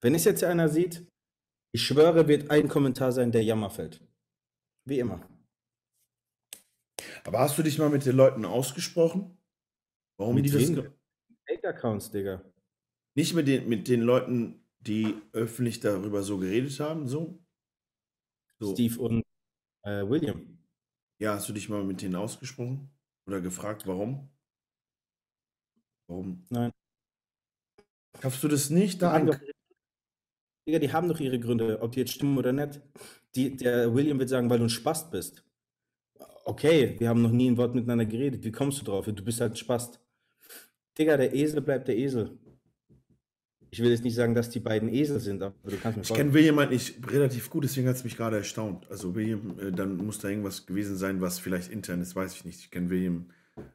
[0.00, 1.06] Wenn es jetzt einer sieht,
[1.72, 4.00] ich schwöre, wird ein Kommentar sein, der Jammerfeld.
[4.86, 5.26] Wie immer.
[7.24, 9.38] aber hast du dich mal mit den Leuten ausgesprochen?
[10.18, 10.70] Warum Mit die das,
[11.46, 12.42] Fake-Accounts, Digga.
[13.16, 17.38] nicht mit den, mit den Leuten, die öffentlich darüber so geredet haben, so?
[18.60, 18.72] So.
[18.72, 19.22] Steve und
[19.82, 20.58] äh, William.
[21.18, 22.90] Ja, hast du dich mal mit denen ausgesprochen?
[23.26, 24.30] Oder gefragt, warum?
[26.06, 26.44] Warum?
[26.50, 26.70] Nein.
[28.20, 29.38] Schaffst du das nicht, da Die doch,
[30.66, 32.80] die haben doch ihre Gründe, ob die jetzt stimmen oder nicht.
[33.34, 35.44] Die, der William wird sagen, weil du ein Spast bist.
[36.44, 38.44] Okay, wir haben noch nie ein Wort miteinander geredet.
[38.44, 39.06] Wie kommst du drauf?
[39.06, 40.00] Du bist halt ein Spast.
[40.98, 42.38] Digga, der Esel bleibt der Esel.
[43.74, 46.14] Ich will jetzt nicht sagen, dass die beiden Esel sind, aber du kannst mir Ich
[46.14, 48.88] kenne William eigentlich relativ gut, deswegen hat es mich gerade erstaunt.
[48.88, 52.44] Also William, äh, dann muss da irgendwas gewesen sein, was vielleicht intern ist, weiß ich
[52.44, 52.60] nicht.
[52.60, 53.30] Ich kenne William,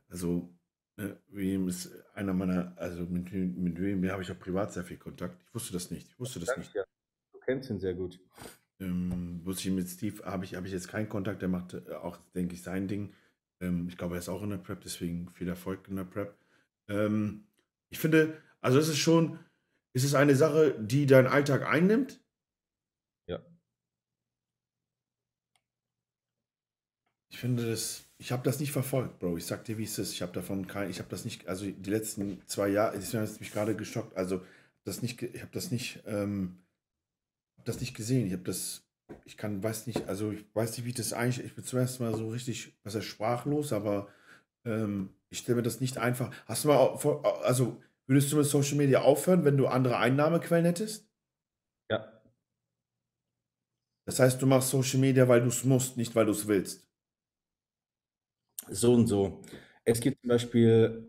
[0.07, 0.55] also
[0.95, 4.95] ne, William ist einer meiner, also mit, mit William habe ich auch privat sehr viel
[4.95, 5.37] Kontakt.
[5.45, 6.07] Ich wusste das nicht.
[6.07, 6.73] Ich wusste das nicht.
[6.73, 6.85] Ja,
[7.33, 8.21] du kennst ihn sehr gut.
[8.79, 11.91] Ähm, wusste ich mit Steve, habe ich, habe ich jetzt keinen Kontakt, der macht äh,
[11.95, 13.11] auch, denke ich, sein Ding.
[13.59, 16.37] Ähm, ich glaube, er ist auch in der Prep, deswegen viel Erfolg in der Prep.
[16.87, 17.43] Ähm,
[17.89, 19.39] ich finde, also es ist schon,
[19.93, 22.21] ist es eine Sache, die deinen Alltag einnimmt?
[23.27, 23.39] Ja.
[27.31, 29.37] Ich finde das, ich habe das nicht verfolgt, Bro.
[29.37, 30.13] Ich sag dir, wie es ist.
[30.13, 33.39] Ich habe davon kein, ich habe das nicht, also die letzten zwei Jahre, das hat
[33.39, 34.15] mich gerade geschockt.
[34.15, 34.41] Also
[34.83, 36.57] das nicht, ich habe das nicht, ähm,
[37.57, 38.27] hab das nicht gesehen.
[38.27, 38.83] Ich habe das,
[39.25, 41.79] ich kann, weiß nicht, also ich weiß nicht, wie ich das eigentlich, ich bin zum
[41.79, 44.09] ersten Mal so richtig, was heißt sprachlos, aber
[44.65, 46.33] ähm, ich stelle mir das nicht einfach.
[46.45, 46.77] Hast du mal,
[47.43, 51.07] also würdest du mit Social Media aufhören, wenn du andere Einnahmequellen hättest?
[51.91, 52.11] Ja.
[54.05, 56.89] Das heißt, du machst Social Media, weil du es musst, nicht weil du es willst.
[58.67, 59.43] So und so.
[59.85, 61.07] Es gibt zum Beispiel,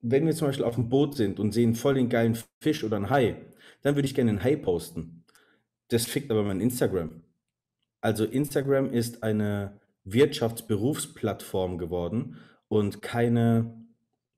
[0.00, 2.96] wenn wir zum Beispiel auf dem Boot sind und sehen voll den geilen Fisch oder
[2.96, 3.44] einen Hai,
[3.82, 5.24] dann würde ich gerne einen Hai posten.
[5.88, 7.22] Das fickt aber mein Instagram.
[8.00, 13.85] Also Instagram ist eine Wirtschaftsberufsplattform geworden und keine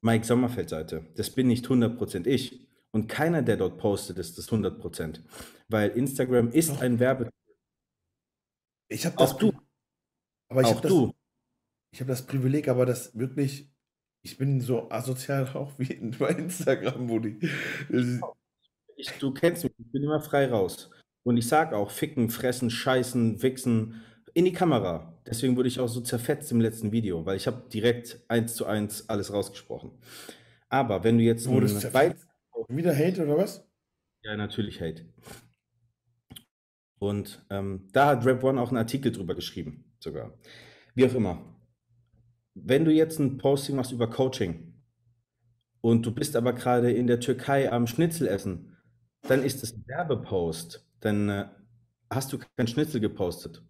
[0.01, 1.07] Mike Sommerfeld-Seite.
[1.17, 2.67] Das bin nicht 100% ich.
[2.91, 5.21] Und keiner, der dort postet, ist das 100%.
[5.69, 6.81] Weil Instagram ist Doch.
[6.81, 7.31] ein Werbe...
[8.91, 9.53] Ich habe Auch du.
[10.51, 11.15] aber ich Auch habe das, du.
[11.93, 13.71] ich habe das Privileg, aber das wirklich,
[14.23, 17.39] ich bin so asozial auch wie bei Instagram, Buddy.
[17.91, 18.21] Das
[18.97, 20.91] Ich, du kennst mich, ich bin immer frei raus.
[21.25, 24.03] Und ich sag auch, ficken, fressen, scheißen, wichsen
[24.33, 25.18] in die Kamera.
[25.29, 28.67] Deswegen wurde ich auch so zerfetzt im letzten Video, weil ich habe direkt eins zu
[28.67, 29.91] eins alles rausgesprochen.
[30.69, 32.27] Aber wenn du jetzt Du wurdest zerfetzt?
[32.69, 33.67] Wieder Hate oder was?
[34.23, 35.07] Ja, natürlich Hate.
[36.99, 40.33] Und ähm, da hat Rap One auch einen Artikel drüber geschrieben, sogar.
[40.95, 41.39] Wie auch immer.
[42.55, 44.75] Wenn du jetzt ein Posting machst über Coaching
[45.81, 48.77] und du bist aber gerade in der Türkei am Schnitzel essen,
[49.23, 50.85] dann ist es ein Werbepost.
[51.01, 51.49] Dann äh,
[52.11, 53.63] hast du kein Schnitzel gepostet.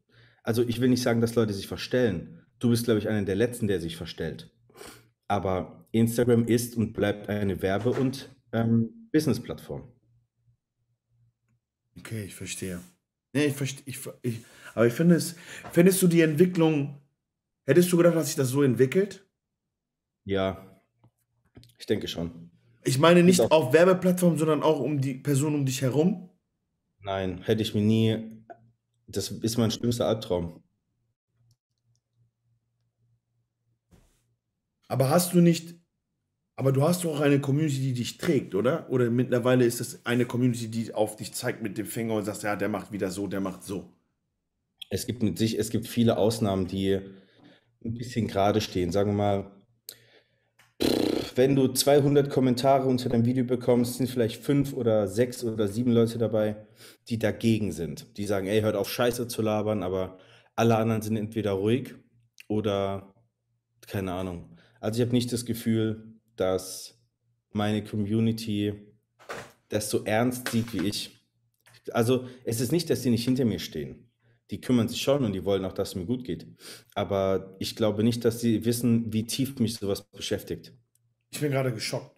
[0.49, 2.43] Also ich will nicht sagen, dass Leute sich verstellen.
[2.59, 4.51] Du bist, glaube ich, einer der Letzten, der sich verstellt.
[5.27, 9.93] Aber Instagram ist und bleibt eine Werbe- und ähm, Business-Plattform.
[11.99, 12.81] Okay, ich verstehe.
[13.35, 13.83] Nee, ich verstehe.
[13.85, 14.41] Ich, ich,
[14.75, 15.37] aber ich finde es,
[15.71, 16.99] findest du die Entwicklung,
[17.67, 19.29] hättest du gedacht, dass sich das so entwickelt?
[20.25, 20.81] Ja,
[21.77, 22.51] ich denke schon.
[22.85, 26.31] Ich meine nicht auf Werbeplattformen, sondern auch um die Person um dich herum.
[27.01, 28.38] Nein, hätte ich mir nie.
[29.09, 30.63] Das ist mein schlimmster Albtraum.
[34.87, 35.75] Aber hast du nicht,
[36.57, 38.91] aber du hast doch auch eine Community, die dich trägt, oder?
[38.91, 42.43] Oder mittlerweile ist es eine Community, die auf dich zeigt mit dem Finger und sagt,
[42.43, 43.93] ja, der macht wieder so, der macht so.
[44.91, 47.01] Es gibt mit sich, es gibt viele Ausnahmen, die
[47.85, 48.93] ein bisschen gerade stehen.
[48.93, 49.58] Sagen wir mal,
[51.39, 55.93] wenn du 200 Kommentare unter deinem Video bekommst, sind vielleicht fünf oder sechs oder sieben
[55.93, 56.57] Leute dabei,
[57.09, 58.19] die dagegen sind.
[58.19, 60.19] Die sagen, ey, hört auf Scheiße zu labern, aber
[60.57, 61.95] alle anderen sind entweder ruhig
[62.49, 63.15] oder
[63.87, 64.57] keine Ahnung.
[64.81, 67.01] Also ich habe nicht das Gefühl, dass
[67.53, 68.75] meine Community
[69.69, 71.25] das so ernst sieht wie ich.
[71.93, 74.11] Also es ist nicht, dass die nicht hinter mir stehen.
[74.51, 76.49] Die kümmern sich schon und die wollen auch, dass es mir gut geht.
[76.97, 80.73] Aber ich glaube nicht, dass sie wissen, wie tief mich sowas beschäftigt.
[81.31, 82.17] Ich bin gerade geschockt.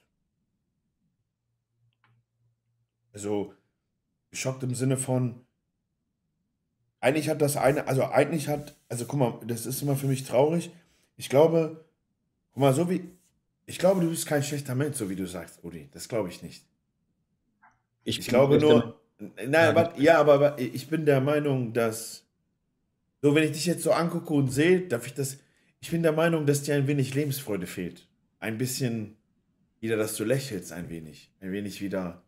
[3.13, 3.55] Also,
[4.31, 5.45] geschockt im Sinne von,
[7.01, 10.25] eigentlich hat das eine, also eigentlich hat, also guck mal, das ist immer für mich
[10.25, 10.71] traurig.
[11.17, 11.85] Ich glaube,
[12.53, 13.11] guck mal, so wie,
[13.67, 15.89] ich glaube, du bist kein schlechter Mensch, so wie du sagst, Udi.
[15.93, 16.65] Das glaube ich nicht.
[18.05, 19.71] Ich bin glaube nur, nein, Ja.
[19.71, 22.25] aber, ja, aber ich bin der Meinung, dass,
[23.23, 25.39] so wenn ich dich jetzt so angucke und sehe, darf ich das,
[25.81, 28.07] ich bin der Meinung, dass dir ein wenig Lebensfreude fehlt.
[28.41, 29.17] Ein bisschen
[29.81, 31.33] wieder, dass du lächelst ein wenig.
[31.41, 32.23] Ein wenig wieder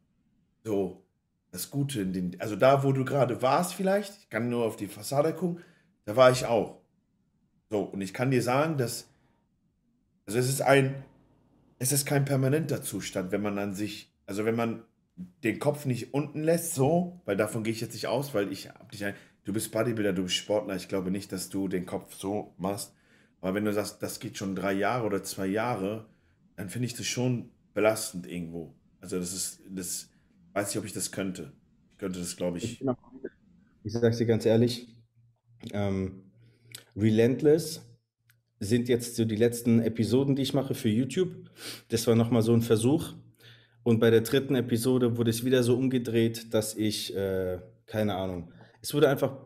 [0.62, 1.02] so
[1.50, 4.76] das Gute in den, also da, wo du gerade warst vielleicht, ich kann nur auf
[4.76, 5.62] die Fassade gucken,
[6.04, 6.80] da war ich auch.
[7.68, 9.08] So, und ich kann dir sagen, dass,
[10.26, 11.02] also es ist ein,
[11.78, 14.82] es ist kein permanenter Zustand, wenn man an sich, also wenn man
[15.44, 18.68] den Kopf nicht unten lässt, so, weil davon gehe ich jetzt nicht aus, weil ich
[18.68, 19.14] hab dich ein,
[19.44, 22.94] du bist Bodybuilder, du bist Sportler, ich glaube nicht, dass du den Kopf so machst.
[23.42, 26.06] Aber wenn du sagst, das geht schon drei Jahre oder zwei Jahre,
[26.56, 28.74] dann finde ich das schon belastend irgendwo.
[29.00, 30.08] Also das ist, das
[30.52, 31.52] weiß ich, ob ich das könnte.
[31.90, 32.82] Ich könnte das, glaube ich.
[33.82, 34.96] Ich sage dir ganz ehrlich,
[35.72, 36.30] ähm,
[36.94, 37.82] Relentless
[38.60, 41.50] sind jetzt so die letzten Episoden, die ich mache für YouTube.
[41.88, 43.14] Das war nochmal so ein Versuch.
[43.82, 48.52] Und bei der dritten Episode wurde es wieder so umgedreht, dass ich, äh, keine Ahnung,
[48.80, 49.36] es wurde einfach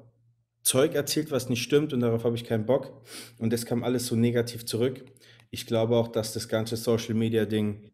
[0.67, 3.01] Zeug erzählt, was nicht stimmt und darauf habe ich keinen Bock.
[3.39, 5.05] Und das kam alles so negativ zurück.
[5.51, 7.93] Ich glaube auch, dass das ganze Social Media Ding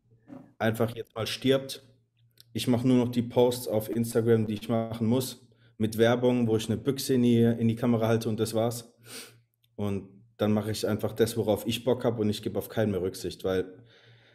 [0.58, 1.82] einfach jetzt mal stirbt.
[2.54, 5.46] Ich mache nur noch die Posts auf Instagram, die ich machen muss,
[5.76, 8.94] mit Werbung, wo ich eine Büchse in die, in die Kamera halte und das war's.
[9.76, 10.08] Und
[10.38, 13.02] dann mache ich einfach das, worauf ich Bock habe und ich gebe auf keinen mehr
[13.02, 13.66] Rücksicht, weil,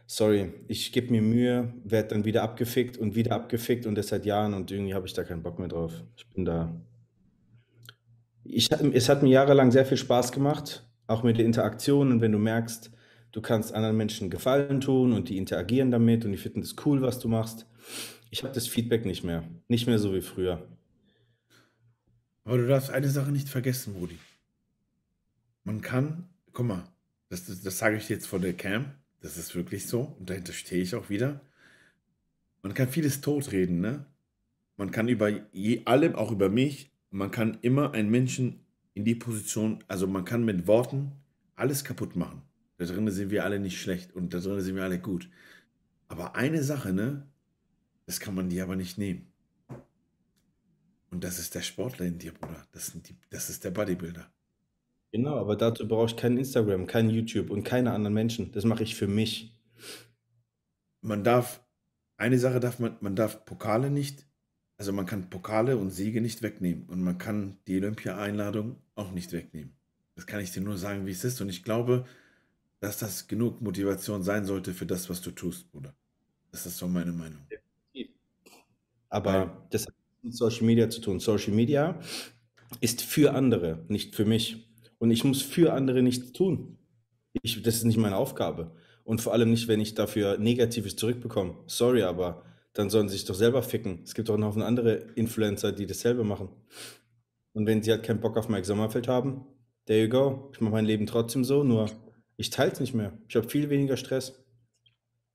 [0.06, 4.28] sorry, ich gebe mir Mühe, werde dann wieder abgefickt und wieder abgefickt und das seit
[4.28, 6.04] Jahren und irgendwie habe ich da keinen Bock mehr drauf.
[6.16, 6.72] Ich bin da.
[8.50, 12.32] Ich, es hat mir jahrelang sehr viel Spaß gemacht, auch mit der Interaktion und wenn
[12.32, 12.92] du merkst,
[13.32, 17.02] du kannst anderen Menschen Gefallen tun und die interagieren damit und die finden das cool,
[17.02, 17.66] was du machst.
[18.30, 19.44] Ich habe das Feedback nicht mehr.
[19.68, 20.68] Nicht mehr so wie früher.
[22.46, 24.18] Aber du darfst eine Sache nicht vergessen, Rudi.
[25.64, 26.84] Man kann, guck mal,
[27.30, 30.54] das, das, das sage ich jetzt vor der Cam, das ist wirklich so und dahinter
[30.54, 31.42] stehe ich auch wieder.
[32.62, 34.06] Man kann vieles totreden, ne?
[34.78, 39.16] Man kann über je, allem, auch über mich, man kann immer einen Menschen in die
[39.16, 41.12] Position, also man kann mit Worten
[41.56, 42.42] alles kaputt machen.
[42.78, 45.30] Da drinnen sind wir alle nicht schlecht und da drinnen sind wir alle gut.
[46.08, 47.28] Aber eine Sache, ne?
[48.06, 49.28] Das kann man dir aber nicht nehmen.
[51.10, 52.68] Und das ist der Sportler in dir, Bruder.
[52.72, 54.30] Das, sind die, das ist der Bodybuilder.
[55.12, 58.52] Genau, aber dazu brauche ich kein Instagram, kein YouTube und keine anderen Menschen.
[58.52, 59.58] Das mache ich für mich.
[61.02, 61.64] Man darf,
[62.18, 64.27] eine Sache darf man, man darf Pokale nicht,
[64.78, 66.86] also man kann Pokale und Siege nicht wegnehmen.
[66.88, 69.74] Und man kann die Olympia-Einladung auch nicht wegnehmen.
[70.16, 71.42] Das kann ich dir nur sagen, wie es ist.
[71.42, 72.06] Und ich glaube,
[72.80, 75.96] dass das genug Motivation sein sollte für das, was du tust, Bruder.
[76.52, 77.42] Das ist so meine Meinung.
[79.10, 81.20] Aber Weil- das hat mit Social Media zu tun.
[81.20, 82.00] Social Media
[82.82, 84.68] ist für andere, nicht für mich.
[85.00, 86.78] Und ich muss für andere nichts tun.
[87.42, 88.76] Ich, das ist nicht meine Aufgabe.
[89.04, 91.56] Und vor allem nicht, wenn ich dafür Negatives zurückbekomme.
[91.68, 92.44] Sorry, aber
[92.78, 94.02] dann sollen sie sich doch selber ficken.
[94.04, 96.50] Es gibt auch noch andere Influencer, die dasselbe machen.
[97.54, 99.46] Und wenn sie halt keinen Bock auf Mike Sommerfeld haben,
[99.86, 100.50] there you go.
[100.54, 101.90] Ich mache mein Leben trotzdem so, nur
[102.38, 103.18] ich teile es nicht mehr.
[103.28, 104.44] Ich habe viel weniger Stress.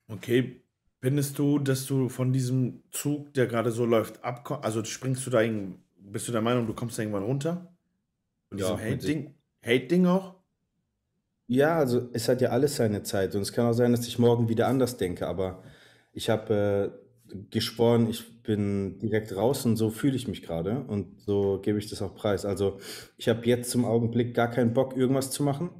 [0.08, 0.62] Okay,
[1.00, 4.64] findest du, dass du von diesem Zug, der gerade so läuft, abkommst?
[4.64, 5.40] Also springst du da,
[5.98, 7.76] bist du der Meinung, du kommst da irgendwann runter?
[8.50, 9.34] Von Ja, diesem Hate-Ding?
[9.64, 10.36] Hate-Ding auch?
[11.48, 14.18] Ja, also es hat ja alles seine Zeit und es kann auch sein, dass ich
[14.18, 15.62] morgen wieder anders denke, aber
[16.12, 16.54] ich habe
[17.01, 17.01] äh,
[17.50, 21.88] geschworen, ich bin direkt raus und so fühle ich mich gerade und so gebe ich
[21.88, 22.44] das auch preis.
[22.44, 22.80] Also
[23.16, 25.70] ich habe jetzt zum Augenblick gar keinen Bock, irgendwas zu machen.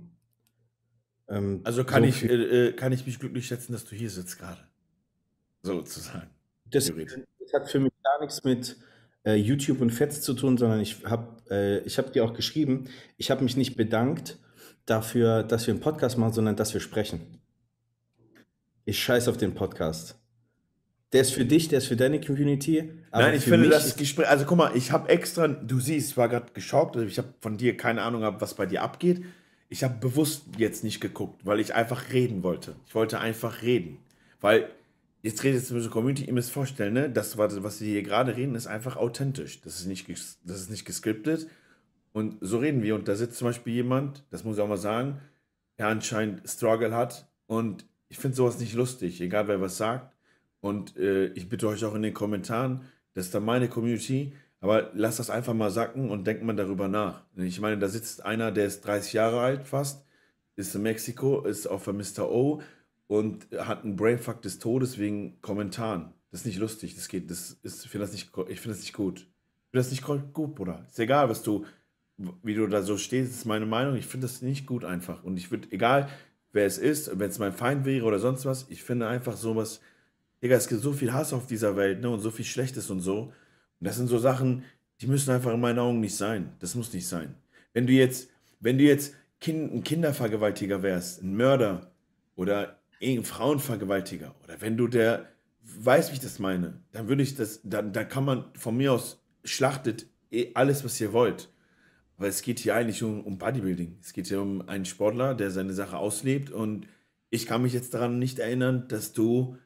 [1.29, 4.11] Ähm, Also kann so ich, äh, äh, kann ich mich glücklich schätzen, dass du hier
[4.11, 4.61] sitzt gerade.
[5.63, 6.31] Sozusagen.
[6.71, 8.77] Das, das hat für mich gar nichts mit
[9.25, 12.89] äh, YouTube und Fetz zu tun, sondern ich habe äh, ich hab dir auch geschrieben,
[13.17, 14.39] ich habe mich nicht bedankt
[14.87, 17.41] dafür, dass wir einen Podcast machen, sondern dass wir sprechen.
[18.85, 20.22] Ich scheiß auf den Podcast.
[21.13, 22.91] Der ist für dich, der ist für deine Community.
[23.13, 26.29] Nein, ich finde das Gespräch, also guck mal, ich habe extra, du siehst, ich war
[26.29, 29.23] gerade geschockt, also ich habe von dir keine Ahnung gehabt, was bei dir abgeht.
[29.69, 32.77] Ich habe bewusst jetzt nicht geguckt, weil ich einfach reden wollte.
[32.87, 33.99] Ich wollte einfach reden.
[34.41, 34.69] Weil,
[35.23, 38.37] jetzt redet jetzt mit der Community, ihr müsst vorstellen, ne, das, was wir hier gerade
[38.37, 39.61] reden, ist einfach authentisch.
[39.61, 41.47] Das ist nicht, das ist nicht geskriptet.
[42.13, 42.95] Und so reden wir.
[42.95, 45.21] Und da sitzt zum Beispiel jemand, das muss ich auch mal sagen,
[45.79, 47.27] der anscheinend Struggle hat.
[47.47, 50.12] Und ich finde sowas nicht lustig, egal wer was sagt.
[50.63, 52.83] Und äh, ich bitte euch auch in den Kommentaren,
[53.15, 56.87] das ist dann meine Community, aber lasst das einfach mal sacken und denkt mal darüber
[56.87, 57.25] nach.
[57.37, 60.07] Ich meine, da sitzt einer, der ist 30 Jahre alt fast,
[60.55, 62.31] ist in Mexiko, ist auf Mr.
[62.31, 62.63] O
[63.09, 66.15] und hat einen Brainfuck des Todes wegen Kommentaren.
[66.31, 68.85] Das ist nicht lustig, das geht, das ist, ich finde das nicht, ich finde das
[68.85, 69.19] nicht gut.
[69.19, 70.87] Ich finde das nicht gut, Bruder.
[70.89, 71.67] Ist egal, was du,
[72.45, 73.97] wie du da so stehst, ist meine Meinung.
[73.97, 75.25] Ich finde das nicht gut einfach.
[75.25, 76.09] Und ich würde, egal
[76.53, 79.81] wer es ist, wenn es mein Feind wäre oder sonst was, ich finde einfach sowas,
[80.43, 83.01] Digga, es gibt so viel Hass auf dieser Welt, ne, und so viel Schlechtes und
[83.01, 83.23] so.
[83.23, 83.33] Und
[83.87, 84.65] das sind so Sachen,
[85.01, 86.53] die müssen einfach in meinen Augen nicht sein.
[86.59, 87.35] Das muss nicht sein.
[87.73, 88.29] Wenn du jetzt,
[88.61, 91.93] wenn du jetzt kind, ein Kindervergewaltiger wärst, ein Mörder
[92.37, 95.27] oder ein Frauenvergewaltiger, oder wenn du der,
[95.63, 98.93] weißt, wie ich das meine, dann würde ich das, dann, dann kann man von mir
[98.93, 101.51] aus schlachtet eh alles, was ihr wollt.
[102.17, 103.99] Aber es geht hier eigentlich um, um Bodybuilding.
[104.01, 106.51] Es geht hier um einen Sportler, der seine Sache auslebt.
[106.51, 106.87] Und
[107.31, 109.57] ich kann mich jetzt daran nicht erinnern, dass du,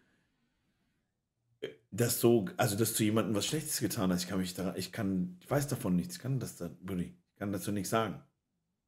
[1.90, 4.22] dass du, also dass du jemandem was Schlechtes getan hast.
[4.24, 6.16] Ich kann mich daran, ich kann, ich weiß davon nichts.
[6.16, 8.20] Ich kann das, da, Buddy, ich kann dazu nichts sagen.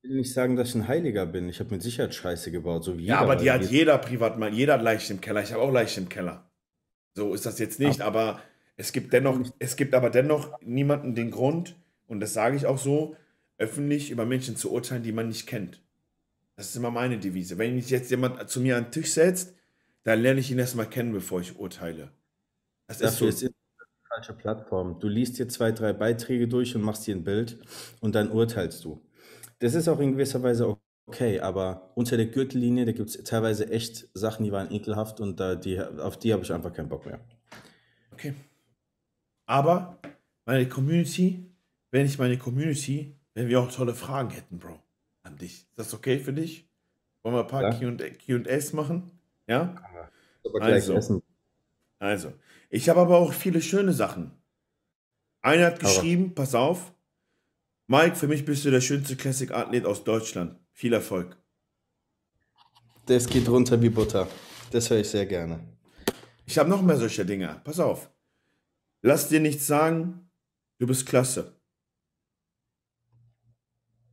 [0.03, 1.49] Ich will nicht sagen, dass ich ein Heiliger bin.
[1.49, 3.99] Ich habe mit Sicherheit Scheiße gebaut, so wie Ja, jeder, aber die hat wir- jeder
[3.99, 5.43] privat mal, jeder hat Leichen im Keller.
[5.43, 6.49] Ich habe auch Leichen im Keller.
[7.15, 8.41] So ist das jetzt nicht, aber
[8.77, 11.75] es gibt dennoch, es gibt aber dennoch niemanden den Grund,
[12.07, 13.17] und das sage ich auch so,
[13.59, 15.83] öffentlich über Menschen zu urteilen, die man nicht kennt.
[16.55, 17.59] Das ist immer meine Devise.
[17.59, 19.55] Wenn mich jetzt jemand zu mir an den Tisch setzt,
[20.05, 22.13] dann lerne ich ihn erstmal kennen, bevor ich urteile.
[22.89, 23.47] Das ist Dafür so.
[23.47, 23.53] ist eine
[24.09, 24.99] falsche Plattform.
[24.99, 27.59] Du liest dir zwei, drei Beiträge durch und machst dir ein Bild
[28.01, 29.03] und dann urteilst du.
[29.61, 33.71] Das ist auch in gewisser Weise okay, aber unter der Gürtellinie, da gibt es teilweise
[33.71, 37.07] echt Sachen, die waren ekelhaft und da, die, auf die habe ich einfach keinen Bock
[37.07, 37.21] mehr.
[38.13, 38.35] Okay.
[39.47, 39.99] Aber
[40.47, 41.51] meine Community,
[41.91, 44.79] wenn ich meine Community, wenn wir auch tolle Fragen hätten, Bro,
[45.23, 45.63] an dich.
[45.63, 46.69] Ist das okay für dich?
[47.23, 47.71] Wollen wir ein paar Ja.
[47.73, 49.11] Q&A QAs machen?
[49.47, 49.75] Ja?
[50.45, 50.95] Aber Also.
[50.95, 51.23] essen.
[51.99, 52.33] Also.
[52.69, 54.33] Ich habe aber auch viele schöne Sachen.
[55.41, 56.93] Einer hat geschrieben, pass auf,
[57.87, 60.59] Mike, für mich bist du der schönste Classic-Athlet aus Deutschland.
[60.73, 61.39] Viel Erfolg.
[63.07, 64.29] Das geht runter wie Butter.
[64.71, 65.61] Das höre ich sehr gerne.
[66.45, 67.61] Ich habe noch mehr solcher Dinge.
[67.65, 68.11] Pass auf.
[69.01, 70.31] Lass dir nichts sagen,
[70.79, 71.59] du bist klasse.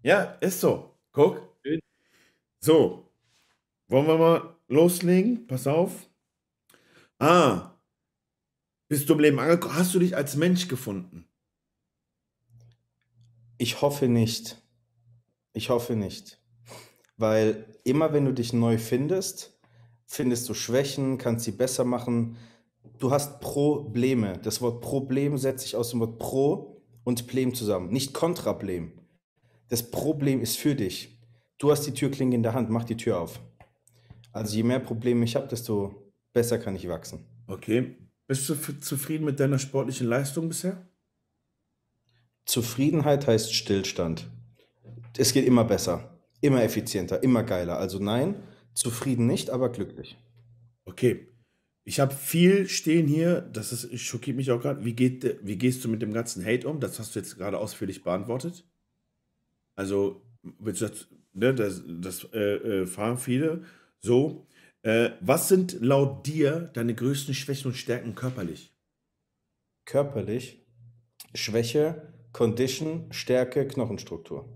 [0.04, 0.98] Ja, ist so.
[1.12, 1.42] Guck.
[2.62, 3.12] So.
[3.88, 5.46] Wollen wir mal loslegen?
[5.48, 6.10] Pass auf.
[7.20, 7.75] Ah.
[8.96, 9.76] Bist du im Leben angekommen?
[9.76, 11.28] Hast du dich als Mensch gefunden?
[13.58, 14.64] Ich hoffe nicht.
[15.52, 16.42] Ich hoffe nicht.
[17.18, 19.60] Weil immer wenn du dich neu findest,
[20.06, 22.38] findest du Schwächen, kannst sie besser machen.
[22.98, 24.40] Du hast Probleme.
[24.42, 28.94] Das Wort Problem setzt sich aus dem Wort Pro und Blem zusammen, nicht Kontrablem.
[29.68, 31.20] Das Problem ist für dich.
[31.58, 33.42] Du hast die Türklinke in der Hand, mach die Tür auf.
[34.32, 37.26] Also je mehr Probleme ich habe, desto besser kann ich wachsen.
[37.48, 38.05] Okay.
[38.28, 40.88] Bist du zufrieden mit deiner sportlichen Leistung bisher?
[42.46, 44.28] Zufriedenheit heißt Stillstand.
[45.18, 47.78] Es geht immer besser, immer effizienter, immer geiler.
[47.78, 48.36] Also nein,
[48.74, 50.18] zufrieden nicht, aber glücklich.
[50.86, 51.28] Okay.
[51.88, 54.84] Ich habe viel stehen hier, das ist, schockiert mich auch gerade.
[54.84, 56.80] Wie, geht, wie gehst du mit dem ganzen Hate um?
[56.80, 58.66] Das hast du jetzt gerade ausführlich beantwortet.
[59.76, 63.64] Also, willst du das, ne, das, das äh, äh, fahren viele.
[64.00, 64.48] So.
[64.86, 68.72] Äh, was sind laut dir deine größten Schwächen und Stärken körperlich?
[69.84, 70.64] Körperlich
[71.34, 74.48] Schwäche, Condition, Stärke, Knochenstruktur.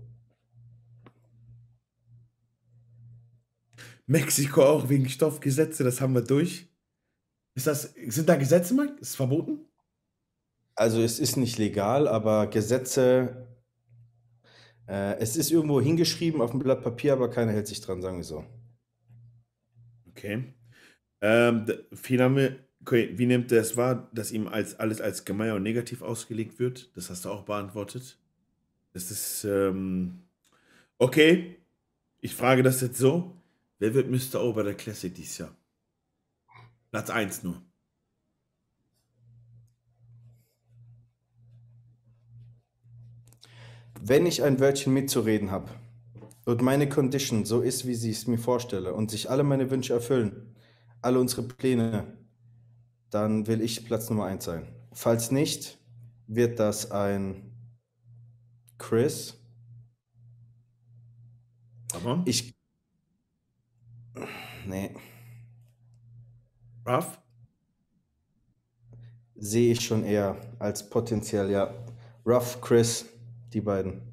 [4.06, 6.68] Mexiko auch wegen Stoffgesetze, das haben wir durch.
[7.56, 8.94] Ist das, sind da Gesetze, Mike?
[9.00, 9.66] Ist es verboten?
[10.76, 13.48] Also es ist nicht legal, aber Gesetze,
[14.86, 18.18] äh, es ist irgendwo hingeschrieben auf dem Blatt Papier, aber keiner hält sich dran, sagen
[18.18, 18.44] wir so.
[20.10, 20.54] Okay.
[21.20, 21.66] Ähm,
[22.34, 26.02] mir, okay, wie nimmt er es wahr, dass ihm als, alles als gemein und negativ
[26.02, 26.96] ausgelegt wird?
[26.96, 28.18] Das hast du auch beantwortet.
[28.92, 30.22] Das ist, ähm,
[30.98, 31.56] okay.
[32.20, 33.36] Ich frage das jetzt so.
[33.78, 34.42] Wer wird Mr.
[34.42, 35.56] O der Classic dieses Jahr?
[36.90, 37.62] Platz 1 nur.
[44.02, 45.70] Wenn ich ein Wörtchen mitzureden habe
[46.44, 49.92] und meine Condition so ist, wie ich es mir vorstelle und sich alle meine Wünsche
[49.92, 50.54] erfüllen,
[51.02, 52.16] alle unsere Pläne,
[53.10, 54.68] dann will ich Platz Nummer 1 sein.
[54.92, 55.78] Falls nicht,
[56.26, 57.50] wird das ein
[58.78, 59.36] Chris.
[61.92, 62.22] Aber?
[62.24, 62.54] Ich.
[64.66, 64.94] Nee.
[66.86, 67.20] Ruff?
[69.36, 71.74] Sehe ich schon eher als potenziell, ja.
[72.26, 73.06] Ruff, Chris,
[73.52, 74.09] die beiden.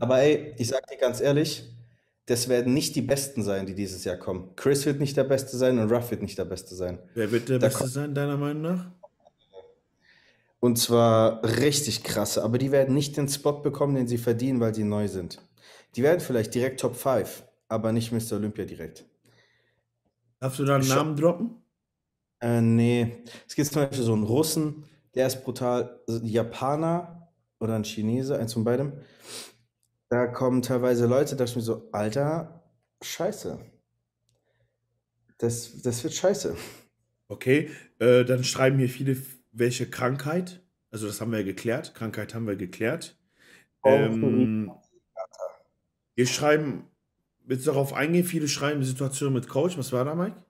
[0.00, 1.64] Aber ey, ich sag dir ganz ehrlich,
[2.26, 4.54] das werden nicht die Besten sein, die dieses Jahr kommen.
[4.56, 6.98] Chris wird nicht der Beste sein und Ruff wird nicht der Beste sein.
[7.14, 8.90] Wer wird der Da Beste sein, deiner Meinung nach?
[10.60, 14.74] Und zwar richtig krasse, aber die werden nicht den Spot bekommen, den sie verdienen, weil
[14.74, 15.40] sie neu sind.
[15.96, 18.36] Die werden vielleicht direkt Top 5, aber nicht Mr.
[18.36, 19.04] Olympia direkt.
[20.38, 21.62] Darfst du da einen Namen droppen?
[22.40, 23.24] Äh, nee.
[23.48, 24.84] Es gibt zum Beispiel so einen Russen,
[25.14, 27.28] der ist brutal, also ein Japaner
[27.58, 28.92] oder ein Chinese, eins von beidem.
[30.12, 32.62] Da kommen teilweise Leute, da dachte ich mir so, Alter,
[33.00, 33.58] scheiße.
[35.38, 36.54] Das, das wird scheiße.
[37.28, 39.16] Okay, äh, dann schreiben hier viele,
[39.52, 40.60] welche Krankheit.
[40.90, 41.94] Also das haben wir ja geklärt.
[41.94, 43.18] Krankheit haben wir geklärt.
[43.84, 44.70] Ähm,
[46.14, 46.90] wir schreiben,
[47.46, 48.26] willst du darauf eingehen?
[48.26, 49.78] Viele schreiben Situation mit Coach.
[49.78, 50.44] Was war da, Mike?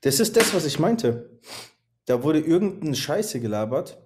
[0.00, 1.38] Das ist das, was ich meinte.
[2.06, 4.02] Da wurde irgendeine Scheiße gelabert.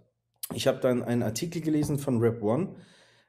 [0.52, 2.74] Ich habe dann einen Artikel gelesen von Rap One,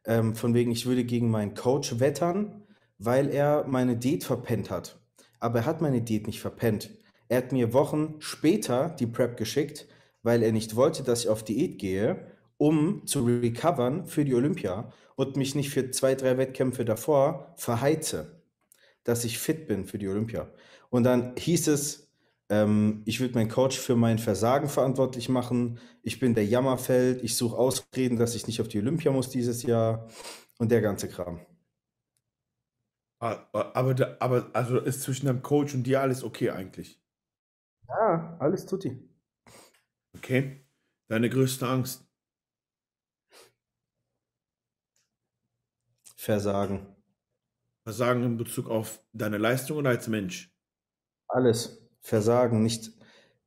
[0.05, 2.63] ähm, von wegen, ich würde gegen meinen Coach wettern,
[2.97, 4.99] weil er meine Diät verpennt hat.
[5.39, 6.89] Aber er hat meine Diät nicht verpennt.
[7.29, 9.87] Er hat mir Wochen später die Prep geschickt,
[10.21, 12.27] weil er nicht wollte, dass ich auf Diät gehe,
[12.57, 18.41] um zu recovern für die Olympia und mich nicht für zwei, drei Wettkämpfe davor verheize,
[19.03, 20.49] dass ich fit bin für die Olympia.
[20.89, 22.02] Und dann hieß es,
[22.49, 25.79] ich würde meinen Coach für mein Versagen verantwortlich machen.
[26.03, 27.23] Ich bin der Jammerfeld.
[27.23, 30.07] Ich suche Ausreden, dass ich nicht auf die Olympia muss dieses Jahr.
[30.59, 31.39] Und der ganze Kram.
[33.19, 37.01] Ah, ah, Aber, aber also ist zwischen deinem Coach und dir alles okay eigentlich?
[37.87, 39.09] Ja, alles tutti.
[40.15, 40.65] Okay.
[41.07, 42.05] Deine größte Angst?
[46.17, 46.95] Versagen.
[47.85, 50.53] Versagen in Bezug auf deine Leistung oder als Mensch?
[51.27, 51.82] Alles.
[52.03, 52.61] Versagen.
[52.61, 52.91] Nicht,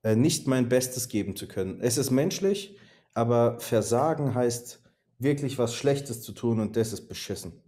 [0.03, 1.81] äh, nicht mein Bestes geben zu können.
[1.81, 2.77] Es ist menschlich,
[3.15, 4.83] aber Versagen heißt
[5.19, 7.63] wirklich was Schlechtes zu tun und das ist beschissen.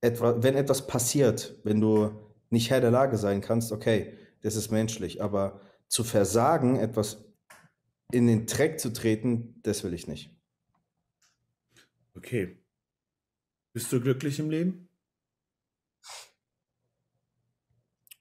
[0.00, 2.10] Etwa, wenn etwas passiert, wenn du
[2.48, 7.24] nicht Herr der Lage sein kannst, okay, das ist menschlich, aber zu versagen, etwas
[8.10, 10.34] in den Dreck zu treten, das will ich nicht.
[12.16, 12.58] Okay.
[13.72, 14.88] Bist du glücklich im Leben?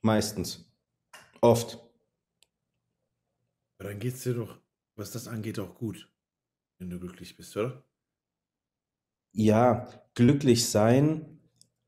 [0.02, 0.69] Meistens.
[1.42, 1.80] Oft.
[3.80, 4.60] Aber dann geht's dir doch,
[4.96, 6.12] was das angeht, auch gut,
[6.80, 7.84] wenn du glücklich bist, oder?
[9.32, 11.40] Ja, glücklich sein.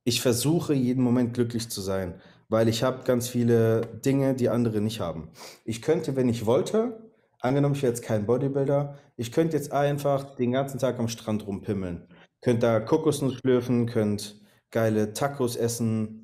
[0.03, 4.79] Ich versuche jeden Moment glücklich zu sein, weil ich habe ganz viele Dinge, die andere
[4.81, 5.31] nicht haben.
[5.65, 10.35] Ich könnte, wenn ich wollte, angenommen, ich wäre jetzt kein Bodybuilder, ich könnte jetzt einfach
[10.35, 12.07] den ganzen Tag am Strand rumpimmeln.
[12.41, 14.39] Könnt da Kokosnuss schlürfen, könnt
[14.71, 16.20] geile Tacos essen,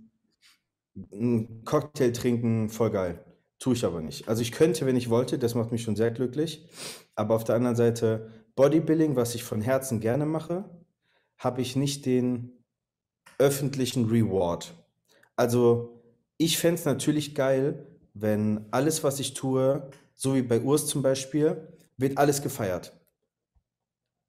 [1.11, 3.23] einen Cocktail trinken, voll geil.
[3.59, 4.27] Tue ich aber nicht.
[4.27, 6.67] Also ich könnte, wenn ich wollte, das macht mich schon sehr glücklich.
[7.15, 10.65] Aber auf der anderen Seite, Bodybuilding, was ich von Herzen gerne mache,
[11.37, 12.51] habe ich nicht den
[13.39, 14.73] öffentlichen Reward.
[15.35, 16.01] Also
[16.37, 21.01] ich fände es natürlich geil, wenn alles, was ich tue, so wie bei Urs zum
[21.01, 21.67] Beispiel,
[21.97, 22.93] wird alles gefeiert.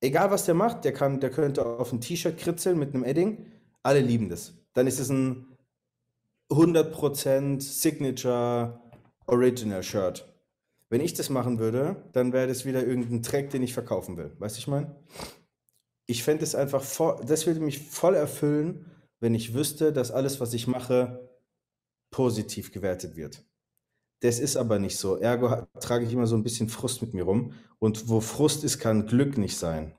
[0.01, 3.47] Egal was der macht, der kann, der könnte auf ein T-Shirt kritzeln mit einem Edding,
[3.83, 4.55] alle lieben das.
[4.75, 5.47] Dann ist es ein
[6.51, 8.81] 100% Signature
[9.27, 10.27] Original Shirt.
[10.91, 14.33] Wenn ich das machen würde, dann wäre das wieder irgendein Track, den ich verkaufen will.
[14.39, 14.97] Weißt du, ich meine?
[16.07, 18.87] Ich fände es einfach voll, das würde mich voll erfüllen,
[19.21, 21.29] wenn ich wüsste, dass alles, was ich mache,
[22.11, 23.45] positiv gewertet wird.
[24.21, 25.17] Das ist aber nicht so.
[25.17, 27.53] Ergo trage ich immer so ein bisschen Frust mit mir rum.
[27.79, 29.95] Und wo Frust ist, kann Glück nicht sein.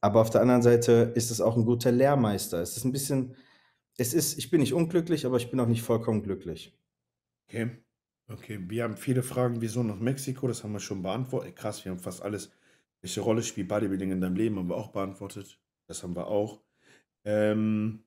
[0.00, 2.60] Aber auf der anderen Seite ist es auch ein guter Lehrmeister.
[2.60, 3.36] Es ist ein bisschen,
[3.98, 6.72] es ist, ich bin nicht unglücklich, aber ich bin auch nicht vollkommen glücklich.
[7.48, 7.70] Okay.
[8.30, 11.56] Okay, wir haben viele Fragen, wieso nach Mexiko, das haben wir schon beantwortet.
[11.56, 12.52] Krass, wir haben fast alles.
[13.00, 15.58] Welche Rolle spielt Bodybuilding in deinem Leben, haben wir auch beantwortet.
[15.86, 16.60] Das haben wir auch.
[17.24, 18.04] Ähm,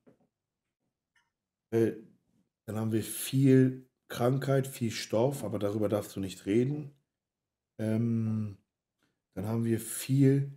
[1.72, 1.92] äh,
[2.66, 6.92] dann haben wir viel Krankheit, viel Stoff, aber darüber darfst du nicht reden.
[7.78, 8.58] Ähm,
[9.34, 10.52] dann haben wir viel,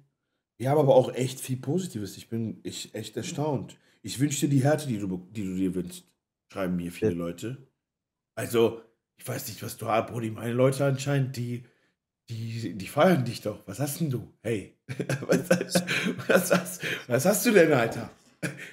[0.58, 2.18] wir haben aber auch echt viel Positives.
[2.18, 3.80] Ich bin ich, echt erstaunt.
[4.06, 6.06] Ich wünsche dir die Härte, die du, die du dir wünschst.
[6.54, 7.58] schreiben mir viele Leute.
[8.36, 8.84] Also,
[9.18, 10.30] ich weiß nicht, was du hast, Brody.
[10.30, 11.64] Meine Leute anscheinend, die,
[12.30, 13.64] die, die feiern dich doch.
[13.66, 14.32] Was hast denn du?
[14.44, 14.78] Hey,
[15.22, 18.12] was, was, was, was hast du denn, Alter?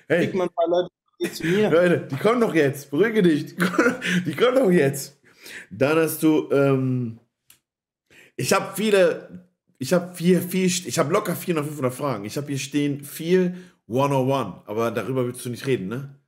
[0.06, 1.70] Hey, mal ein paar Leute zu mir.
[1.70, 2.90] Leute, die kommen doch jetzt.
[2.90, 3.46] Beruhige dich.
[3.46, 3.94] Die kommen,
[4.26, 5.18] die kommen doch jetzt.
[5.70, 7.18] Dann hast du, ähm,
[8.36, 9.48] ich habe viele,
[9.78, 12.24] ich habe vier, vier, ich habe locker 400, 500 Fragen.
[12.26, 13.56] Ich habe hier stehen viel
[13.93, 16.20] 101, aber darüber willst du nicht reden, ne?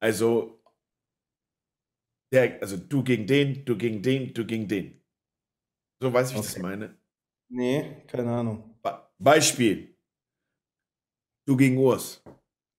[0.00, 0.62] Also,
[2.32, 5.02] der, also du gegen den, du gegen den, du gegen den.
[6.02, 6.62] So weiß ich, wie ich das Okay.
[6.62, 6.98] meine.
[7.50, 8.78] Nee, keine Ahnung.
[8.82, 9.96] Be Beispiel.
[11.48, 12.22] Du gegen Urs.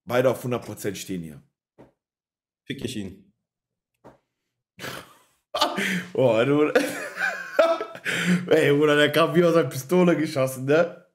[0.08, 1.42] Beide auf 100% stehen hier.
[2.68, 3.34] Fick ich ihn.
[6.14, 6.72] Oh, du.
[8.48, 11.07] Ey, Bruder, der kam wie aus einer Pistole geschossen, ne?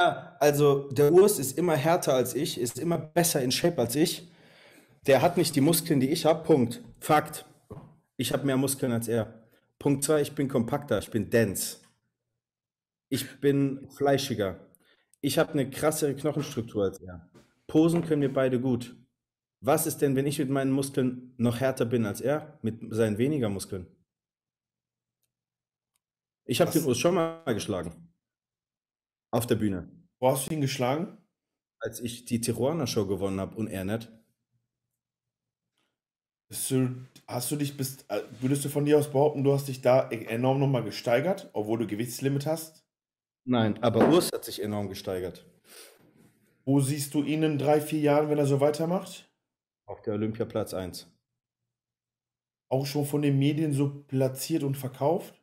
[0.00, 3.94] Ja, also der Urs ist immer härter als ich, ist immer besser in Shape als
[3.96, 4.32] ich.
[5.06, 6.42] Der hat nicht die Muskeln, die ich habe.
[6.42, 6.82] Punkt.
[7.00, 7.44] Fakt.
[8.16, 9.44] Ich habe mehr Muskeln als er.
[9.78, 11.80] Punkt zwei, ich bin kompakter, ich bin dense.
[13.10, 14.70] Ich bin fleischiger.
[15.20, 17.30] Ich habe eine krassere Knochenstruktur als er.
[17.66, 18.96] Posen können wir beide gut.
[19.60, 23.18] Was ist denn, wenn ich mit meinen Muskeln noch härter bin als er, mit seinen
[23.18, 23.86] weniger Muskeln?
[26.46, 28.09] Ich habe den Urs schon mal geschlagen.
[29.32, 29.88] Auf der Bühne.
[30.18, 31.16] Wo hast du ihn geschlagen?
[31.80, 34.12] als ich die Tijuana Show gewonnen habe und er nicht.
[36.68, 39.80] Du, hast du dich bis, äh, würdest du von dir aus behaupten, du hast dich
[39.80, 42.84] da e- enorm nochmal gesteigert, obwohl du Gewichtslimit hast?
[43.44, 45.46] Nein, aber Urs hat sich enorm gesteigert.
[46.64, 49.32] Wo siehst du ihn in drei, vier Jahren, wenn er so weitermacht?
[49.86, 51.06] Auf der Olympiaplatz 1.
[52.68, 55.42] Auch schon von den Medien so platziert und verkauft?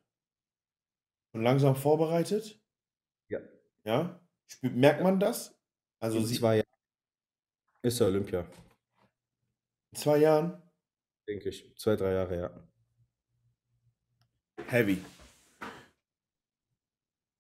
[1.34, 2.62] Und langsam vorbereitet?
[3.88, 4.20] Ja.
[4.62, 5.58] Merkt man das?
[6.00, 6.68] Also In sie, zwei Jahren
[7.84, 8.42] ist er Olympia,
[9.92, 10.62] in zwei Jahren?
[11.28, 11.74] denke ich.
[11.78, 12.68] Zwei, drei Jahre, ja.
[14.68, 15.02] Heavy.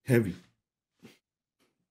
[0.03, 0.35] Heavy.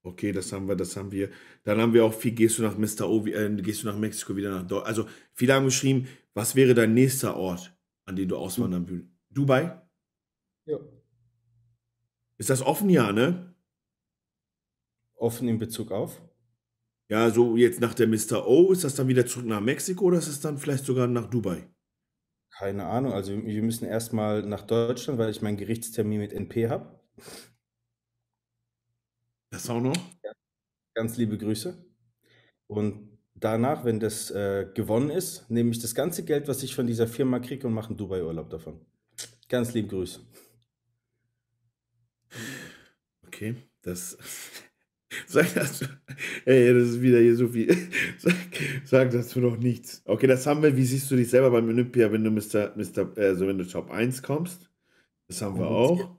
[0.03, 1.29] Okay, das haben wir, das haben wir.
[1.63, 3.07] Dann haben wir auch viel, gehst du nach Mr.
[3.07, 4.87] O, äh, gehst du nach Mexiko wieder nach Deutschland.
[4.87, 9.11] Also, viele haben geschrieben, was wäre dein nächster Ort, an den du auswandern würdest?
[9.29, 9.81] Dubai?
[10.65, 10.79] ja.
[12.39, 13.56] Ist das offen, ja, ne?
[15.17, 16.21] Offen in Bezug auf?
[17.09, 18.47] Ja, so jetzt nach der Mr.
[18.47, 21.29] O, ist das dann wieder zurück nach Mexiko oder ist es dann vielleicht sogar nach
[21.29, 21.67] Dubai?
[22.51, 23.13] Keine Ahnung.
[23.13, 26.99] Also wir müssen erstmal nach Deutschland, weil ich meinen Gerichtstermin mit NP habe.
[29.51, 29.95] Das auch noch?
[30.95, 31.77] Ganz liebe Grüße.
[32.67, 36.87] Und danach, wenn das äh, gewonnen ist, nehme ich das ganze Geld, was ich von
[36.87, 38.85] dieser Firma kriege und mache einen Dubai-Urlaub davon.
[39.47, 40.19] Ganz liebe Grüße.
[43.25, 44.17] Okay, das.
[45.27, 45.81] Sag das.
[46.45, 47.75] Ey, das ist wieder hier so viel.
[48.17, 48.35] Sag,
[48.85, 50.01] sag dazu noch nichts.
[50.05, 50.75] Okay, das haben wir.
[50.75, 52.73] Wie siehst du dich selber beim Olympia, wenn du Mr.
[52.75, 53.11] Mr.
[53.17, 54.69] Also wenn du Top 1 kommst?
[55.27, 56.17] Das haben wir auch.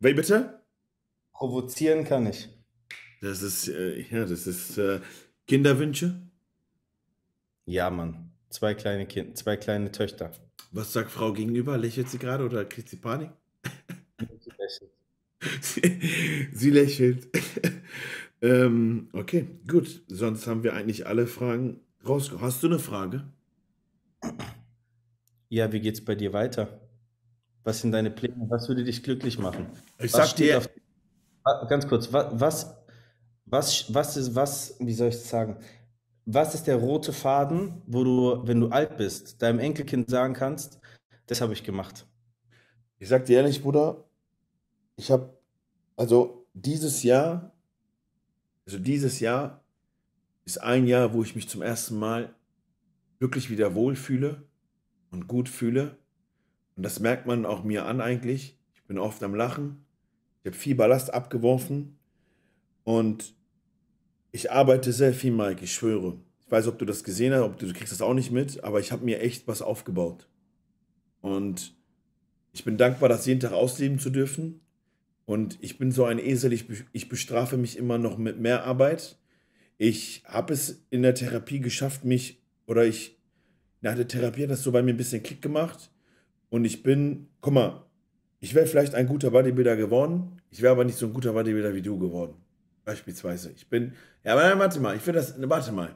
[0.00, 0.60] Wer bitte?
[1.32, 2.48] Provozieren kann ich.
[3.20, 5.00] Das ist, äh, ja, das ist äh,
[5.46, 6.20] Kinderwünsche.
[7.66, 8.32] Ja, Mann.
[8.50, 10.30] Zwei kleine Kinder, zwei kleine Töchter.
[10.70, 11.78] Was sagt Frau gegenüber?
[11.78, 13.30] Lächelt sie gerade oder kriegt sie Panik?
[16.52, 17.28] sie lächelt.
[18.44, 20.02] Ähm, okay, gut.
[20.08, 22.30] Sonst haben wir eigentlich alle Fragen raus.
[22.40, 23.24] Hast du eine Frage?
[25.48, 26.80] Ja, wie geht's bei dir weiter?
[27.62, 28.46] Was sind deine Pläne?
[28.48, 29.66] Was würde dich glücklich machen?
[29.98, 30.68] Ich Was sag dir, auf-
[31.44, 32.74] Ah, Ganz kurz, wa- was,
[33.44, 35.58] was, was ist, was, wie soll ich es sagen?
[36.26, 40.80] Was ist der rote Faden, wo du, wenn du alt bist, deinem Enkelkind sagen kannst,
[41.26, 42.06] das habe ich gemacht?
[42.98, 44.04] ich sag dir ehrlich, Bruder,
[44.96, 45.36] ich habe,
[45.96, 47.52] also dieses Jahr,
[48.66, 49.62] also dieses Jahr
[50.44, 52.34] ist ein Jahr, wo ich mich zum ersten Mal
[53.18, 54.42] wirklich wieder wohlfühle
[55.10, 55.96] und gut fühle.
[56.76, 58.58] Und das merkt man auch mir an eigentlich.
[58.74, 59.84] Ich bin oft am Lachen.
[60.42, 61.98] Ich habe viel Ballast abgeworfen.
[62.84, 63.34] Und
[64.32, 66.18] ich arbeite sehr viel, Mike, ich schwöre.
[66.40, 68.62] Ich weiß, ob du das gesehen hast, ob du, du kriegst das auch nicht mit,
[68.62, 70.28] aber ich habe mir echt was aufgebaut.
[71.22, 71.74] Und
[72.52, 74.60] ich bin dankbar, das jeden Tag ausleben zu dürfen.
[75.26, 79.18] Und ich bin so ein Esel, ich, ich bestrafe mich immer noch mit mehr Arbeit.
[79.78, 83.18] Ich habe es in der Therapie geschafft, mich, oder ich,
[83.80, 85.90] nach der Therapie hat das so bei mir ein bisschen Klick gemacht.
[86.50, 87.84] Und ich bin, guck mal,
[88.40, 91.74] ich wäre vielleicht ein guter Bodybuilder geworden, ich wäre aber nicht so ein guter Bodybuilder
[91.74, 92.34] wie du geworden.
[92.84, 93.50] Beispielsweise.
[93.56, 95.94] Ich bin, ja, aber nein, warte mal, ich will das, warte mal.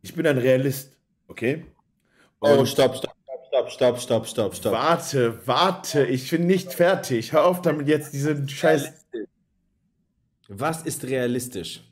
[0.00, 1.66] Ich bin ein Realist, okay?
[2.40, 3.11] Oh, stopp, stopp,
[3.72, 4.72] stopp, stopp, stopp, stopp.
[4.72, 7.32] Warte, warte, ich bin nicht fertig.
[7.32, 8.92] Hör auf damit jetzt diesen Scheiß.
[10.48, 11.82] Was ist realistisch?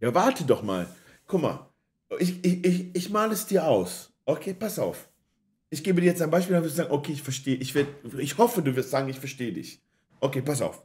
[0.00, 0.86] Ja, warte doch mal.
[1.26, 1.68] Guck mal,
[2.18, 4.12] ich, ich, ich, ich male es dir aus.
[4.24, 5.08] Okay, pass auf.
[5.70, 7.88] Ich gebe dir jetzt ein Beispiel, dann wirst du sagen, okay, ich verstehe, ich, werd,
[8.18, 9.82] ich hoffe, du wirst sagen, ich verstehe dich.
[10.20, 10.82] Okay, pass auf.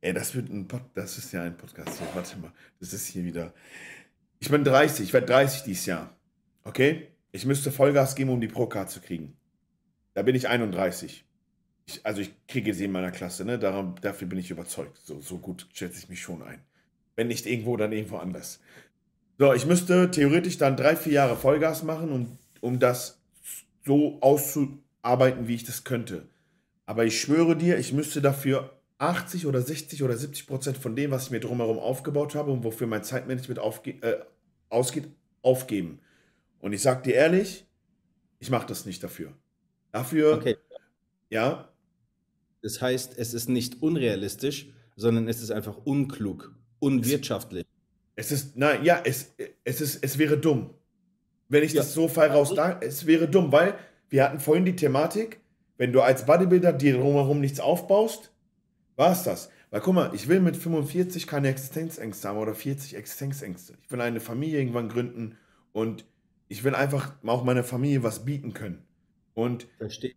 [0.00, 2.08] Ey, das wird ein Pod, das ist ja ein Podcast hier.
[2.14, 3.52] Warte mal, das ist hier wieder.
[4.38, 6.16] Ich bin 30, ich werde 30 dieses Jahr.
[6.64, 7.08] Okay?
[7.32, 9.36] Ich müsste Vollgas geben, um die Pro-Card zu kriegen.
[10.14, 11.24] Da bin ich 31.
[11.86, 13.58] Ich, also ich kriege sie in meiner Klasse, ne?
[13.58, 14.98] Darum, dafür bin ich überzeugt.
[15.04, 16.60] So, so gut schätze ich mich schon ein.
[17.16, 18.60] Wenn nicht irgendwo, dann irgendwo anders.
[19.38, 23.20] So, ich müsste theoretisch dann drei, vier Jahre Vollgas machen, um, um das
[23.84, 26.28] so auszuarbeiten, wie ich das könnte.
[26.86, 31.10] Aber ich schwöre dir, ich müsste dafür 80 oder 60 oder 70 Prozent von dem,
[31.10, 34.18] was ich mir drumherum aufgebaut habe und wofür mein Zeitmanagement aufge äh,
[34.68, 35.08] ausgeht,
[35.42, 36.00] aufgeben.
[36.58, 37.66] Und ich sage dir ehrlich,
[38.40, 39.32] ich mache das nicht dafür.
[39.92, 40.56] Dafür, Okay.
[41.30, 41.68] ja,
[42.62, 47.64] Das heißt, es ist nicht unrealistisch, sondern es ist einfach unklug, unwirtschaftlich.
[48.16, 49.34] es ist, na ja, es,
[49.64, 50.74] es, ist, es wäre dumm.
[51.48, 51.80] Wenn ich Ja.
[51.82, 53.74] das so frei raus da, es wäre dumm, weil
[54.10, 55.40] wir hatten vorhin die Thematik,
[55.78, 58.30] wenn du als Bodybuilder dir drumherum nichts aufbaust,
[58.96, 59.50] war es das.
[59.70, 63.74] Weil guck mal, ich will mit 45 keine Existenzängste haben oder 40 Existenzängste.
[63.82, 65.38] Ich will eine Familie irgendwann gründen
[65.72, 66.04] und
[66.48, 68.82] ich will einfach auch meiner Familie was bieten können.
[69.34, 70.14] Und Verstehe.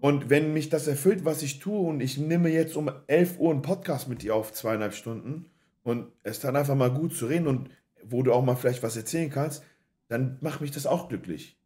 [0.00, 3.50] Und wenn mich das erfüllt, was ich tue, und ich nehme jetzt um 11 Uhr
[3.50, 5.46] einen Podcast mit dir auf, zweieinhalb Stunden,
[5.82, 7.70] und es dann einfach mal gut zu reden und
[8.04, 9.62] wo du auch mal vielleicht was erzählen kannst,
[10.08, 11.58] dann macht mich das auch glücklich.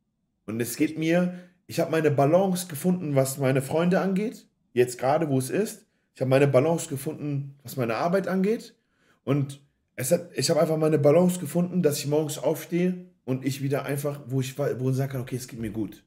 [0.47, 1.35] Und es geht mir,
[1.67, 5.87] ich habe meine Balance gefunden, was meine Freunde angeht, jetzt gerade, wo es ist.
[6.15, 8.77] Ich habe meine Balance gefunden, was meine Arbeit angeht.
[9.25, 9.61] Und
[9.97, 13.85] es hat, ich habe einfach meine Balance gefunden, dass ich morgens aufstehe und ich wieder
[13.85, 16.05] einfach, wo ich, wo ich sagen kann, okay, es geht mir gut.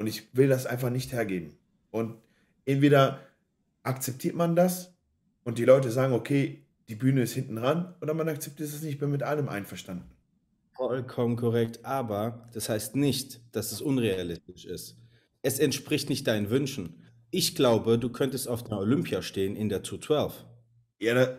[0.00, 1.58] Und ich will das einfach nicht hergeben.
[1.90, 2.16] Und
[2.64, 3.20] entweder
[3.82, 4.94] akzeptiert man das
[5.44, 8.94] und die Leute sagen, okay, die Bühne ist hinten ran, oder man akzeptiert es nicht,
[8.94, 10.10] ich bin mit allem einverstanden.
[10.72, 14.96] Vollkommen korrekt, aber das heißt nicht, dass es unrealistisch ist.
[15.42, 17.04] Es entspricht nicht deinen Wünschen.
[17.30, 20.46] Ich glaube, du könntest auf der Olympia stehen in der 212.
[20.98, 21.36] Ja, da,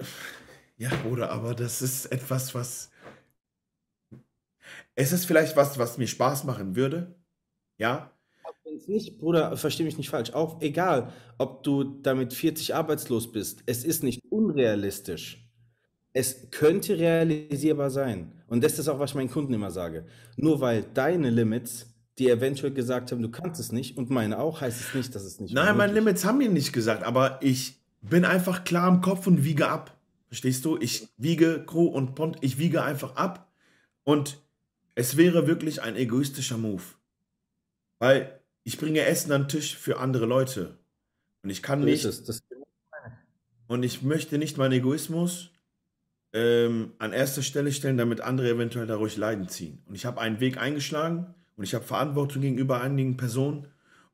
[0.78, 2.92] ja, Bruder, aber das ist etwas, was.
[4.94, 7.16] Es ist vielleicht was, was mir Spaß machen würde.
[7.80, 8.12] Ja,
[8.72, 13.30] Wenn es nicht, Bruder, versteh mich nicht falsch, auch egal, ob du damit 40 arbeitslos
[13.30, 15.46] bist, es ist nicht unrealistisch.
[16.14, 18.32] Es könnte realisierbar sein.
[18.48, 20.06] Und das ist auch, was ich meinen Kunden immer sage.
[20.38, 24.62] Nur weil deine Limits dir eventuell gesagt haben, du kannst es nicht und meine auch,
[24.62, 27.82] heißt es nicht, dass es nicht Nein, meine Limits haben mir nicht gesagt, aber ich
[28.02, 30.00] bin einfach klar im Kopf und wiege ab.
[30.28, 30.78] Verstehst du?
[30.80, 33.52] Ich wiege Crew und Pont, ich wiege einfach ab
[34.06, 34.40] und
[34.96, 36.84] es wäre wirklich ein egoistischer Move.
[38.00, 40.78] Weil ich bringe Essen an den Tisch für andere Leute.
[41.44, 42.24] Und ich kann nicht, es.
[42.24, 42.44] Das,
[43.68, 45.52] und ich möchte nicht meinen Egoismus
[46.34, 49.82] ähm, an erster Stelle stellen, damit andere eventuell dadurch Leiden ziehen.
[49.88, 53.68] Und ich habe einen Weg eingeschlagen und ich habe Verantwortung gegenüber einigen Personen.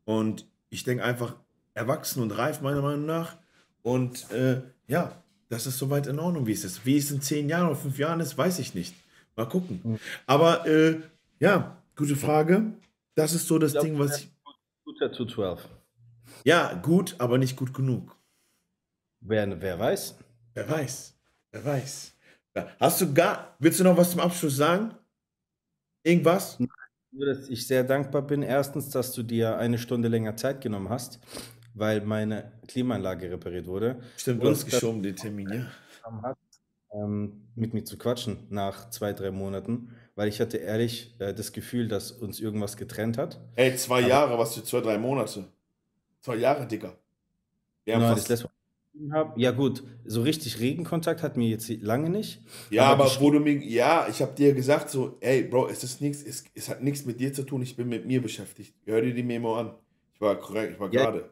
[0.06, 1.36] Und ich denke einfach
[1.74, 3.38] erwachsen und reif, meiner Meinung nach.
[3.84, 6.86] Und äh, ja, das ist soweit in Ordnung, wie es ist.
[6.86, 8.96] Wie es in zehn Jahren oder fünf Jahren ist, weiß ich nicht.
[9.36, 9.82] Mal gucken.
[9.84, 10.00] Mhm.
[10.26, 11.00] Aber äh,
[11.40, 12.74] ja, gute Frage.
[13.16, 14.30] Das ist so das glaub, Ding, was ich.
[14.98, 15.70] Guter 212.
[16.44, 18.16] Ja, gut, aber nicht gut genug.
[19.20, 20.18] Wer, wer weiß?
[20.54, 21.18] Wer weiß.
[21.52, 22.14] Wer weiß.
[22.80, 23.56] Hast du gar.
[23.60, 24.96] Willst du noch was zum Abschluss sagen?
[26.04, 26.60] Irgendwas?
[26.60, 28.42] Nur, dass ich sehr dankbar bin.
[28.42, 31.20] Erstens, dass du dir eine Stunde länger Zeit genommen hast,
[31.74, 34.00] weil meine Klimaanlage repariert wurde.
[34.18, 36.22] Stimmt, du hast geschoben, den Termin, ja.
[36.24, 36.62] hast,
[36.92, 41.54] ähm, mit mir zu quatschen nach zwei, drei Monaten, weil ich hatte ehrlich äh, das
[41.54, 43.40] Gefühl, dass uns irgendwas getrennt hat.
[43.56, 45.46] Ey, zwei Aber- Jahre, was für zwei, drei Monate.
[46.20, 46.98] Zwei Jahre, Digga.
[47.86, 48.52] Wir haben Genau, fast, das letzte Mal
[48.92, 49.40] geschrieben habe.
[49.40, 52.42] Ja gut, so richtig Regenkontakt hatten wir jetzt lange nicht.
[52.70, 55.84] ja, aber aber wo du mir, ja, ich habe dir gesagt so, ey, Bro, es
[55.84, 58.74] ist nichts, es, es hat nichts mit dir zu tun, ich bin mit mir beschäftigt.
[58.86, 59.74] Hör dir die Memo an.
[60.16, 61.04] Ich war korrekt, ich war Ja.
[61.12, 61.30] gerade.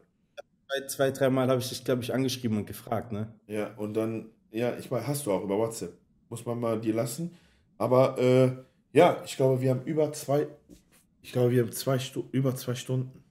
[0.68, 3.32] Zwei, zwei dreimal habe ich dich, glaube ich, angeschrieben und gefragt, ne?
[3.48, 5.92] Ja, und dann, ja, ich weiß, hast du auch über WhatsApp.
[6.28, 7.36] Muss man mal dir lassen.
[7.78, 8.50] Aber äh,
[8.96, 10.46] ja, ich glaube, wir haben über zwei,
[11.20, 13.22] ich glaube, wir haben zwei Stu über zwei Stunden.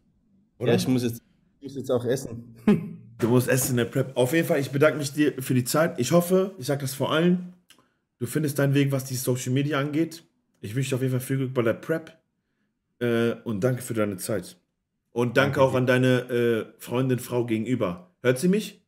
[0.60, 0.70] Oder?
[0.72, 1.22] Ja, ich muss jetzt,
[1.60, 2.56] ich muss jetzt auch essen.
[3.18, 4.18] Du musst essen in der Prep.
[4.18, 6.02] Auf jeden Fall, ich bedanke mich dir für die Zeit.
[6.02, 7.54] Ich hoffe, ich sage das vor allem,
[8.20, 10.26] du findest deinen Weg, was die Social Media angeht.
[10.60, 12.12] Ich wünsche dir auf jeden Fall viel Glück bei der Prep.
[13.00, 14.58] Äh, und danke für deine Zeit.
[15.14, 15.78] Und danke, Danke auch dir.
[15.78, 18.12] an deine äh, Freundin, Frau gegenüber.
[18.22, 18.86] Hört sie mich?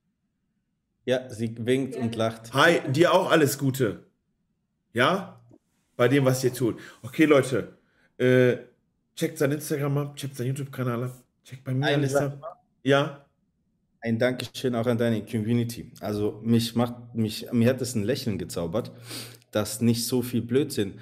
[1.06, 2.54] Ja, sie winkt und lacht.
[2.54, 4.08] Hi, dir auch alles Gute.
[4.92, 5.40] Ja?
[5.98, 6.80] Bei dem, was ihr tut.
[7.02, 7.74] Okay, Leute.
[8.18, 8.58] Äh,
[9.16, 12.64] checkt sein Instagram ab, checkt seinen YouTube-Kanal ab, checkt bei mir Eine alles Sache ab.
[12.84, 13.26] Ja?
[14.00, 15.92] Ein Dankeschön auch an deine Community.
[16.00, 18.92] Also mich macht, mich, mir hat es ein Lächeln gezaubert,
[19.52, 20.94] dass nicht so viel Blödsinn.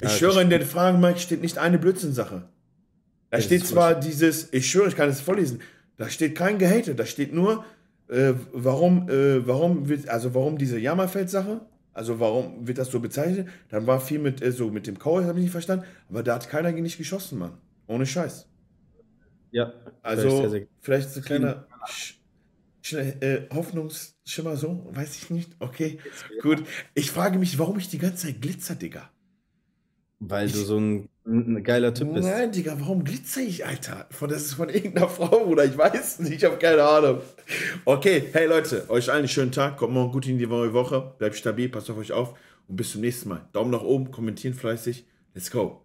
[0.00, 2.48] Ich schwöre, in den Fragen, Mike, steht nicht eine Blödsinn-Sache.
[3.30, 5.60] Da steht zwar dieses, ich schwöre, ich kann es vorlesen,
[5.96, 7.64] da steht kein Gehate, da steht nur,
[8.08, 11.60] äh, warum, äh, warum wird, also warum diese Jammerfeld-Sache,
[11.94, 13.48] also warum wird das so bezeichnet?
[13.70, 16.34] Dann war viel mit, äh, so mit dem Call, habe ich nicht verstanden, aber da
[16.34, 17.58] hat keiner nicht geschossen, Mann.
[17.86, 18.48] Ohne Scheiß.
[19.50, 19.72] Ja,
[20.02, 25.56] Also, sehr, sehr- vielleicht so ein kleiner Sch äh, Hoffnungsschimmer so, weiß ich nicht.
[25.58, 25.98] Okay,
[26.42, 26.64] gut.
[26.94, 29.10] Ich frage mich, warum ich die ganze Zeit glitzer, Digga.
[30.18, 32.28] weil du so ein, ein geiler Typ bist.
[32.28, 34.06] Nein, Digga, warum glitzer ich, Alter?
[34.28, 37.20] Das ist von irgendeiner Frau, oder ich weiß nicht, ich habe keine Ahnung.
[37.84, 41.14] Okay, hey Leute, euch allen einen schönen Tag, kommt morgen gut in die neue Woche,
[41.18, 42.34] bleibt stabil, passt auf euch auf
[42.68, 43.48] und bis zum nächsten Mal.
[43.52, 45.06] Daumen nach oben, kommentieren fleißig.
[45.34, 45.83] Let's go.